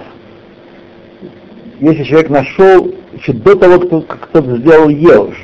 если 1.81 2.05
человек 2.05 2.31
нашел 2.31 2.95
еще 3.17 3.33
до 3.33 3.55
того, 3.57 3.81
кто, 3.81 4.01
как 4.03 4.21
кто-то 4.29 4.57
сделал 4.59 4.89
еуш, 4.89 5.37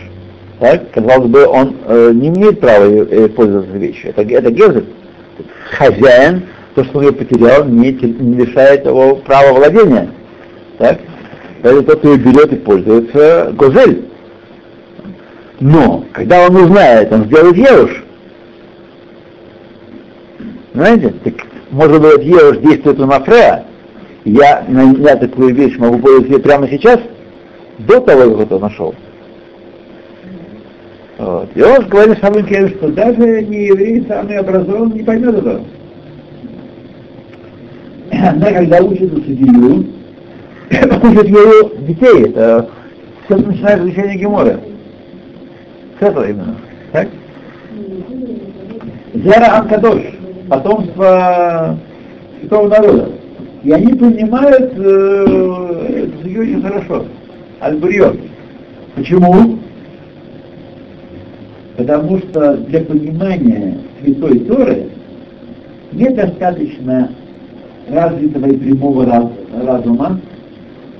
так, 0.60 0.90
казалось 0.92 1.28
бы, 1.28 1.46
он 1.46 1.76
э, 1.86 2.10
не 2.14 2.28
имеет 2.28 2.60
права 2.60 2.84
э, 2.84 3.28
пользоваться 3.28 3.76
вещью. 3.76 4.10
Это, 4.10 4.22
это 4.22 4.50
гезель. 4.50 4.86
Хозяин, 5.72 6.44
то, 6.74 6.84
что 6.84 6.98
он 6.98 7.06
ее 7.06 7.12
потерял, 7.12 7.64
не, 7.64 7.90
не 7.90 8.44
лишает 8.44 8.86
его 8.86 9.16
права 9.16 9.54
владения. 9.54 10.08
Так? 10.78 11.00
Поэтому 11.62 11.82
тот, 11.84 11.98
кто 11.98 12.12
ее 12.12 12.18
берет 12.18 12.52
и 12.52 12.56
пользуется, 12.56 13.52
гозель. 13.54 14.04
Но, 15.58 16.04
когда 16.12 16.46
он 16.46 16.56
узнает, 16.56 17.12
он 17.12 17.24
сделает 17.24 17.56
еуш. 17.56 18.04
Знаете, 20.74 21.12
так, 21.24 21.34
может 21.70 22.00
быть, 22.00 22.24
еуш 22.24 22.58
действует 22.58 23.00
у 23.00 23.06
Мафрея, 23.06 23.64
я 24.24 24.64
на, 24.68 24.92
на 24.92 25.16
такую 25.16 25.54
вещь 25.54 25.76
могу 25.78 25.98
пользоваться 25.98 26.38
прямо 26.38 26.68
сейчас, 26.68 27.00
до 27.78 28.00
того, 28.00 28.36
как 28.36 28.46
это 28.46 28.58
нашел. 28.58 28.94
Вот. 31.18 31.48
И 31.54 31.62
он 31.62 31.86
говорит 31.88 32.18
самым 32.20 32.46
тем, 32.46 32.68
что 32.68 32.88
даже 32.88 33.42
не 33.42 33.66
еврей, 33.66 34.04
самый 34.08 34.38
образованный, 34.38 34.96
не 34.96 35.02
поймет 35.02 35.36
этого. 35.36 35.60
Она, 38.10 38.52
когда 38.52 38.80
учит 38.80 39.12
судью, 39.12 39.86
кушать 41.00 41.28
ее 41.28 41.70
детей. 41.86 42.30
Это 42.30 42.68
все 43.24 43.36
начинается 43.36 43.86
изучение 43.86 44.18
Гемора. 44.18 44.60
С 45.98 46.02
этого 46.02 46.28
именно. 46.28 46.56
Так? 46.92 47.08
Зера 49.14 49.58
Анкадош, 49.58 50.02
потомство 50.48 51.78
святого 52.40 52.68
народа. 52.68 53.10
И 53.62 53.70
они 53.70 53.94
понимают 53.94 54.72
э, 54.76 56.08
это 56.24 56.40
очень 56.40 56.62
хорошо. 56.62 57.04
Альбриот. 57.62 58.18
Почему? 58.96 59.58
Потому 61.76 62.18
что 62.18 62.56
для 62.56 62.80
понимания 62.80 63.78
Святой 64.00 64.40
Торы 64.40 64.88
недостаточно 65.92 67.10
развитого 67.88 68.46
и 68.46 68.56
прямого 68.56 69.06
раз, 69.06 69.26
разума, 69.64 70.20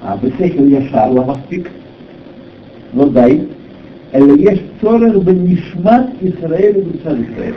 а 0.02 0.16
бесехил 0.16 0.66
я 0.66 0.82
шарла 0.88 1.24
мастик, 1.24 1.68
но 2.92 3.06
ну 3.06 3.10
дай, 3.10 3.48
эль 4.12 4.62
цорах 4.80 5.16
бы 5.16 5.32
нишмат 5.32 6.10
Исраэль 6.20 6.82
душа 6.84 7.14
Израиля. 7.14 7.56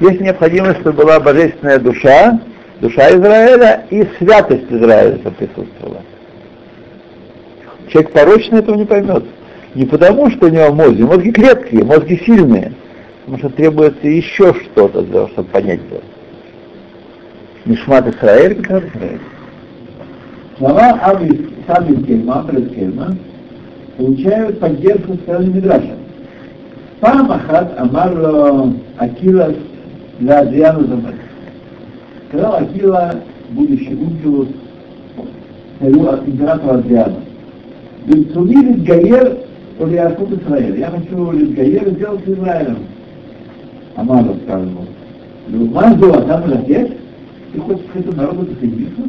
Есть 0.00 0.20
необходимость, 0.20 0.80
чтобы 0.80 1.04
была 1.04 1.20
божественная 1.20 1.78
душа, 1.78 2.40
душа 2.80 3.10
Израиля 3.10 3.84
и 3.90 4.06
святость 4.18 4.70
Израиля 4.70 5.18
присутствовала. 5.18 6.02
Человек 7.90 8.12
порочный 8.12 8.60
этого 8.60 8.76
не 8.76 8.84
поймет. 8.84 9.24
Не 9.74 9.84
потому, 9.84 10.30
что 10.30 10.46
у 10.46 10.48
него 10.48 10.72
мозги, 10.72 11.02
мозги 11.02 11.32
крепкие, 11.32 11.84
мозги 11.84 12.20
сильные, 12.24 12.72
потому 13.20 13.38
что 13.38 13.48
требуется 13.50 14.06
еще 14.06 14.54
что-то 14.54 15.02
для 15.02 15.12
того, 15.12 15.28
чтобы 15.28 15.48
понять 15.48 15.80
это. 15.90 16.02
Нишмат 17.64 18.06
Исраэль, 18.08 18.62
как. 18.62 18.84
Слова 20.58 20.98
Саби 21.66 21.96
Кельма, 22.04 22.46
Кельма, 22.74 23.16
получают 23.96 24.60
поддержку 24.60 25.14
стороны 25.14 25.46
Мидраша. 25.46 25.96
Пам 27.00 27.30
Ахат 27.32 27.78
Амар 27.78 28.72
Акила 28.98 29.54
для 30.18 30.40
Адриану 30.40 30.86
Замат. 30.86 31.14
Сказал 32.28 32.56
Акила, 32.56 33.14
будущий 33.50 33.94
Ункилус, 33.94 34.48
императору 35.80 36.78
Адриану. 36.78 37.29
Бенцули 38.10 38.56
Литгаер 38.56 39.38
Улиакут 39.78 40.32
Израиль. 40.32 40.78
Я 40.78 40.86
хочу 40.88 41.30
Литгаер 41.30 41.90
сделать 41.90 42.24
с 42.24 42.28
Израилем. 42.28 42.78
Амаров 43.94 44.36
сказал 44.44 44.62
ему. 44.66 44.86
Мазу 45.72 46.12
Адам 46.12 46.50
Латет, 46.50 46.96
ты 47.52 47.60
хочешь 47.60 47.84
к 47.92 47.96
этому 47.96 48.16
народу 48.16 48.46
присоединиться? 48.46 49.02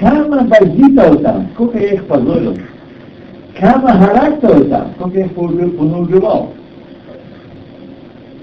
Кама 0.00 0.42
базита 0.42 1.16
там, 1.18 1.48
сколько 1.54 1.78
я 1.78 1.94
их 1.94 2.04
позорил. 2.06 2.56
Кама 3.58 3.92
характа 3.92 4.64
там, 4.64 4.90
сколько 4.96 5.18
я 5.18 5.26
их 5.26 5.34
понуживал. 5.34 6.50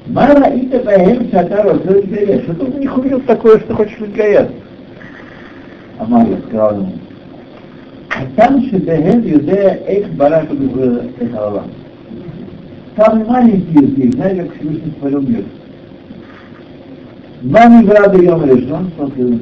Мара 0.08 0.50
ита 0.56 0.80
баем 0.80 1.30
шатаро, 1.30 1.76
что 1.76 1.94
ты 1.94 2.80
них 2.80 2.98
увидел 2.98 3.20
такое, 3.22 3.60
что 3.60 3.76
хочешь 3.76 4.00
Литгаер? 4.00 4.50
Амаров 6.00 6.40
сказал 6.48 6.76
ему. 6.76 6.92
там 8.35 8.61
שבהם 8.71 9.21
יודע 9.25 9.75
איך 9.87 10.07
ברק 10.17 10.45
את 11.23 11.35
העולם. 11.35 11.69
Самый 12.97 13.25
маленький 13.27 13.79
язык, 13.79 14.15
знаете, 14.15 14.45
как 14.45 14.55
Всевышний 14.57 14.91
створил 14.97 15.21
мир. 15.21 15.43
מה 17.43 17.69
נברא 17.69 18.07
ביום 18.09 18.41
הראשון, 18.41 18.91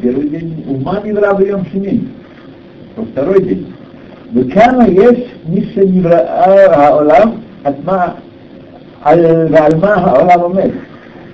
первый 0.03 0.29
день, 0.29 0.51
ומה 0.69 0.99
נברא 1.05 1.33
ביום 1.33 1.61
שני, 1.73 1.99
второй 3.13 3.43
день. 3.43 3.65
וכמה 4.35 4.89
יש 4.89 5.19
מי 5.49 5.65
שנברא 5.75 6.19
העולם, 6.71 7.31
ועל 9.51 9.77
מה 9.81 9.95
העולם 9.95 10.41
עומד. 10.41 10.71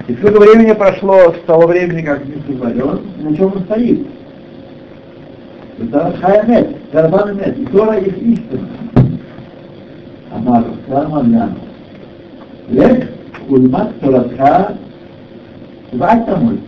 И 0.08 0.14
сколько 0.14 0.40
времени 0.40 0.72
прошло 0.72 1.32
с 1.32 1.46
того 1.46 1.68
времени, 1.68 2.02
как 2.02 2.26
мир 2.26 2.38
сотворен, 2.46 3.00
на 3.20 3.36
чем 3.36 3.52
он 3.54 3.62
стоит. 3.64 4.06
Это 5.77 6.15
Хаямет, 6.21 6.77
и 7.57 7.65
Тора 7.65 7.97
их 7.97 8.17
истина. 8.17 8.67
Амар, 10.31 10.65
Карман 10.87 11.31
Яну. 11.33 11.55
Лех, 12.69 13.09
Ульмат 13.49 13.99
Торатха, 13.99 14.77
Вать 15.91 16.25
Тамуль. 16.25 16.59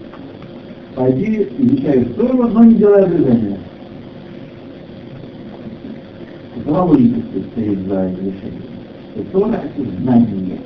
Пойди, 0.96 1.48
изучай 1.58 2.04
Тору, 2.06 2.48
но 2.50 2.64
не 2.66 2.76
делай 2.76 3.08
движения. 3.08 3.60
Какова 6.56 6.90
логика 6.90 7.22
стоит 7.52 7.80
за 7.88 8.10
решение? 8.10 8.62
Тора— 9.32 9.62
это 9.78 10.02
знание. 10.02 10.60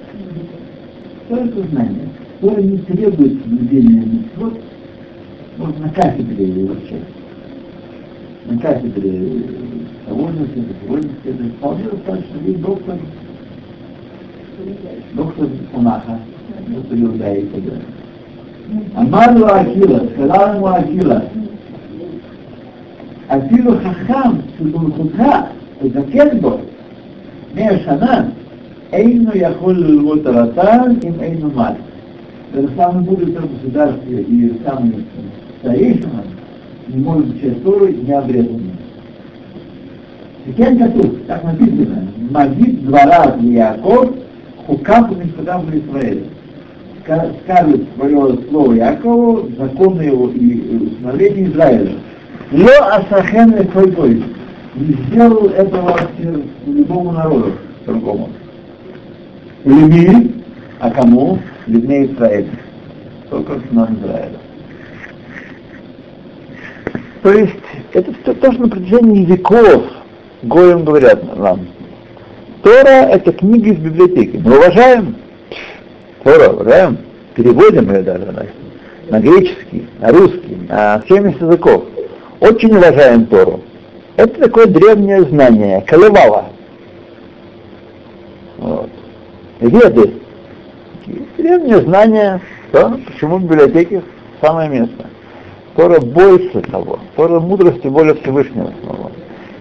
Тора— 1.29 1.41
это 1.41 1.61
знание. 1.67 2.09
Тора 2.39 2.61
не 2.61 2.77
требует 2.79 3.41
соблюдения 3.41 4.03
митцвот, 4.05 4.59
вот 5.57 5.79
на 5.79 5.89
кафедре 5.89 6.47
его 6.47 6.75
часть 6.89 7.20
на 8.46 8.58
кафедре 8.58 9.42
довольно 10.08 10.46
света, 10.46 10.74
довольно 10.82 11.10
света, 11.22 11.44
вполне 11.58 11.84
достаточно 11.84 12.38
есть 12.46 12.60
доктор, 12.60 12.96
доктор 15.14 15.48
Унаха, 15.74 16.18
доктор 16.68 16.98
Иуда 16.98 17.34
и 17.34 17.46
так 17.46 17.64
далее. 17.64 17.82
אמר 18.96 19.46
Акила, 19.46 20.08
сказал 20.14 20.56
ему 20.56 20.68
Акила, 20.68 21.22
אפילו 23.28 23.72
חכם 23.78 24.30
שבמלכותך 24.58 25.22
תזקן 25.82 26.40
בו 26.40 26.58
מאה 27.54 27.78
שנה, 27.84 28.24
אינו 28.92 29.30
יכול 29.34 29.74
ללמוד 29.74 30.18
תורתן 30.22 30.92
אם 31.04 31.12
אינו 31.20 31.50
מל. 31.56 31.72
Это 32.54 32.68
самый 32.76 33.02
будущий 33.04 33.32
государстве 33.32 34.22
и 34.22 34.52
самый 34.64 35.04
старейшина, 35.60 36.22
не 36.93 37.03
может 37.03 37.39
читать 37.39 37.63
Тору 37.63 37.87
не 37.87 38.11
обрезанным. 38.11 38.71
Теперь 40.45 40.77
Катув, 40.77 41.11
так 41.27 41.43
написано, 41.43 42.07
Магид 42.31 42.85
двора 42.85 43.35
Яков, 43.39 44.11
Хукам 44.65 45.19
Мишпадам 45.19 45.65
в 45.65 45.75
Израиле. 45.75 46.25
Скажет 47.03 47.81
свое 47.95 48.37
слово 48.49 48.73
Якову, 48.73 49.49
законы 49.57 50.01
его 50.03 50.29
и 50.29 50.87
установление 50.87 51.49
Израиля. 51.49 51.91
Ло 52.51 52.95
Асахен 52.95 53.53
Эфойтой. 53.61 54.23
Не 54.75 54.93
сделал 54.93 55.47
этого 55.49 55.97
любому 56.65 57.11
народу 57.11 57.53
другому. 57.85 58.29
Люби, 59.65 60.33
а 60.79 60.89
кому? 60.91 61.39
Людьми 61.67 62.05
Израиля. 62.05 62.49
Только 63.29 63.59
сынам 63.67 63.97
Израиля. 63.99 64.40
То 67.21 67.31
есть 67.31 67.55
это 67.93 68.13
то, 68.25 68.33
то, 68.33 68.51
что 68.51 68.63
на 68.63 68.69
протяжении 68.69 69.25
веков 69.25 69.83
Гоем 70.43 70.83
говорят 70.83 71.37
нам. 71.37 71.67
Тора— 72.63 72.87
это 73.11 73.31
книга 73.31 73.71
из 73.71 73.77
библиотеки. 73.77 74.37
Мы 74.37 74.57
уважаем 74.57 75.15
Тора, 76.23 76.49
уважаем, 76.49 76.97
переводим 77.35 77.91
ее 77.91 78.01
даже 78.01 78.25
на, 78.25 78.45
на 79.09 79.19
греческий, 79.19 79.87
на 79.99 80.09
русский, 80.09 80.57
на 80.67 81.03
70 81.07 81.41
языков. 81.41 81.83
Очень 82.39 82.75
уважаем 82.75 83.27
Тору. 83.27 83.61
Это 84.17 84.41
такое 84.41 84.65
древнее 84.65 85.23
знание, 85.23 85.81
колевало. 85.81 86.45
Вот. 88.57 88.89
Веды. 89.59 90.13
Древнее 91.37 91.81
знание, 91.81 92.41
то, 92.71 92.99
почему 93.05 93.37
в 93.37 93.43
библиотеке 93.43 94.01
самое 94.41 94.69
место. 94.69 95.05
Тора 95.75 95.99
больше 95.99 96.61
того. 96.61 96.99
Тора 97.15 97.39
мудрости 97.39 97.87
более 97.87 98.15
Всевышнего 98.15 98.73
самого. 98.81 99.11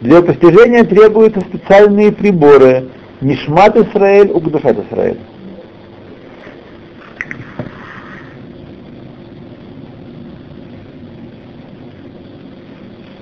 Для 0.00 0.22
постижения 0.22 0.84
требуются 0.84 1.40
специальные 1.40 2.12
приборы. 2.12 2.86
Нишмат 3.20 3.76
Исраэль, 3.76 4.30
Угдушат 4.30 4.78
Исраэль. 4.78 5.18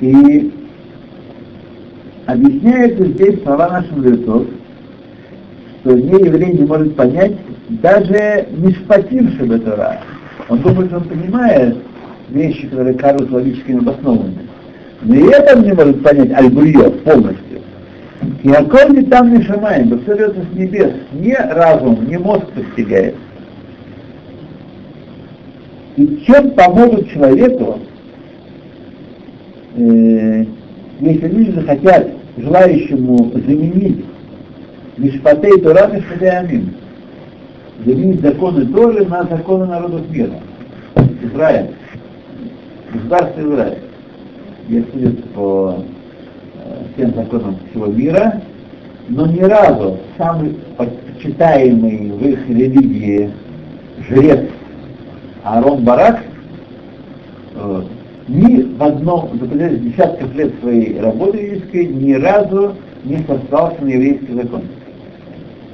И 0.00 0.52
объясняется 2.26 3.04
здесь 3.04 3.42
слова 3.42 3.68
наших 3.68 3.90
мудрецов, 3.90 4.46
что 5.80 5.92
не 5.94 6.24
еврей 6.24 6.52
не 6.52 6.64
может 6.64 6.94
понять 6.94 7.32
даже 7.68 8.48
не 8.52 8.72
бы 9.44 9.58
Тора. 9.58 10.00
Он 10.48 10.60
думает, 10.60 10.92
он 10.92 11.04
понимает, 11.04 11.76
вещи, 12.28 12.66
которые 12.66 12.94
кажутся 12.94 13.34
логически 13.34 13.72
необоснованными. 13.72 14.48
Но 15.02 15.14
и 15.14 15.28
это 15.28 15.58
не 15.58 15.72
может 15.72 16.02
понять 16.02 16.32
Аль-Бульё 16.32 16.90
полностью. 16.90 17.60
И 18.42 18.50
околь 18.50 19.04
там 19.06 19.32
не 19.32 19.42
шамаем, 19.44 19.90
но 19.90 19.98
все 19.98 20.16
идется 20.16 20.40
с 20.42 20.56
небес, 20.56 20.92
не 21.12 21.34
разум, 21.34 22.06
не 22.08 22.18
мозг 22.18 22.46
постигает. 22.48 23.14
И 25.96 26.22
чем 26.26 26.50
помогут 26.52 27.10
человеку 27.10 27.78
э, 29.76 30.44
если 31.00 31.28
люди 31.28 31.50
захотят 31.52 32.08
желающему 32.36 33.32
заменить 33.34 34.04
Мишпатей 34.96 35.60
Тора 35.60 35.88
Мишпатей 35.88 36.30
Амин, 36.30 36.74
заменить 37.84 38.20
законы 38.20 38.66
Торы 38.66 39.04
на 39.06 39.24
законы 39.24 39.66
народов 39.66 40.10
мира. 40.10 40.40
Израиль. 41.22 41.70
Государство 42.92 43.40
Израиль. 43.40 43.78
Если 44.68 44.90
судят 44.92 45.24
по 45.34 45.84
всем 46.94 47.14
законам 47.14 47.56
всего 47.70 47.86
мира, 47.86 48.40
но 49.08 49.26
ни 49.26 49.40
разу 49.40 49.98
самый 50.16 50.56
почитаемый 50.76 52.10
в 52.10 52.26
их 52.26 52.48
религии 52.48 53.30
жрец 54.08 54.50
Аарон 55.44 55.82
Барак 55.84 56.22
э, 57.54 57.82
ни 58.28 58.62
в 58.76 58.82
одном, 58.82 59.30
за 59.40 59.46
десятков 59.46 60.34
лет 60.34 60.52
своей 60.60 61.00
работы 61.00 61.38
еврейской, 61.38 61.86
ни 61.86 62.12
разу 62.14 62.74
не 63.04 63.18
сослался 63.24 63.82
на 63.82 63.88
еврейский 63.88 64.34
закон. 64.34 64.62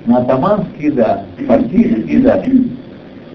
На 0.07 0.19
атаманский, 0.19 0.91
да, 0.93 1.25
партийский, 1.49 2.19
да, 2.19 2.43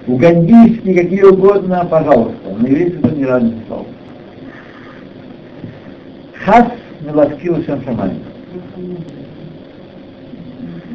угандийский, 0.08 0.94
какие 0.94 1.24
угодно, 1.24 1.86
пожалуйста, 1.90 2.50
на 2.58 2.68
еврейский 2.68 2.98
закон 2.98 3.18
ни 3.18 3.24
разу 3.24 3.46
не 3.46 3.60
сослался. 3.62 3.90
Хас 6.46 6.66
милоскил 7.02 7.62
всем 7.62 7.84
шаманем. 7.84 8.20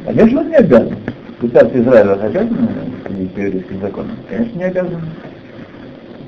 Конечно, 0.05 0.41
он 0.41 0.49
не 0.49 0.55
обязан. 0.55 0.97
Израиля 1.41 2.13
обязано 2.13 2.69
следить 3.05 3.31
по 3.33 3.39
еврейским 3.39 3.81
законам? 3.81 4.11
Конечно, 4.29 4.57
не 4.57 4.63
обязан. 4.63 5.01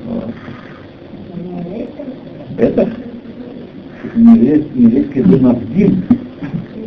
Вот. 0.05 0.33
Это 2.57 2.89
еврейский, 4.15 5.21
Думавдин. 5.21 6.03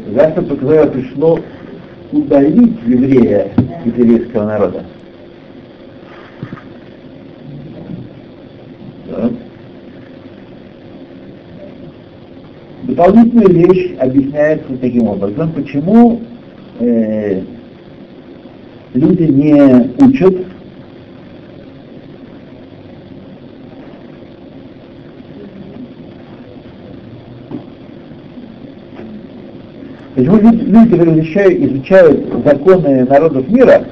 Государство, 0.06 0.42
которое 0.42 0.86
пришло 0.86 1.38
удалить 2.12 2.78
еврея 2.86 3.52
из 3.84 3.96
еврейского 3.96 4.46
народа. 4.46 4.84
Да. 9.08 9.30
Дополнительную 12.90 13.68
вещь 13.68 13.94
объясняется 14.00 14.76
таким 14.80 15.06
образом, 15.06 15.52
почему 15.52 16.20
э, 16.80 17.40
люди 18.94 19.22
не 19.22 19.90
учат? 20.04 20.34
Почему 30.16 30.36
люди, 30.38 30.64
люди 30.64 30.90
которые 30.90 31.20
изучают, 31.20 31.60
изучают 31.60 32.44
законы 32.44 33.04
народов 33.04 33.48
мира, 33.48 33.84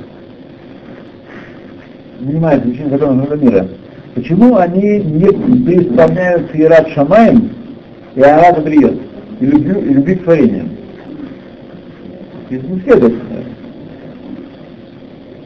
занимаются 2.20 2.68
изучением 2.68 2.90
законов 2.90 3.16
народов 3.16 3.42
мира, 3.42 3.68
почему 4.16 4.57
они 4.57 4.99
не 4.99 5.64
преисполняют 5.64 6.51
Ират 6.53 6.88
Шамаем 6.88 7.58
и 8.19 8.21
Арат 8.21 8.59
Абриет, 8.59 9.01
и 9.39 9.47
любви, 9.47 9.81
и 9.81 9.95
любви 9.95 10.14
к 10.16 10.25
творениям? 10.25 10.71
Не 12.51 12.81
следует. 12.81 13.14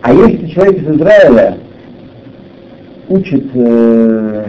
А 0.01 0.15
если 0.15 0.47
человек 0.47 0.79
из 0.79 0.97
Израиля 0.97 1.59
учит 3.09 3.45
э, 3.53 4.45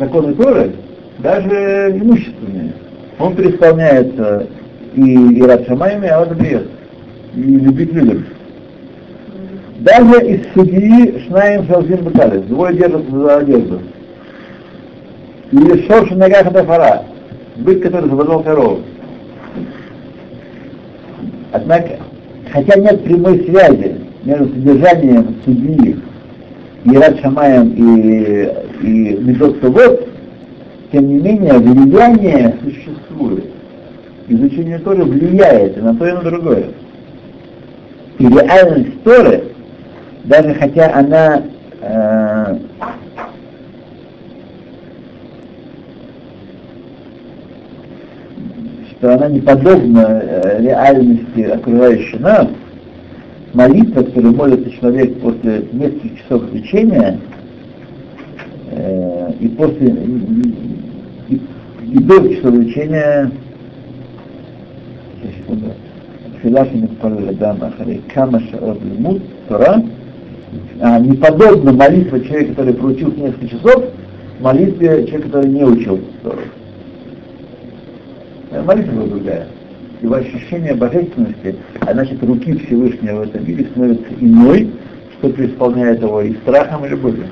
законы 0.00 0.34
Торы, 0.34 0.72
даже 1.20 1.96
имущественные, 1.96 2.72
он 3.20 3.36
преисполняется 3.36 4.48
и 4.96 5.40
Ират 5.40 5.64
Шамайми, 5.68 6.08
а 6.08 6.24
вот 6.24 6.36
бьет. 6.36 6.66
И 7.36 7.40
любить 7.40 7.92
людям. 7.92 8.26
Даже 9.78 10.26
из 10.26 10.40
судьи 10.54 11.24
Шнаем 11.28 11.68
Шалзин 11.68 12.02
Буталис, 12.02 12.42
двое 12.46 12.76
держатся 12.76 13.10
за 13.12 13.36
одежду. 13.36 13.80
Или 15.52 15.86
Шорши 15.86 16.16
Нагах 16.16 16.50
Дафара, 16.52 17.04
бык, 17.56 17.82
который 17.82 18.08
заводил 18.08 18.40
корову. 18.40 18.80
Однако, 21.52 21.98
хотя 22.50 22.78
нет 22.80 23.04
прямой 23.04 23.44
связи 23.44 23.96
между 24.24 24.48
содержанием 24.48 25.36
судьи 25.44 25.96
Ират 26.84 27.20
Шамаем 27.20 27.70
и, 27.76 28.52
и 28.82 29.16
Медот 29.18 29.60
тем 30.92 31.08
не 31.08 31.18
менее, 31.18 31.54
влияние 31.54 32.56
существует 32.62 33.44
изучение 34.28 34.78
Торы 34.78 35.04
влияет 35.04 35.76
и 35.76 35.80
на 35.80 35.94
то, 35.94 36.06
и 36.06 36.12
на 36.12 36.22
другое. 36.22 36.66
И 38.18 38.26
реальность 38.26 39.02
Торы, 39.02 39.44
даже 40.24 40.54
хотя 40.54 40.94
она 40.94 41.42
э, 41.80 42.58
что 49.04 49.16
она 49.16 49.28
не 49.28 49.40
подобна 49.40 50.22
э, 50.22 50.62
реальности, 50.62 51.42
окружающей 51.42 52.16
нас, 52.20 52.48
молитва, 53.52 54.02
которую 54.02 54.34
молится 54.34 54.70
человек 54.70 55.20
после 55.20 55.66
нескольких 55.72 56.22
часов 56.22 56.50
лечения, 56.54 57.18
э, 58.70 59.32
и 59.40 59.48
после 59.48 59.88
и, 61.28 61.34
и 61.92 61.98
до 61.98 62.34
часов 62.34 62.54
лечения, 62.54 63.30
секунду, 65.38 65.66
Филафи 66.42 66.74
Митпалладама 66.74 67.74
Харикама 67.76 68.40
облимут 68.58 69.22
Тора, 69.48 69.84
а, 70.80 70.98
неподобна 70.98 71.72
молитва 71.72 72.20
человека, 72.20 72.54
который 72.54 72.72
проучил 72.72 73.12
несколько 73.14 73.48
часов, 73.48 73.84
молитве 74.40 75.04
человека, 75.06 75.28
который 75.28 75.50
не 75.50 75.62
учил 75.62 76.00
Тору. 76.22 76.40
Молитва 78.62 78.92
была 78.92 79.06
другая. 79.06 79.46
Его 80.00 80.14
ощущение 80.14 80.74
божественности, 80.74 81.56
а 81.80 81.92
значит 81.92 82.22
руки 82.22 82.58
Всевышнего 82.58 83.20
в 83.20 83.22
этом 83.22 83.46
мире 83.46 83.66
становится 83.70 84.14
иной, 84.20 84.70
что 85.18 85.30
преисполняет 85.30 86.02
его 86.02 86.20
и 86.20 86.34
страхом, 86.36 86.84
и 86.84 86.88
любовью. 86.88 87.26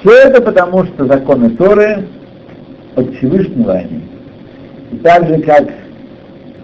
Все 0.00 0.12
это 0.12 0.40
потому, 0.40 0.84
что 0.84 1.06
законы 1.06 1.50
Торы 1.50 2.06
от 2.94 3.14
Всевышнего 3.16 3.72
они. 3.72 4.02
И 4.92 4.96
так 4.98 5.26
же, 5.26 5.40
как 5.42 5.68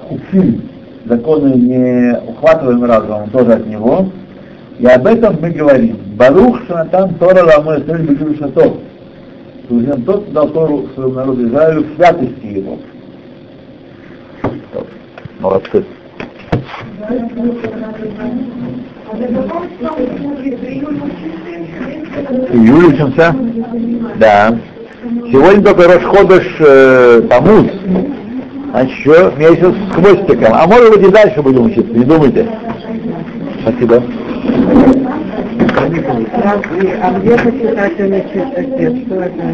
Хуфим, 0.09 0.63
законы 1.07 1.55
не 1.55 2.19
ухватываем 2.29 2.85
разумом, 2.85 3.31
тоже 3.31 3.55
от 3.55 3.67
него. 3.67 4.09
И 4.79 4.87
об 4.87 5.07
этом 5.07 5.39
мы 5.41 5.51
говорим. 5.51 5.99
Барух 6.17 6.61
Шанатан 6.67 7.15
Тора 7.15 7.45
Ламой 7.45 7.81
Исраиль 7.81 8.07
Бекюр 8.07 8.37
Шатов. 8.37 8.77
Тот 10.07 10.33
дал 10.33 10.49
Тору 10.51 10.89
своему 10.95 11.15
народу 11.15 11.49
Израилю 11.49 11.85
в 11.85 11.97
святости 11.97 12.47
его. 12.47 12.79
Молодцы. 15.41 15.85
Июль 22.53 22.85
учимся? 22.87 23.35
Да. 24.17 24.59
Сегодня 25.31 25.63
только 25.63 25.89
Рошходыш 25.89 26.57
э, 26.61 27.23
Тамуз 27.29 27.67
а 28.75 28.83
еще 28.83 29.33
месяц 29.39 29.73
с 29.73 29.95
хвостиком. 29.95 30.53
А 30.53 30.67
может 30.67 30.91
быть 30.91 31.07
и 31.07 31.13
дальше 31.13 31.41
будем 31.41 31.67
учиться, 31.67 31.93
не 31.93 32.05
думайте. 32.05 32.45
Спасибо. 33.63 34.03
А 37.01 37.19
где 37.21 37.37
почитать 37.37 38.01
университет? 38.01 39.07
Что 39.07 39.15
это? 39.23 39.45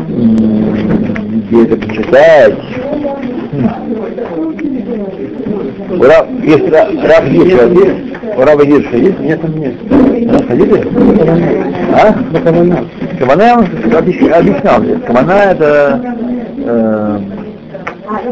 Где 1.49 1.65
это 1.65 1.77
почитать? 1.77 2.59
Ура, 5.91 6.27
есть 6.43 6.71
Раф 6.71 7.29
Гирша, 7.29 7.67
есть? 7.67 8.37
У 8.37 8.41
Раба 8.41 8.65
Гирша 8.65 8.97
есть? 8.97 9.19
Нет, 9.21 9.43
нет. 9.57 9.75
Ходите? 10.47 10.87
А? 11.93 12.15
На 12.33 12.41
Кавана. 12.41 12.87
Я 13.19 13.57
вам 13.57 13.67
объяснял. 14.39 14.83
Кавана 15.07 15.33
это 15.33 16.17
э, 16.59 17.21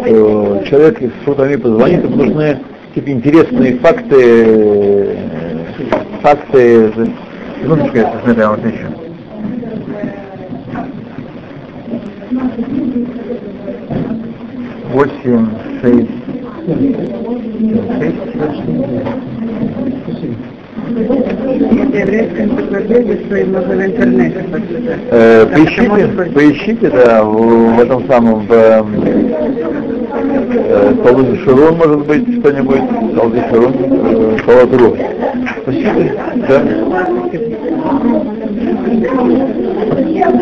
э, 0.07 0.65
человек 0.69 1.03
из 1.03 1.11
Сутами 1.25 1.57
позвонит, 1.57 2.05
ему 2.05 2.17
нужны 2.17 2.59
типа 2.95 3.11
интересные 3.11 3.77
факты, 3.79 5.19
факты, 6.23 6.93
минуточку, 7.63 7.97
я 7.97 8.13
я 8.37 8.51
вам 8.51 8.61
отвечу. 8.61 8.87
Восемь, 14.93 15.47
шесть, 15.81 16.18
Это 16.69 16.77
еврейская 21.99 22.45
энциклопедия, 22.45 23.19
что 23.25 23.37
им 23.37 23.53
можно. 23.53 23.73
Э, 25.11 25.47
поищите, 25.47 26.09
поищите, 26.35 26.91
да, 26.91 27.25
в, 27.25 27.77
в 27.77 27.81
этом 27.81 28.07
самом, 28.07 28.47
в 28.47 28.53
э, 28.53 28.83
Талузе 31.05 31.37
может 31.73 32.07
быть, 32.07 32.39
что-нибудь, 32.41 32.83
Талузе 33.17 33.45
Шурун, 33.51 33.75
э. 34.45 34.97
Поищите, 35.65 36.15
да. 36.49 36.63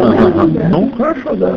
Ага. 0.03 0.49
Ну, 0.71 0.91
хорошо, 0.97 1.35
да. 1.35 1.57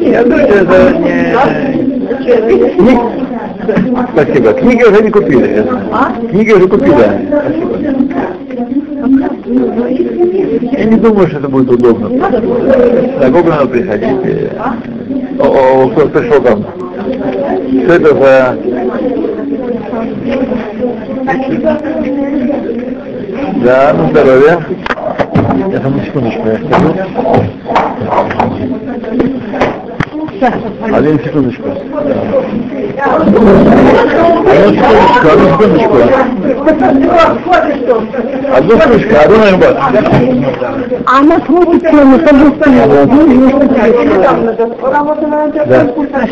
Я 0.00 0.22
думаю, 0.24 0.46
это 0.46 0.92
не... 2.82 2.98
Спасибо. 4.12 4.52
Книги 4.54 4.82
уже 4.82 5.02
не 5.02 5.10
купили. 5.10 5.62
знаю. 5.62 6.28
Книги 6.30 6.52
уже 6.52 6.68
купили. 6.68 6.92
Спасибо. 6.92 7.78
Я 10.72 10.84
не 10.84 10.96
думаю, 10.96 11.28
что 11.28 11.38
это 11.38 11.48
будет 11.48 11.70
удобно. 11.70 12.08
На 12.08 13.30
Google 13.30 13.50
надо 13.50 13.66
приходить. 13.68 14.08
и- 14.24 14.48
О, 15.38 15.44
о, 15.84 15.88
кто 15.90 16.08
пришел 16.08 16.42
там? 16.42 16.64
Что 17.84 17.92
это 17.94 18.14
за... 18.14 18.56
Да, 23.64 23.92
на 23.94 24.08
здоровье. 24.10 24.58
Я 25.72 25.80
там 25.80 25.96
на 25.96 26.04
секундочку, 26.04 26.46
я 26.46 26.56
скажу. 26.58 26.94
Один 30.92 31.18
секундочку. 31.20 31.68
Одну 34.52 34.74
секундочку, 34.74 35.28
одну 35.32 35.48
секундочку. 35.48 35.96
Одну 38.54 38.72
секундочку, 38.80 39.14
одну 39.24 39.36
наоборот. 39.38 39.76
Она 41.06 41.36
смотрит 41.46 41.82
на 41.90 42.04
Да. 45.64 45.80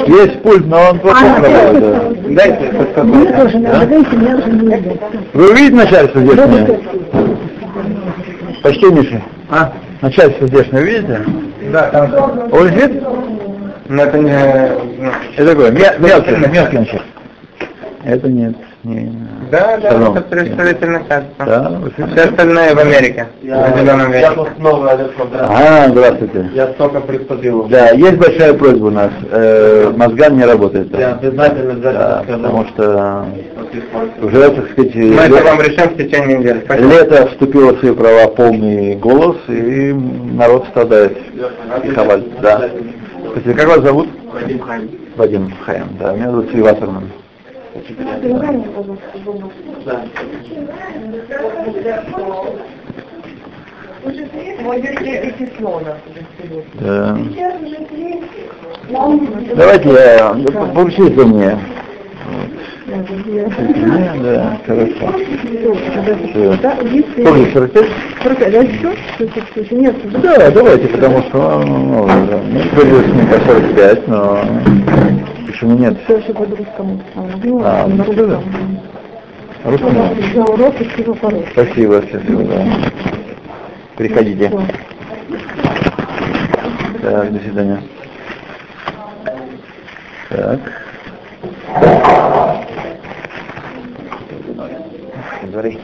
Есть 0.06 0.42
пульт, 0.42 0.66
но 0.66 0.76
он 0.90 0.98
плохо 0.98 1.24
работает. 1.24 2.34
Дайте 2.34 2.72
да? 2.72 3.86
Вы 5.32 5.50
увидите 5.50 5.76
начальство 5.76 6.20
здешнее? 6.20 6.80
Почтеннейший. 8.62 9.22
А? 9.50 9.72
Начальство 10.00 10.46
здешнее 10.46 10.84
видите? 10.84 11.24
Да, 11.72 11.90
там... 11.90 12.52
Он 12.52 12.68
лежит? 12.68 13.02
Но 13.88 14.02
это 14.02 14.18
не... 14.18 14.30
Это 15.36 15.46
такое, 15.46 15.70
мел- 15.70 15.98
мелкий, 15.98 16.36
мелкий 16.48 16.78
начальство. 16.78 17.06
Это 18.04 18.28
нет. 18.28 18.54
Не, 18.84 19.12
Да, 19.50 19.78
да, 19.78 19.90
Шалом. 19.90 20.12
это 20.16 20.20
представительное 20.22 21.00
качество. 21.00 21.44
да, 21.46 21.80
Все 22.12 22.22
остальное 22.28 22.74
в 22.74 22.78
Америке. 22.78 23.26
в 23.42 23.44
зеленом 23.78 24.12
Я 24.12 24.30
тут 24.32 24.58
новый 24.58 24.90
Александр. 24.90 25.38
А, 25.40 25.88
здравствуйте. 25.88 26.50
Я 26.54 26.68
столько 26.72 27.00
приступил. 27.00 27.64
Да, 27.68 27.90
есть 27.90 28.16
большая 28.16 28.54
просьба 28.54 28.86
у 28.86 28.90
нас. 28.90 29.10
Э, 29.30 29.92
мозган 29.96 30.36
не 30.36 30.44
работает. 30.44 30.96
Я 30.98 31.14
обязательно 31.14 31.74
Да, 31.74 32.20
обязательно 32.20 32.22
скажу. 32.24 32.42
потому 32.42 32.66
что 32.66 33.26
уже, 34.22 34.50
так 34.50 34.70
сказать, 34.72 34.94
Мы 34.94 35.14
это 35.14 35.28
ле- 35.34 35.42
вам 35.42 35.60
решим 35.60 35.88
в 35.90 35.96
течение 35.96 36.38
недели. 36.38 36.62
Спасибо. 36.64 36.88
лето 36.88 37.26
вступило 37.28 37.72
в 37.72 37.78
свои 37.80 37.92
права 37.92 38.28
полный 38.28 38.94
голос, 38.96 39.36
и 39.48 39.92
народ 40.32 40.66
страдает. 40.70 41.18
И 41.84 41.88
хаваль, 41.88 42.24
да. 42.40 42.68
Спасибо. 43.32 43.54
Как 43.54 43.68
вас 43.68 43.80
зовут? 43.80 44.08
Вадим 44.32 44.60
Хайм. 44.60 44.90
Вадим 45.16 45.54
Хаям, 45.64 45.88
да. 45.98 46.12
Меня 46.12 46.30
зовут 46.30 46.50
Сильва 47.74 48.16
Вассерман. 48.76 49.50
Да. 49.84 50.04
Да. 56.80 57.18
Давайте 59.56 59.88
я, 59.90 60.34
получите 60.74 61.14
за 61.14 61.26
мне. 61.26 61.58
Да, 64.22 64.58
хорошо. 64.66 65.14
Всё. 66.30 66.56
Помните 67.24 67.52
45? 67.52 67.88
Нет, 69.70 69.94
Да, 70.22 70.50
давайте, 70.50 70.88
потому 70.88 71.22
что 71.22 71.62
ну, 71.64 72.08
ним 73.14 73.26
по 73.28 73.38
45, 73.52 74.08
но 74.08 74.38
почему 75.46 75.76
нет? 75.76 75.96
Все 76.04 76.32
по-русскому. 76.32 77.00
А, 77.64 77.86
ну, 77.86 78.04
всего 80.94 81.14
по-русски. 81.14 81.48
Спасибо, 81.52 82.02
счастливо, 82.02 82.44
да. 82.44 82.66
Приходите. 83.96 84.50
Так, 87.02 87.32
до 87.32 87.38
свидания. 87.40 87.82
Так. 90.28 90.60
Говори. 95.52 95.78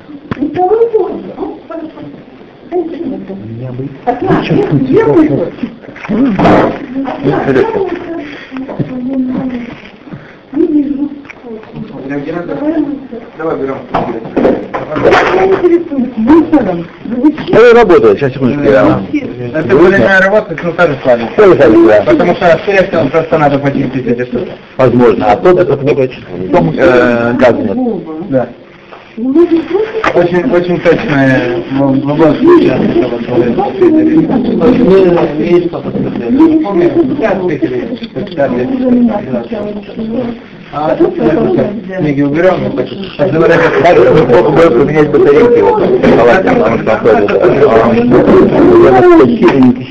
Ну, 8.52 8.66
вперед. 12.20 12.46
Давай 13.38 13.56
берем. 13.56 13.76
Это 17.48 17.74
работает, 17.74 18.18
сейчас 18.18 18.32
секундочку. 18.32 18.62
Я... 18.64 19.02
Это 19.54 19.76
время 19.76 20.20
работать, 20.20 20.62
ну 20.62 20.72
тоже 20.72 20.96
да? 21.86 22.02
Потому 22.06 22.34
что, 22.36 22.58
скорее 22.62 22.88
всего, 22.88 23.08
просто 23.08 23.38
надо 23.38 23.58
почистить 23.58 24.06
эти 24.06 24.24
штуки. 24.26 24.52
Возможно. 24.76 25.26
А 25.26 25.36
тот 25.36 25.58
это 25.58 25.76
много 25.76 26.08
в 26.08 26.50
том 26.50 26.74
э, 26.76 27.32
газ 27.34 27.54
нет. 27.54 27.76
Да. 28.30 28.48
Очень, 29.16 30.44
очень 30.52 30.78
точное 30.80 31.62
в 31.70 31.90
в 31.90 31.94
любом 32.06 32.36
случае. 32.36 32.76
Есть 35.38 35.68
что-то 35.68 35.90
сказать. 35.90 36.12
А 40.72 40.94
тут 40.96 41.14
книги 41.14 42.22
уберем, 42.22 42.76
бы 44.50 44.70
поменять 44.70 45.10
батарейки 45.10 45.60
вот 45.62 45.80
палате, 46.18 46.50
потому 46.50 46.76
что 46.76 46.84
находится. 46.84 47.36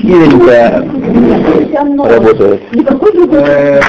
Хиленько 0.02 0.86
работает. 1.56 2.60
Работаю. 2.88 3.80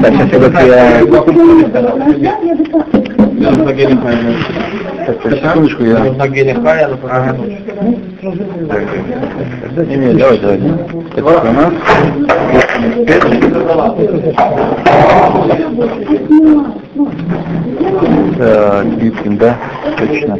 Так, 0.00 0.14
сейчас 0.14 0.32
я 0.32 0.38
вот 0.38 0.54
я... 0.54 0.92
Гелихайна. 3.72 4.34
Так, 5.06 5.16
секундочку, 5.22 5.84
я... 5.84 5.98
Нужно 5.98 6.28
гелихайна. 6.28 6.98
Не, 8.20 9.96
не, 9.96 10.14
давай, 10.14 10.38
давай. 10.38 10.60
Это 11.14 11.22
у 11.22 11.52
нас. 11.52 11.72
Так, 18.38 18.86
Гибкин, 18.98 19.36
да? 19.36 19.56
Точно. 19.98 20.36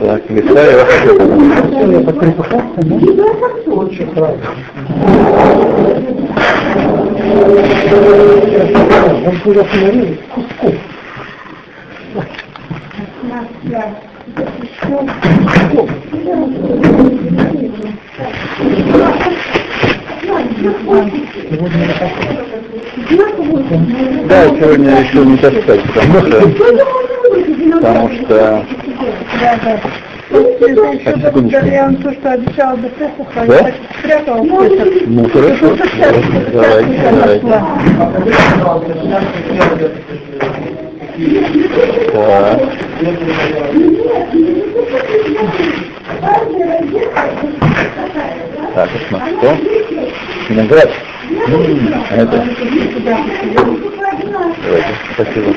Так, 0.00 0.22
листаю. 7.36 7.86
Да, 24.28 24.48
сегодня 24.48 25.02
решил 25.02 25.24
не 25.24 25.36
таскать, 25.36 25.82
потому 25.82 26.20
что, 26.20 26.40
потому 27.72 28.10
что, 28.10 28.66
Да, 30.60 30.68
да. 30.68 30.92
Так, 31.04 31.16
секундочку. 31.22 31.66
Я 31.66 31.84
вам 31.84 31.96
то, 31.96 32.12
что 32.12 32.32
обещала 32.32 32.76
до 32.76 32.88
Песаха, 32.88 33.46
Да? 33.46 33.54
я 33.56 33.62
так 33.62 33.74
спрятала 33.98 34.42
в 34.42 34.68
Песах. 34.68 34.88
ну 35.06 35.28
хорошо, 35.28 35.76
давайте, 36.52 37.00
давайте. 37.10 37.46
Так. 42.12 42.60
Так, 48.74 48.90
это 48.94 49.16
что? 49.38 49.56
Виноград. 50.48 50.90
А 52.10 52.16
Это. 52.16 52.44
Давайте, 54.62 54.92
спасибо. 55.14 55.54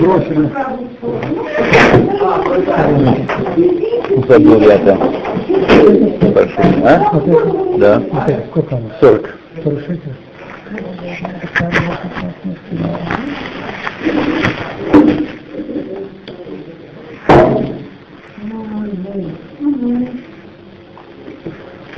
Бросили. 0.00 0.50
Забыл 4.28 4.60
я 4.60 4.78
там. 4.78 4.98
Большой. 6.32 6.64
А? 6.84 7.22
Да. 7.78 8.02
Сколько 8.50 8.76
она? 8.76 8.88
40. 9.00 9.34
46? 9.64 10.00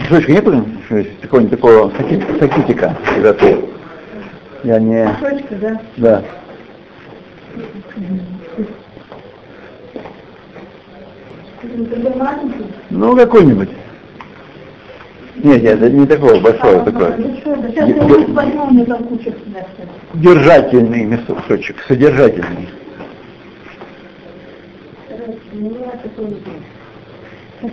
Слушай, 0.09 0.37
что 0.87 0.97
есть 0.99 1.21
какого-нибудь 1.21 1.51
такого 1.51 1.91
саки- 1.91 2.39
сакитика, 2.39 2.97
когда 3.15 3.33
ты... 3.33 3.59
Я 4.63 4.79
не... 4.79 5.07
Точка, 5.21 5.55
да? 5.57 5.81
Да. 5.97 6.23
Ну, 12.91 13.17
какой-нибудь. 13.17 13.69
Нет, 15.43 15.63
нет, 15.63 15.83
это 15.83 15.91
не 15.91 16.07
такого 16.07 16.41
большого, 16.41 16.85
куча 18.97 19.33
смерти. 19.45 19.89
Держательный 20.15 21.05
мясочек, 21.05 21.77
содержательный. 21.89 22.69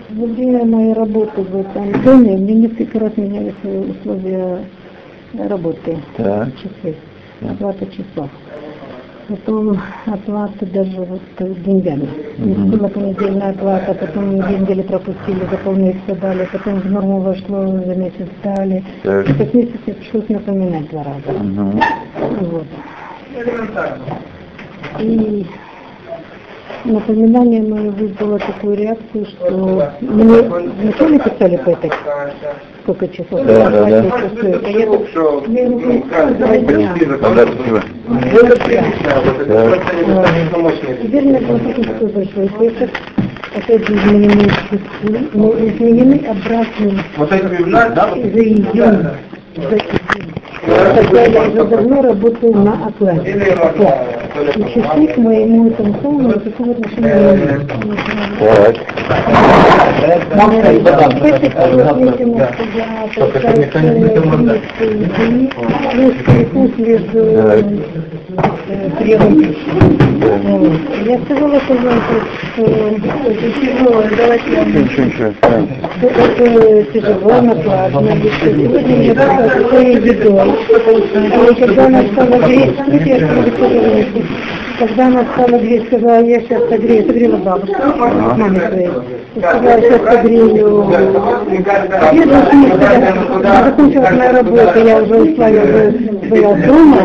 Во 0.09 0.25
время 0.25 0.65
моей 0.65 0.93
работы 0.93 1.41
в 1.41 1.55
этом 1.59 1.91
доме 2.03 2.37
мне 2.37 2.53
несколько 2.55 2.99
раз 2.99 3.15
менялись 3.17 3.53
условия 3.63 4.59
работы, 5.33 5.97
Так. 6.17 6.49
часы, 6.57 6.95
Да. 7.41 7.51
оплата 7.51 7.85
часов. 7.87 8.29
Потом 9.31 9.79
оплата 10.07 10.65
даже 10.65 10.97
вот 10.97 11.21
деньгами. 11.39 12.09
Мгм. 12.37 12.71
Была 12.71 12.89
понедельная 12.89 13.51
оплата, 13.51 13.93
потом 13.93 14.35
неделю 14.35 14.83
пропустили, 14.83 15.39
за 15.49 15.57
полмесяца 15.63 16.15
дали, 16.21 16.49
потом 16.51 16.81
в 16.81 16.91
норму 16.91 17.19
вошло, 17.21 17.65
за 17.65 17.95
месяц 17.95 18.27
дали. 18.43 18.83
Так. 19.03 19.29
И 19.29 19.33
как 19.33 19.53
месяц 19.53 19.79
мне 19.85 19.95
пришлось 19.95 20.27
напоминать 20.27 20.89
два 20.89 21.03
раза. 21.03 21.39
Мгм. 21.39 21.79
Вот. 22.41 22.65
И 24.99 25.45
напоминание 26.83 27.61
мое 27.61 27.89
вызвало 27.91 28.37
такую 28.37 28.75
реакцию, 28.75 29.25
что 29.27 29.93
мне 30.01 30.41
вначале 30.41 31.19
писали 31.19 31.55
по 31.55 31.69
этой 31.69 31.89
сколько 32.93 33.07
часов, 33.09 33.45
Да, 33.45 33.69
да, 33.69 33.85
да. 33.85 34.03
опять 43.53 43.87
же 43.87 43.93
изменены 43.95 44.49
часы, 44.69 45.29
но 45.33 45.51
изменены 45.53 46.25
обратно 46.27 47.03
Вот 47.17 47.31
бюджет, 47.31 47.93
да? 47.93 48.09
за 48.13 48.19
июнь. 48.19 48.73
За 48.73 49.75
июнь. 49.75 50.30
Хотя 50.71 51.25
я 51.25 51.41
уже 51.43 51.63
давно 51.65 52.01
работаю 52.01 52.55
на 52.55 52.73
оплате. 52.87 53.31
И 54.55 54.63
часы 54.73 55.07
к 55.07 55.17
моему 55.17 55.67
этому 55.67 55.95
самому 56.01 56.29
никакого 56.29 56.71
отношения 56.71 57.13
не 57.13 57.43
имеют. 57.43 57.67
Так. 58.39 58.75
Я 67.23 68.20
сказала, 71.25 71.59
что 71.61 71.73
это 72.63 73.51
тяжело, 73.59 74.03
давайте 74.17 74.51
я 74.51 74.63
Ничего, 74.63 75.03
ничего. 75.05 75.33
Это 76.01 76.83
тяжело, 76.93 77.41
накладно. 77.41 78.17
Сегодня 78.41 79.03
я 79.03 79.13
просто 79.15 79.67
своей 79.69 79.95
едой. 79.97 80.49
Когда 81.59 81.85
она 81.85 82.03
стала 82.03 82.37
греть, 82.47 82.75
я 83.05 83.19
говорите. 83.19 84.25
Когда 84.79 85.07
она 85.07 85.25
стала 85.33 85.59
греть, 85.59 85.85
сказала, 85.87 86.23
я 86.23 86.39
сейчас 86.41 86.69
согрею, 86.69 87.05
согрела 87.05 87.37
бабушку, 87.37 87.81
маме 88.37 88.59
своей. 88.67 88.89
Сказала, 89.37 89.81
сейчас 89.81 90.01
согрею. 90.01 90.85
Я 91.51 92.23
сказала, 92.23 93.65
закончилась 93.65 94.11
моя 94.11 94.31
работа, 94.31 94.79
я 94.79 94.97
уже 95.03 95.15
ушла, 95.15 95.47
я 95.49 95.63
уже 95.63 95.91
была 96.29 96.53
дома. 96.55 96.97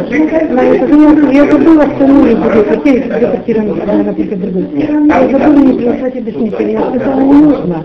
Она 0.49 0.63
мне 0.63 0.79
позвонила, 0.79 1.16
я 1.33 1.51
забыла, 1.51 1.85
что 1.85 2.07
не 2.07 2.35
буду 2.35 2.65
хотели, 2.65 3.01
когда 3.01 3.29
квартира 3.29 3.63
на 3.63 4.15
только 4.15 4.37
другой. 4.37 4.67
Я 4.77 5.29
забыла 5.31 5.59
не 5.59 5.73
приносить 5.79 6.17
объяснителя. 6.17 6.71
Я 6.71 6.81
сказала, 6.81 7.21
не 7.21 7.33
нужно. 7.33 7.85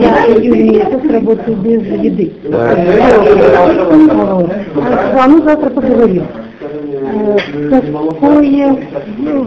Я 0.00 0.26
июль 0.26 0.62
месяц 0.70 1.10
работаю 1.10 1.56
без 1.58 1.82
еды. 1.82 2.32
Вот. 2.44 2.78
Она 5.14 5.26
ну 5.28 5.42
завтра 5.42 5.70
поговорим. 5.70 6.24
Э, 6.60 7.36
Какое, 7.70 8.76
ну, 9.18 9.46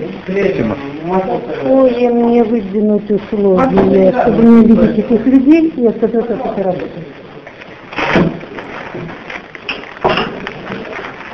какое 1.03 2.09
мне 2.09 2.43
выдвинуть 2.43 3.11
условие, 3.11 4.11
чтобы 4.11 4.43
не 4.43 4.65
видеть 4.65 4.99
этих 4.99 5.25
людей, 5.25 5.73
я 5.77 5.91
сказала, 5.91 6.23
что 6.23 6.33
это 6.33 6.63
работает. 6.63 6.91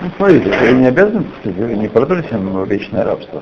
Ну, 0.06 0.12
смотрите, 0.18 0.52
вы 0.62 0.72
не 0.74 0.88
обязаны, 0.88 1.26
вы 1.44 1.74
не 1.78 1.88
продали 1.88 2.22
всем 2.22 2.64
вечное 2.66 3.04
рабство. 3.04 3.42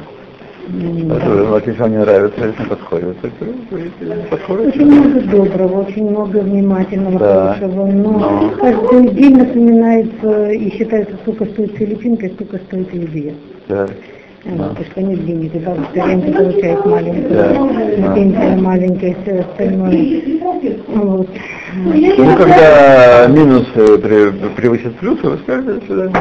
Вот, 0.70 1.68
если 1.68 1.82
вам 1.82 1.92
не 1.92 1.98
нравится, 1.98 2.46
если 2.46 2.64
не 2.64 2.70
подходит, 2.70 3.08
не 3.22 4.30
подходит. 4.30 4.68
Очень 4.76 4.86
много 4.86 5.22
доброго, 5.22 5.82
очень 5.82 6.10
много 6.10 6.38
внимательного, 6.38 7.20
Да. 7.20 7.54
хорошего, 7.60 7.86
но 7.88 8.12
Но. 8.12 8.50
каждый 8.62 9.10
день 9.10 9.38
напоминается 9.40 10.52
и 10.52 10.72
считается, 10.78 11.16
сколько 11.24 11.46
стоит 11.48 11.76
филиппинка 11.76 12.28
и 12.28 12.34
сколько 12.34 12.58
стоит 12.60 12.94
Либия. 12.94 13.34
Да. 13.68 13.88
Вот, 14.46 14.58
Да. 14.58 14.84
Что 14.92 15.02
денег, 15.02 15.56
и 15.56 15.60
бабушка 15.60 15.96
ренты 15.96 16.34
получает 16.34 16.86
маленькую, 16.86 17.30
Да. 17.30 17.52
и 17.94 18.16
пенсия 18.16 18.56
маленькая, 18.58 19.12
и 19.12 19.16
все 19.24 19.40
остальное. 19.40 20.22
Вот. 20.88 21.30
Ну, 21.76 22.36
когда 22.38 23.28
минус 23.28 23.66
э, 23.76 23.98
превысит 24.58 24.96
плюс, 24.98 25.22
вы 25.24 25.38
скажете, 25.40 25.82
свидания. 25.86 26.14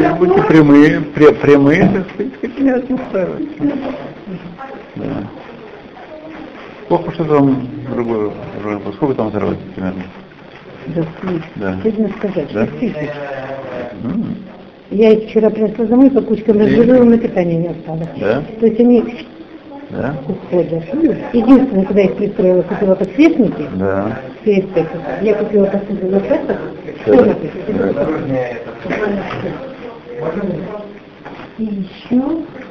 Да, 0.00 0.14
Будьте, 0.18 0.42
прямые, 0.48 1.00
прямые, 1.00 1.90
так 1.92 2.06
сказать. 3.10 3.40
Да. 4.96 5.04
Плохо, 6.88 7.12
что 7.12 7.24
там 7.24 7.68
другое, 7.94 8.30
другое. 8.62 8.80
Сколько 8.94 9.14
там 9.14 9.30
заработать 9.32 9.60
примерно? 9.74 10.02
Да, 10.86 11.02
Да. 11.56 11.76
Стыдно 11.80 12.08
сказать, 12.18 12.48
Да? 12.52 12.66
М, 14.04 14.36
Я 14.90 15.10
их 15.12 15.28
вчера 15.28 15.50
принесла 15.50 15.84
домой, 15.84 16.10
по 16.10 16.20
кучкам 16.20 16.58
разделила, 16.58 17.04
на 17.04 17.18
питание 17.18 17.58
не 17.58 17.68
осталось. 17.68 18.08
Да? 18.18 18.42
То 18.58 18.66
есть 18.66 18.80
они 18.80 19.26
Да? 19.90 20.14
уходят. 20.26 20.82
Единственное, 21.32 21.84
когда 21.84 22.00
я 22.00 22.06
их 22.06 22.16
пристроила, 22.16 22.62
купила 22.62 22.94
подсвечники, 22.94 23.66
Да. 23.76 24.18
Песохом. 24.44 25.00
Я 25.22 25.34
купила 25.34 25.66
посуду 25.66 26.06
на 26.10 26.20
тоже 27.04 27.36
И 31.58 31.64
еще, 31.64 32.22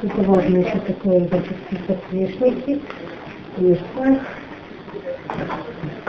это 0.02 0.22
важно 0.22 0.58
еще 0.58 0.78
такое, 0.86 1.20
значит, 1.28 1.56
подсвечники. 1.86 2.80
Есть. 3.58 3.80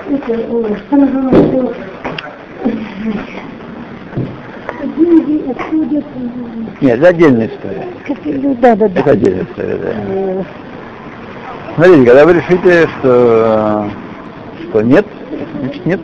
Это, 0.09 0.79
самое 0.89 1.11
главное, 1.11 1.47
что. 1.51 1.73
Нет, 6.81 6.99
это 6.99 7.07
отдельная 7.09 7.47
история. 7.47 7.87
э, 8.25 8.55
Да, 8.61 8.75
да, 8.75 8.89
да. 8.89 8.99
Это 8.99 9.11
отдельная 9.11 9.43
история, 9.43 9.77
да. 9.77 9.89
Э, 9.93 10.43
Смотрите, 11.75 12.05
когда 12.05 12.25
вы 12.25 12.33
решите, 12.33 12.87
что, 12.99 13.89
что 14.63 14.81
нет, 14.81 15.05
значит 15.61 15.85
нет. 15.85 15.99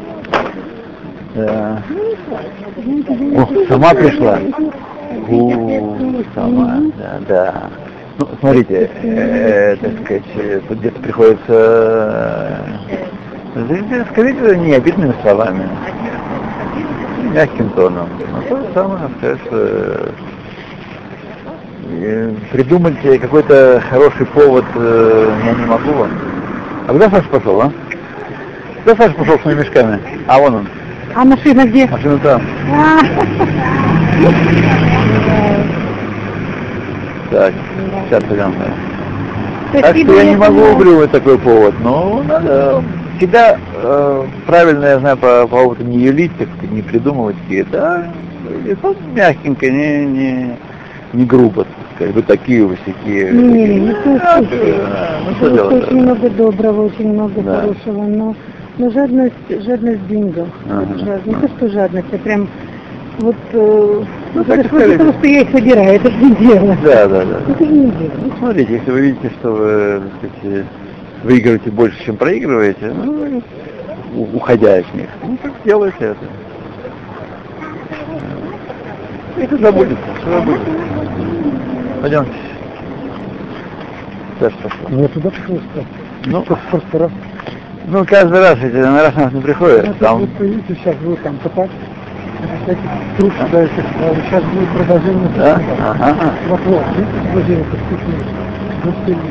Да. 1.36 1.84
О, 3.36 3.48
сама 3.68 3.94
пришла. 3.94 4.40
У, 5.30 6.24
сама, 6.34 6.82
да, 6.98 7.19
да. 7.28 7.69
Ну, 8.19 8.28
смотрите, 8.40 8.90
э, 9.03 9.76
так 9.76 9.91
сказать, 10.03 10.24
э, 10.36 10.61
тут 10.68 10.80
где-то 10.80 10.99
приходится, 11.02 12.64
э, 13.56 14.06
скажите 14.11 14.40
это 14.40 14.56
не 14.56 14.74
обидными 14.74 15.14
словами, 15.22 15.68
мягким 17.38 17.69
тоном. 17.69 18.09
Но 18.34 18.41
то 18.49 18.57
же 18.57 18.68
самое 18.73 18.99
сказать, 19.19 19.39
что 19.45 20.09
э, 21.91 22.34
придумать 22.51 22.95
какой-то 23.22 23.84
хороший 23.91 24.26
повод 24.26 24.65
э, 24.76 25.31
я 25.45 25.51
не 25.53 25.65
могу 25.65 25.91
вам. 25.91 26.09
А 26.88 26.93
куда 26.93 27.09
Саша 27.11 27.30
пошел, 27.30 27.61
а? 27.61 27.72
Куда 28.84 28.95
Саша 28.95 29.14
пошел 29.14 29.38
с 29.39 29.45
моими 29.45 29.59
мешками? 29.59 29.99
А 30.26 30.39
вон 30.39 30.55
он, 30.55 30.68
А 31.14 31.23
машина 31.26 31.65
где? 31.68 31.85
машина 31.85 32.18
там. 32.19 32.41
А, 32.73 32.99
Так, 37.30 37.53
сейчас 38.09 38.23
пойдем. 38.23 38.53
Так 39.73 39.97
что 39.97 40.14
я 40.14 40.23
не 40.23 40.35
могу 40.38 40.61
убривать 40.72 41.11
такой 41.11 41.38
повод, 41.38 41.76
но 41.84 42.23
надо 42.27 42.81
всегда 43.18 43.57
э, 43.76 44.23
правильно, 44.45 44.85
я 44.85 44.99
знаю, 44.99 45.18
по 45.18 45.48
поводу 45.48 45.84
не 45.84 45.98
юлить, 45.99 46.31
так 46.38 46.48
сказать, 46.57 46.72
не 46.72 46.81
придумывать 46.81 47.35
какие-то, 47.44 47.77
а 47.84 48.07
лицо 48.65 48.95
мягенько, 49.15 49.69
не, 49.69 50.06
не, 50.06 50.49
не 51.14 51.26
грубо, 51.26 51.64
так 51.64 51.95
сказать, 51.95 52.15
вы 52.15 52.22
такие, 52.22 52.65
вы 52.65 52.77
всякие. 52.84 53.31
Не, 53.31 53.44
не, 53.44 53.68
не, 53.68 53.80
не 53.80 53.88
Ну, 53.91 53.95
слушай. 54.03 54.76
ну, 55.26 55.31
что 55.35 55.39
Просто 55.39 55.56
делать? 55.56 55.84
очень 55.88 56.02
много 56.02 56.30
доброго, 56.30 56.85
очень 56.85 57.14
много 57.14 57.41
Да. 57.41 57.61
хорошего, 57.61 58.03
но, 58.03 58.35
но 58.77 58.89
жадность, 58.91 59.34
жадность 59.65 59.99
в 60.02 60.07
деньгах. 60.07 60.48
Ага. 60.69 61.19
Не 61.26 61.35
то, 61.35 61.48
что 61.48 61.69
жадность, 61.69 62.07
а 62.14 62.18
прям 62.18 62.48
вот, 63.19 63.35
э, 63.53 64.02
Ну, 64.35 64.41
это 64.41 64.56
так 64.57 64.68
скажите. 64.68 64.98
потому, 64.98 65.14
что 65.14 65.27
я 65.27 65.41
их 65.41 65.49
собираю, 65.52 65.95
это 65.95 66.11
же 66.11 66.18
не 66.18 66.35
дело. 66.35 66.77
Да, 66.84 67.07
да, 67.07 67.26
да. 67.26 67.52
Это 67.52 67.65
же 67.65 67.72
не 67.72 67.85
дело. 67.91 68.11
Ну, 68.23 68.31
смотрите, 68.38 68.73
если 68.73 68.91
вы 68.91 69.02
видите, 69.02 69.31
что 69.39 69.52
вы 69.53 70.02
так 70.22 70.30
сказать, 70.39 70.65
выигрываете 71.23 71.69
больше, 71.72 72.03
чем 72.06 72.18
проигрываете, 72.18 72.91
ну, 72.94 73.41
уходя 74.34 74.76
от 74.76 74.94
них, 74.94 75.10
ну, 75.23 75.38
так 75.41 75.52
делайте 75.65 75.98
это. 75.99 76.18
Это 79.38 79.57
забудется, 79.57 80.03
все 80.19 80.31
забудется. 80.31 80.72
Пойдемте. 82.02 82.31
Саша 84.39 84.56
пошел. 84.64 84.99
Я 84.99 85.07
туда 85.07 85.30
пришел. 85.30 85.60
Ну, 86.26 86.41
Просто 86.44 86.98
раз. 86.98 87.11
ну, 87.88 88.06
каждый 88.06 88.39
раз, 88.39 88.57
эти, 88.61 88.76
на 88.76 89.03
раз 89.03 89.15
нас 89.15 89.34
не 89.34 89.41
приходят, 89.41 89.88
Вот 89.88 89.99
там, 89.99 90.26
видите, 90.39 90.76
сейчас 90.76 90.95
будут 90.98 91.22
там 91.23 91.38
копать. 91.38 91.69
Всяких 92.64 92.84
труп 93.18 93.34
сюда, 93.45 93.64
этих, 93.64 93.84
а 93.99 94.15
сейчас 94.27 94.44
будет 94.44 94.69
продолжение. 94.69 95.30
да? 95.38 95.60
Ага. 95.80 96.34
Вот, 96.49 96.60
вот, 96.65 96.84
видите, 96.95 97.19
продолжение 97.31 97.65
фестиваля. 98.84 99.27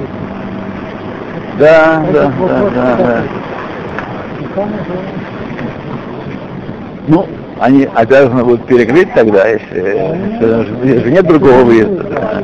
Да, 1.58 2.04
да, 2.12 2.32
да, 2.38 2.70
да, 2.70 2.96
да. 2.96 3.22
Ну, 7.08 7.26
они 7.60 7.88
обязаны 7.94 8.44
будут 8.44 8.66
перекрыть 8.66 9.12
тогда, 9.14 9.48
если, 9.48 10.86
если 10.86 11.10
нет 11.10 11.26
другого 11.26 11.62
выезда. 11.62 12.02
да. 12.04 12.42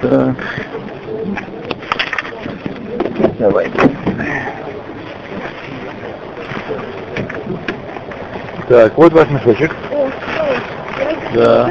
Так. 0.00 0.36
Давай. 3.38 3.70
Так, 8.68 8.96
вот 8.96 9.12
ваш 9.12 9.28
мешочек. 9.28 9.74
Да. 11.34 11.70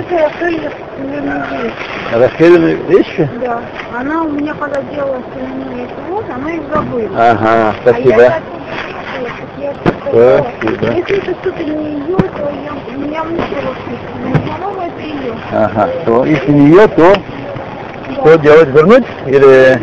Расхеленные 2.13 2.75
вещи? 2.75 3.29
Да, 3.41 3.61
она 3.95 4.23
у 4.23 4.29
меня 4.29 4.53
когда 4.55 4.81
делала 4.81 5.21
семейный 5.33 5.87
вот, 6.09 6.25
она 6.29 6.51
их 6.51 6.63
забыла. 6.73 7.09
Ага, 7.15 7.45
А 7.45 7.65
я 7.67 7.73
спасибо. 7.81 8.17
так 9.83 9.93
сказала, 10.01 10.47
Спасибо. 10.59 10.91
Если 10.93 11.17
это 11.17 11.31
что-то 11.41 11.63
не 11.63 11.93
ее, 11.93 12.17
то 12.17 12.49
я, 12.49 12.95
меня 12.95 13.23
но 13.23 13.33
по-моему 14.57 14.81
это 14.81 15.01
ее. 15.01 15.33
Ага, 15.51 15.89
то 16.05 16.25
если 16.25 16.51
не 16.51 16.65
ее, 16.71 16.87
то 16.87 17.13
что 18.13 18.37
делать? 18.39 18.69
Вернуть 18.69 19.05
или 19.27 19.79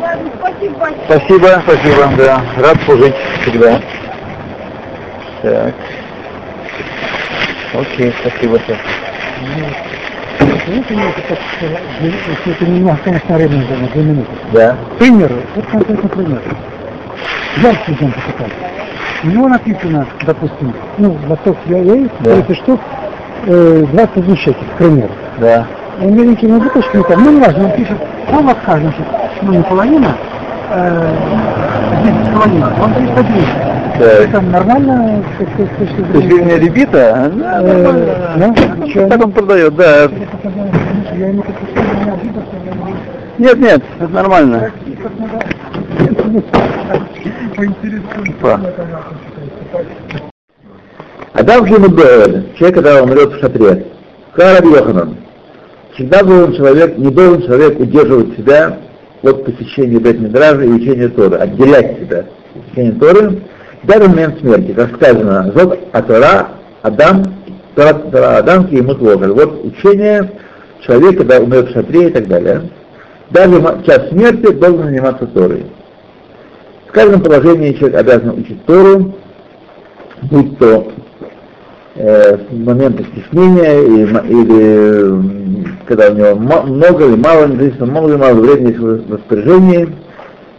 Да, 0.00 0.16
не 0.16 0.30
знаю. 0.30 0.32
спасибо. 0.38 0.88
Спасибо, 1.04 1.62
спасибо, 1.64 2.10
да. 2.16 2.42
Рад 2.58 2.76
служить 2.84 3.14
всегда. 3.42 3.80
Так. 5.42 5.74
Окей, 7.74 8.14
спасибо. 8.20 8.60
Э, 8.68 8.74
если 10.70 12.52
это 12.52 12.64
не 12.64 12.96
конечно, 13.04 13.34
время 13.34 13.56
на 13.56 13.88
две 13.88 14.02
минуты. 14.02 14.30
Да. 14.52 14.76
Пример, 15.00 15.32
вот 15.56 15.66
конкретный 15.66 16.10
пример. 16.10 16.42
Взял 17.56 17.74
студента 17.74 18.20
такой. 18.26 18.52
У 19.24 19.26
него 19.28 19.48
написано, 19.48 20.06
допустим, 20.24 20.74
ну, 20.98 21.18
лоток 21.28 21.56
яиц, 21.66 22.10
Да. 22.20 22.40
30 22.42 22.56
штук, 22.58 22.80
э, 23.46 23.84
21 23.90 24.36
шекель, 24.36 24.66
к 24.74 24.78
примеру. 24.78 25.12
Да. 25.38 25.66
Он 26.00 26.14
миленькими 26.14 26.58
буквочками 26.58 27.02
там, 27.02 27.24
ну, 27.24 27.32
не 27.32 27.40
важно, 27.40 27.64
он 27.64 27.72
пишет, 27.72 27.98
он 28.30 28.46
лотка, 28.46 28.78
значит, 28.78 29.06
ну, 29.42 29.52
не 29.52 29.62
половина, 29.64 30.16
э, 30.70 31.14
10 32.04 32.32
половина, 32.32 32.72
он 32.80 32.94
310. 32.94 33.71
Это 33.98 34.40
нормально, 34.40 35.24
с 35.38 35.78
точки 35.78 36.26
зрения... 36.26 36.58
ребита? 36.58 37.32
Да, 37.34 37.60
нормально. 37.60 38.06
да? 38.36 38.86
Чё, 38.88 39.08
Так 39.08 39.24
он 39.24 39.32
продает, 39.32 39.74
да. 39.76 40.04
Ему 40.04 41.44
Нет, 43.38 43.58
нет, 43.58 43.82
это 43.98 44.08
нормально. 44.08 44.72
Па. 48.40 48.60
Адам 51.34 51.64
Гимудоэль, 51.64 52.54
человек, 52.56 52.74
когда 52.74 53.02
умрет 53.02 53.32
в 53.32 53.40
шатре, 53.40 53.86
Караб 54.34 54.64
Йоханан, 54.64 55.16
всегда 55.94 56.22
должен 56.22 56.54
человек, 56.54 56.98
не 56.98 57.10
должен 57.10 57.42
человек 57.42 57.80
удерживать 57.80 58.36
себя 58.36 58.78
от 59.22 59.44
посещения 59.44 59.98
Бет-Мидража 59.98 60.64
и 60.64 60.68
учения 60.68 61.08
Торы, 61.08 61.36
отделять 61.36 61.98
себя 62.00 62.26
от 62.54 62.72
учения 62.72 62.92
Торы, 62.92 63.42
даже 63.84 64.04
в 64.04 64.08
момент 64.10 64.38
смерти, 64.40 64.72
как 64.72 64.94
сказано, 64.96 65.52
Зод 65.56 65.78
Атора, 65.92 66.48
Адам, 66.82 67.24
Тора, 67.74 67.94
Тора 67.94 68.36
Адам, 68.38 68.68
ему 68.70 68.94
Логаль. 68.98 69.32
Вот 69.32 69.64
учение 69.64 70.30
человека, 70.86 71.18
когда 71.18 71.40
умрет 71.40 71.68
в 71.68 71.72
шатре 71.72 72.08
и 72.08 72.12
так 72.12 72.28
далее. 72.28 72.70
Даже 73.30 73.58
в 73.58 73.84
час 73.84 74.08
смерти 74.10 74.52
должен 74.52 74.84
заниматься 74.84 75.26
Торой. 75.26 75.66
В 76.88 76.92
каждом 76.92 77.22
положении 77.22 77.72
человек 77.72 78.00
обязан 78.00 78.38
учить 78.38 78.64
Тору, 78.66 79.14
будь 80.30 80.58
то 80.58 80.92
э, 81.94 82.36
в 82.36 82.64
моменты 82.64 83.04
стеснения 83.04 83.80
или, 83.80 84.04
или 84.28 85.66
когда 85.86 86.10
у 86.10 86.14
него 86.14 86.34
много 86.36 87.06
или 87.06 87.16
мало, 87.16 87.46
независимо 87.46 87.86
много 87.86 88.08
или 88.10 88.16
мало 88.16 88.34
времени 88.34 88.72
в 88.72 89.12
распоряжении, 89.12 89.88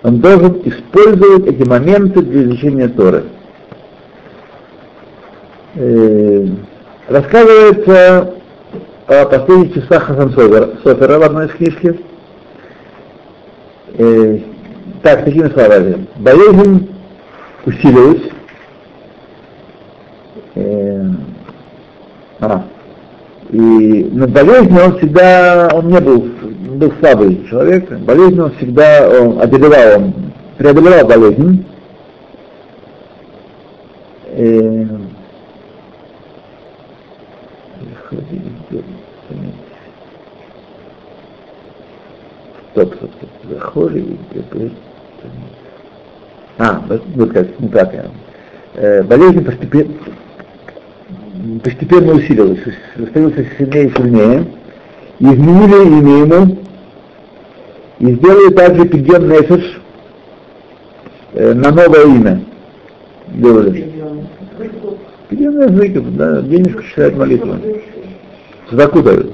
он 0.04 0.20
должен 0.20 0.62
использовать 0.66 1.48
эти 1.48 1.68
моменты 1.68 2.22
для 2.22 2.44
изучения 2.44 2.90
Торы. 2.90 3.24
Э, 5.76 6.46
рассказывается 7.08 8.34
о 9.08 9.26
последних 9.26 9.74
часах 9.74 10.04
Хасан 10.04 10.32
Софера 10.32 10.70
Софера 10.84 11.20
в 11.20 11.24
одной 11.24 11.48
из 11.48 11.52
книжки. 11.54 12.00
Э, 13.98 14.40
так, 15.02 15.24
такими 15.26 15.50
словами. 15.50 16.08
Болезнь 16.18 16.90
усилилась. 17.66 18.30
А, 22.40 22.66
и 23.50 24.10
на 24.12 24.28
болезни 24.28 24.80
он 24.80 24.98
всегда, 24.98 25.70
он 25.74 25.88
не 25.88 26.00
был, 26.00 26.28
был 26.84 26.94
слабый 27.00 27.46
человек, 27.50 27.90
болезнь 28.00 28.40
он 28.40 28.52
всегда 28.58 29.10
он 29.10 29.42
одолевал, 29.42 30.02
он 30.02 30.14
преодолевал 30.58 31.08
болезнь. 31.08 31.66
Э, 34.36 34.86
Стоп, 42.72 42.96
стоп, 42.96 43.12
стоп. 43.18 43.30
Захоли, 43.52 44.18
а, 46.58 46.84
вот 47.16 47.32
как, 47.32 47.60
не 47.60 47.68
так 47.70 47.94
я. 47.94 48.06
Э, 48.76 49.04
болезнь 49.04 49.44
постепенно, 49.44 49.94
постепенно 51.64 52.14
усилилась, 52.14 52.60
становился 53.10 53.46
сильнее 53.58 53.88
и 53.88 53.92
сильнее. 53.92 54.46
Изменили 55.20 56.00
имя 56.00 56.18
ему 56.18 56.58
и 58.04 58.16
сделали 58.16 58.54
также 58.54 58.86
пигем 58.86 59.30
нефиш 59.30 59.80
э, 61.36 61.54
на 61.54 61.72
новое 61.72 62.04
имя. 62.04 62.44
Делали. 63.30 63.94
Пигем 65.30 65.58
нефиш, 65.58 66.04
да, 66.18 66.42
денежку 66.42 66.84
читает 66.84 67.16
молитву. 67.16 67.56
Задаку 68.70 69.02
дают. 69.04 69.32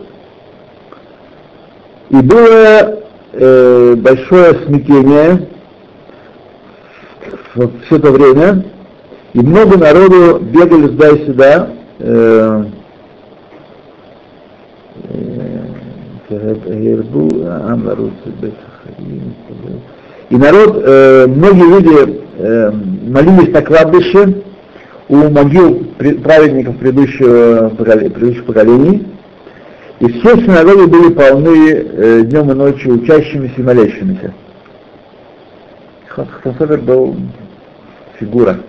И 2.11 2.15
было 2.17 2.99
э, 3.33 3.95
большое 3.95 4.53
смятение 4.67 5.47
все 7.87 7.95
это 7.95 8.11
время, 8.11 8.65
и 9.33 9.39
много 9.39 9.79
народу 9.79 10.39
бегали 10.41 10.87
сюда 10.89 11.09
и 11.09 11.25
сюда, 11.25 11.69
э, 11.97 12.65
и 20.29 20.35
народ, 20.37 20.83
э, 20.85 21.25
многие 21.27 21.69
люди 21.69 22.21
э, 22.37 22.71
молились 22.71 23.51
на 23.51 23.61
кладбище 23.63 24.43
у 25.07 25.15
могил 25.15 25.85
праведников 26.23 26.77
предыдущего, 26.77 27.69
предыдущих 27.69 28.45
поколений, 28.45 29.07
и 29.99 30.07
все 30.07 30.35
синагоги 30.37 30.85
были 30.87 31.13
полны 31.13 31.71
э, 31.71 32.21
днем 32.21 32.51
и 32.51 32.53
ночью 32.53 32.93
учащимися 32.93 33.55
и 33.57 33.63
молящимися. 33.63 34.33
Хасофер 36.07 36.79
был 36.81 37.15
фигура. 38.19 38.59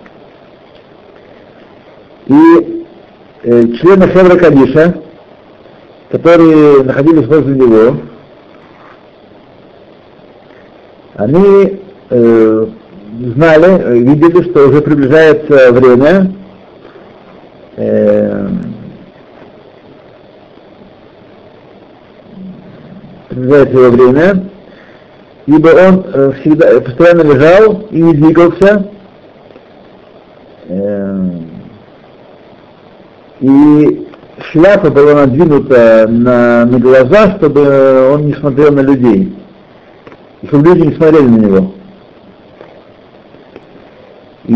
И 2.25 2.85
э, 3.43 3.67
члены 3.79 4.07
Хевра 4.07 4.37
Кадиша, 4.37 4.95
которые 6.11 6.83
находились 6.83 7.27
возле 7.27 7.55
него, 7.55 7.97
они 11.15 11.79
э, 12.09 12.67
знали, 13.35 13.99
видели, 13.99 14.49
что 14.49 14.67
уже 14.67 14.81
приближается 14.81 15.71
время 15.71 16.31
э, 17.77 18.47
приближается 23.29 23.77
его 23.77 23.89
время, 23.91 24.49
ибо 25.45 25.67
он 25.69 26.05
э, 26.13 26.31
всегда, 26.41 26.81
постоянно 26.81 27.21
лежал 27.21 27.87
и 27.91 28.01
не 28.01 28.13
двигался, 28.13 28.91
Эм, 30.71 31.49
и 33.41 34.00
шляпа 34.51 34.89
была 34.89 35.13
надвинута 35.13 36.07
на, 36.07 36.65
на 36.65 36.79
глаза, 36.79 37.37
чтобы 37.37 38.13
он 38.13 38.25
не 38.27 38.33
смотрел 38.33 38.71
на 38.71 38.81
людей. 38.81 39.35
И 40.41 40.47
чтобы 40.47 40.69
люди 40.69 40.87
не 40.87 40.95
смотрели 40.95 41.27
на 41.27 41.37
него. 41.37 41.73
И 44.45 44.53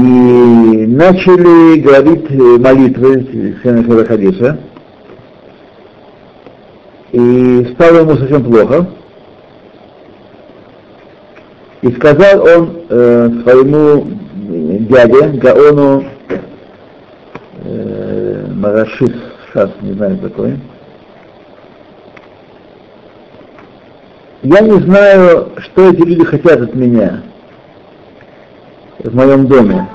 начали 0.88 1.80
говорить 1.80 2.30
молитвы 2.60 3.58
Сена 3.64 4.06
Хадиса. 4.06 4.60
И 7.12 7.68
стало 7.74 8.00
ему 8.00 8.16
совсем 8.18 8.44
плохо. 8.44 8.88
И 11.82 11.92
сказал 11.94 12.44
он 12.44 12.82
э, 12.90 13.30
своему 13.44 14.08
дяде 14.90 15.28
Гаону 15.38 16.04
э, 17.64 18.48
Марашис 18.56 19.35
Шас, 19.56 19.70
не 19.80 19.94
знаю 19.94 20.18
такой. 20.18 20.60
Я 24.44 24.60
не 24.60 24.80
знаю, 24.82 25.54
что 25.60 25.92
эти 25.92 26.02
люди 26.02 26.26
хотят 26.26 26.60
от 26.60 26.76
меня 26.76 27.22
в 29.00 29.16
моем 29.16 29.48
доме. 29.48 29.88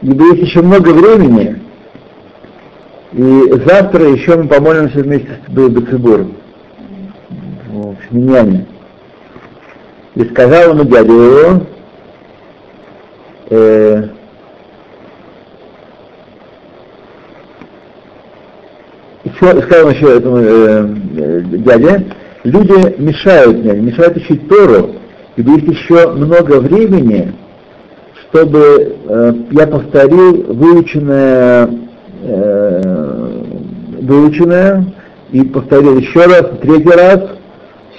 Ибо 0.00 0.24
есть 0.34 0.48
еще 0.48 0.62
много 0.62 0.88
времени, 0.94 1.60
и 3.12 3.52
завтра 3.66 4.08
еще 4.08 4.38
мы 4.38 4.48
помолимся 4.48 5.00
вместе 5.00 5.38
с 5.46 5.50
Бецибуром 5.50 6.34
в 7.68 8.14
Миньяне. 8.14 8.66
И 10.14 10.24
сказал 10.24 10.70
ему 10.70 10.84
дядя 10.84 11.12
его, 11.12 11.66
э, 13.50 14.08
сказал 19.46 19.90
еще 19.90 20.16
этому 20.16 20.38
э, 20.38 20.94
э, 21.16 21.40
дяде, 21.42 22.06
люди 22.44 23.00
мешают 23.00 23.64
мне, 23.64 23.72
мешают 23.72 24.16
учить 24.16 24.48
Тору, 24.48 24.94
и 25.36 25.42
есть 25.42 25.66
еще 25.66 26.12
много 26.12 26.60
времени, 26.60 27.34
чтобы 28.22 28.96
э, 29.08 29.34
я 29.50 29.66
повторил 29.66 30.44
выученное, 30.54 31.70
э, 32.22 33.42
выученное 34.00 34.84
и 35.32 35.42
повторил 35.42 35.98
еще 35.98 36.24
раз, 36.24 36.46
третий 36.60 36.90
раз, 36.90 37.20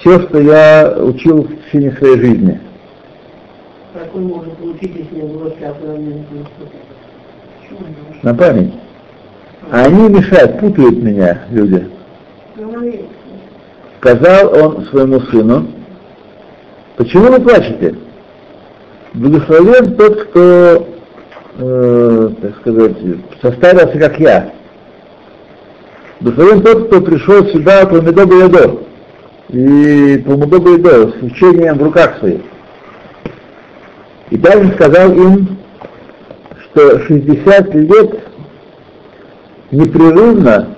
все, 0.00 0.20
что 0.20 0.40
я 0.40 0.96
учил 0.98 1.44
в 1.44 1.66
течение 1.66 1.92
своей 1.92 2.18
жизни. 2.18 2.60
Как 3.92 4.14
он 4.14 4.24
может 4.24 4.52
получить, 4.54 4.92
если 4.96 5.14
не 5.14 5.22
было 5.22 5.52
На 8.22 8.34
память. 8.34 8.72
А 9.70 9.82
они 9.84 10.08
мешают, 10.08 10.60
путают 10.60 11.02
меня, 11.02 11.44
люди. 11.50 11.88
Сказал 13.98 14.54
он 14.54 14.84
своему 14.86 15.20
сыну, 15.20 15.66
почему 16.96 17.28
вы 17.28 17.40
плачете? 17.40 17.94
Благословен 19.14 19.96
тот, 19.96 20.24
кто, 20.24 20.88
э, 21.58 22.30
так 22.42 22.56
сказать, 22.60 22.96
составился 23.40 23.98
как 23.98 24.20
я. 24.20 24.52
Благословен 26.20 26.62
тот, 26.62 26.86
кто 26.86 27.00
пришел 27.00 27.46
сюда 27.46 27.86
по 27.86 27.96
Медобу 27.96 28.34
Ядо 28.34 28.80
и 29.48 30.18
по 30.26 30.32
Медобу 30.32 30.72
Ядо 30.72 31.08
с 31.12 31.22
учением 31.22 31.78
в 31.78 31.82
руках 31.82 32.18
своих. 32.18 32.42
И 34.30 34.36
дальше 34.36 34.74
сказал 34.74 35.12
им, 35.12 35.58
что 36.64 37.00
60 37.00 37.74
лет 37.74 38.24
непрерывно, 39.70 40.68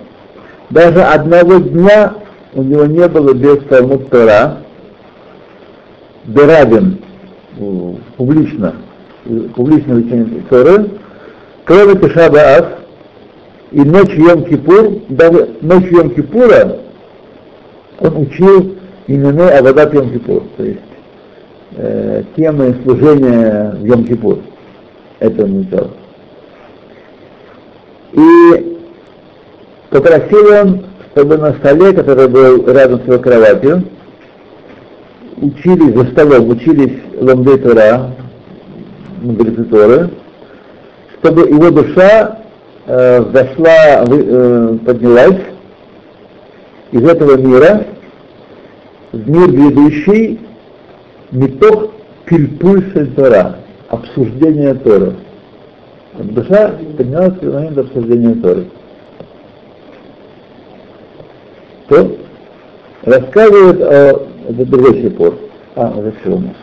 даже 0.70 1.02
одного 1.02 1.58
дня 1.58 2.14
у 2.54 2.62
него 2.62 2.86
не 2.86 3.06
было 3.08 3.34
без 3.34 3.58
Талмуд 3.64 4.08
Тора, 4.10 4.58
Берабин, 6.24 6.98
публично, 8.16 8.74
публично 9.54 9.94
учение 9.96 10.42
Торы, 10.48 10.90
кроме 11.64 11.94
Тишаба 11.96 12.78
и 13.70 13.80
ночью 13.80 14.24
Йом-Кипур, 14.24 15.04
даже 15.08 15.50
ночью 15.60 16.00
Йом-Кипура 16.00 16.80
он 18.00 18.16
учил 18.16 18.76
именной 19.06 19.58
Авадат 19.58 19.94
Йом-Кипур, 19.94 20.42
то 20.56 20.64
есть 20.64 20.80
э, 21.76 22.22
темы 22.36 22.76
служения 22.82 23.76
в 23.78 23.84
Йом-Кипур. 23.84 24.42
Это 25.18 25.44
он 25.44 25.60
учил. 25.60 25.90
И 28.12 28.75
попросил 30.00 30.46
он, 30.52 30.84
чтобы 31.12 31.38
на 31.38 31.54
столе, 31.54 31.92
который 31.92 32.28
был 32.28 32.66
рядом 32.66 33.00
с 33.00 33.06
его 33.06 33.18
кроватью, 33.18 33.84
учились 35.38 35.94
за 35.94 36.04
столом, 36.10 36.48
учились 36.50 36.98
ламды 37.18 37.56
Тора, 37.58 38.10
мудрецы 39.22 39.64
Торы, 39.64 40.10
чтобы 41.18 41.48
его 41.48 41.70
душа 41.70 42.40
э, 42.86 43.24
зашла, 43.32 44.04
э, 44.06 44.78
поднялась 44.84 45.40
из 46.92 47.02
этого 47.02 47.36
мира 47.36 47.86
в 49.12 49.30
мир 49.30 49.50
грядущий 49.50 50.40
метох 51.30 51.92
пильпуль 52.26 52.82
Тора, 53.16 53.56
обсуждение 53.88 54.74
Тора. 54.74 55.14
Душа 56.18 56.74
поднялась 56.96 57.38
в 57.40 57.52
момент 57.52 57.78
обсуждения 57.78 58.34
Торы. 58.34 58.66
То 61.88 62.16
рассказывает 63.04 63.80
о 63.80 64.26
это 64.48 64.64
другой 64.64 65.02
сепор. 65.02 65.38
А, 65.74 65.92
все 66.20 66.30
у 66.30 66.38
нас. 66.38 66.56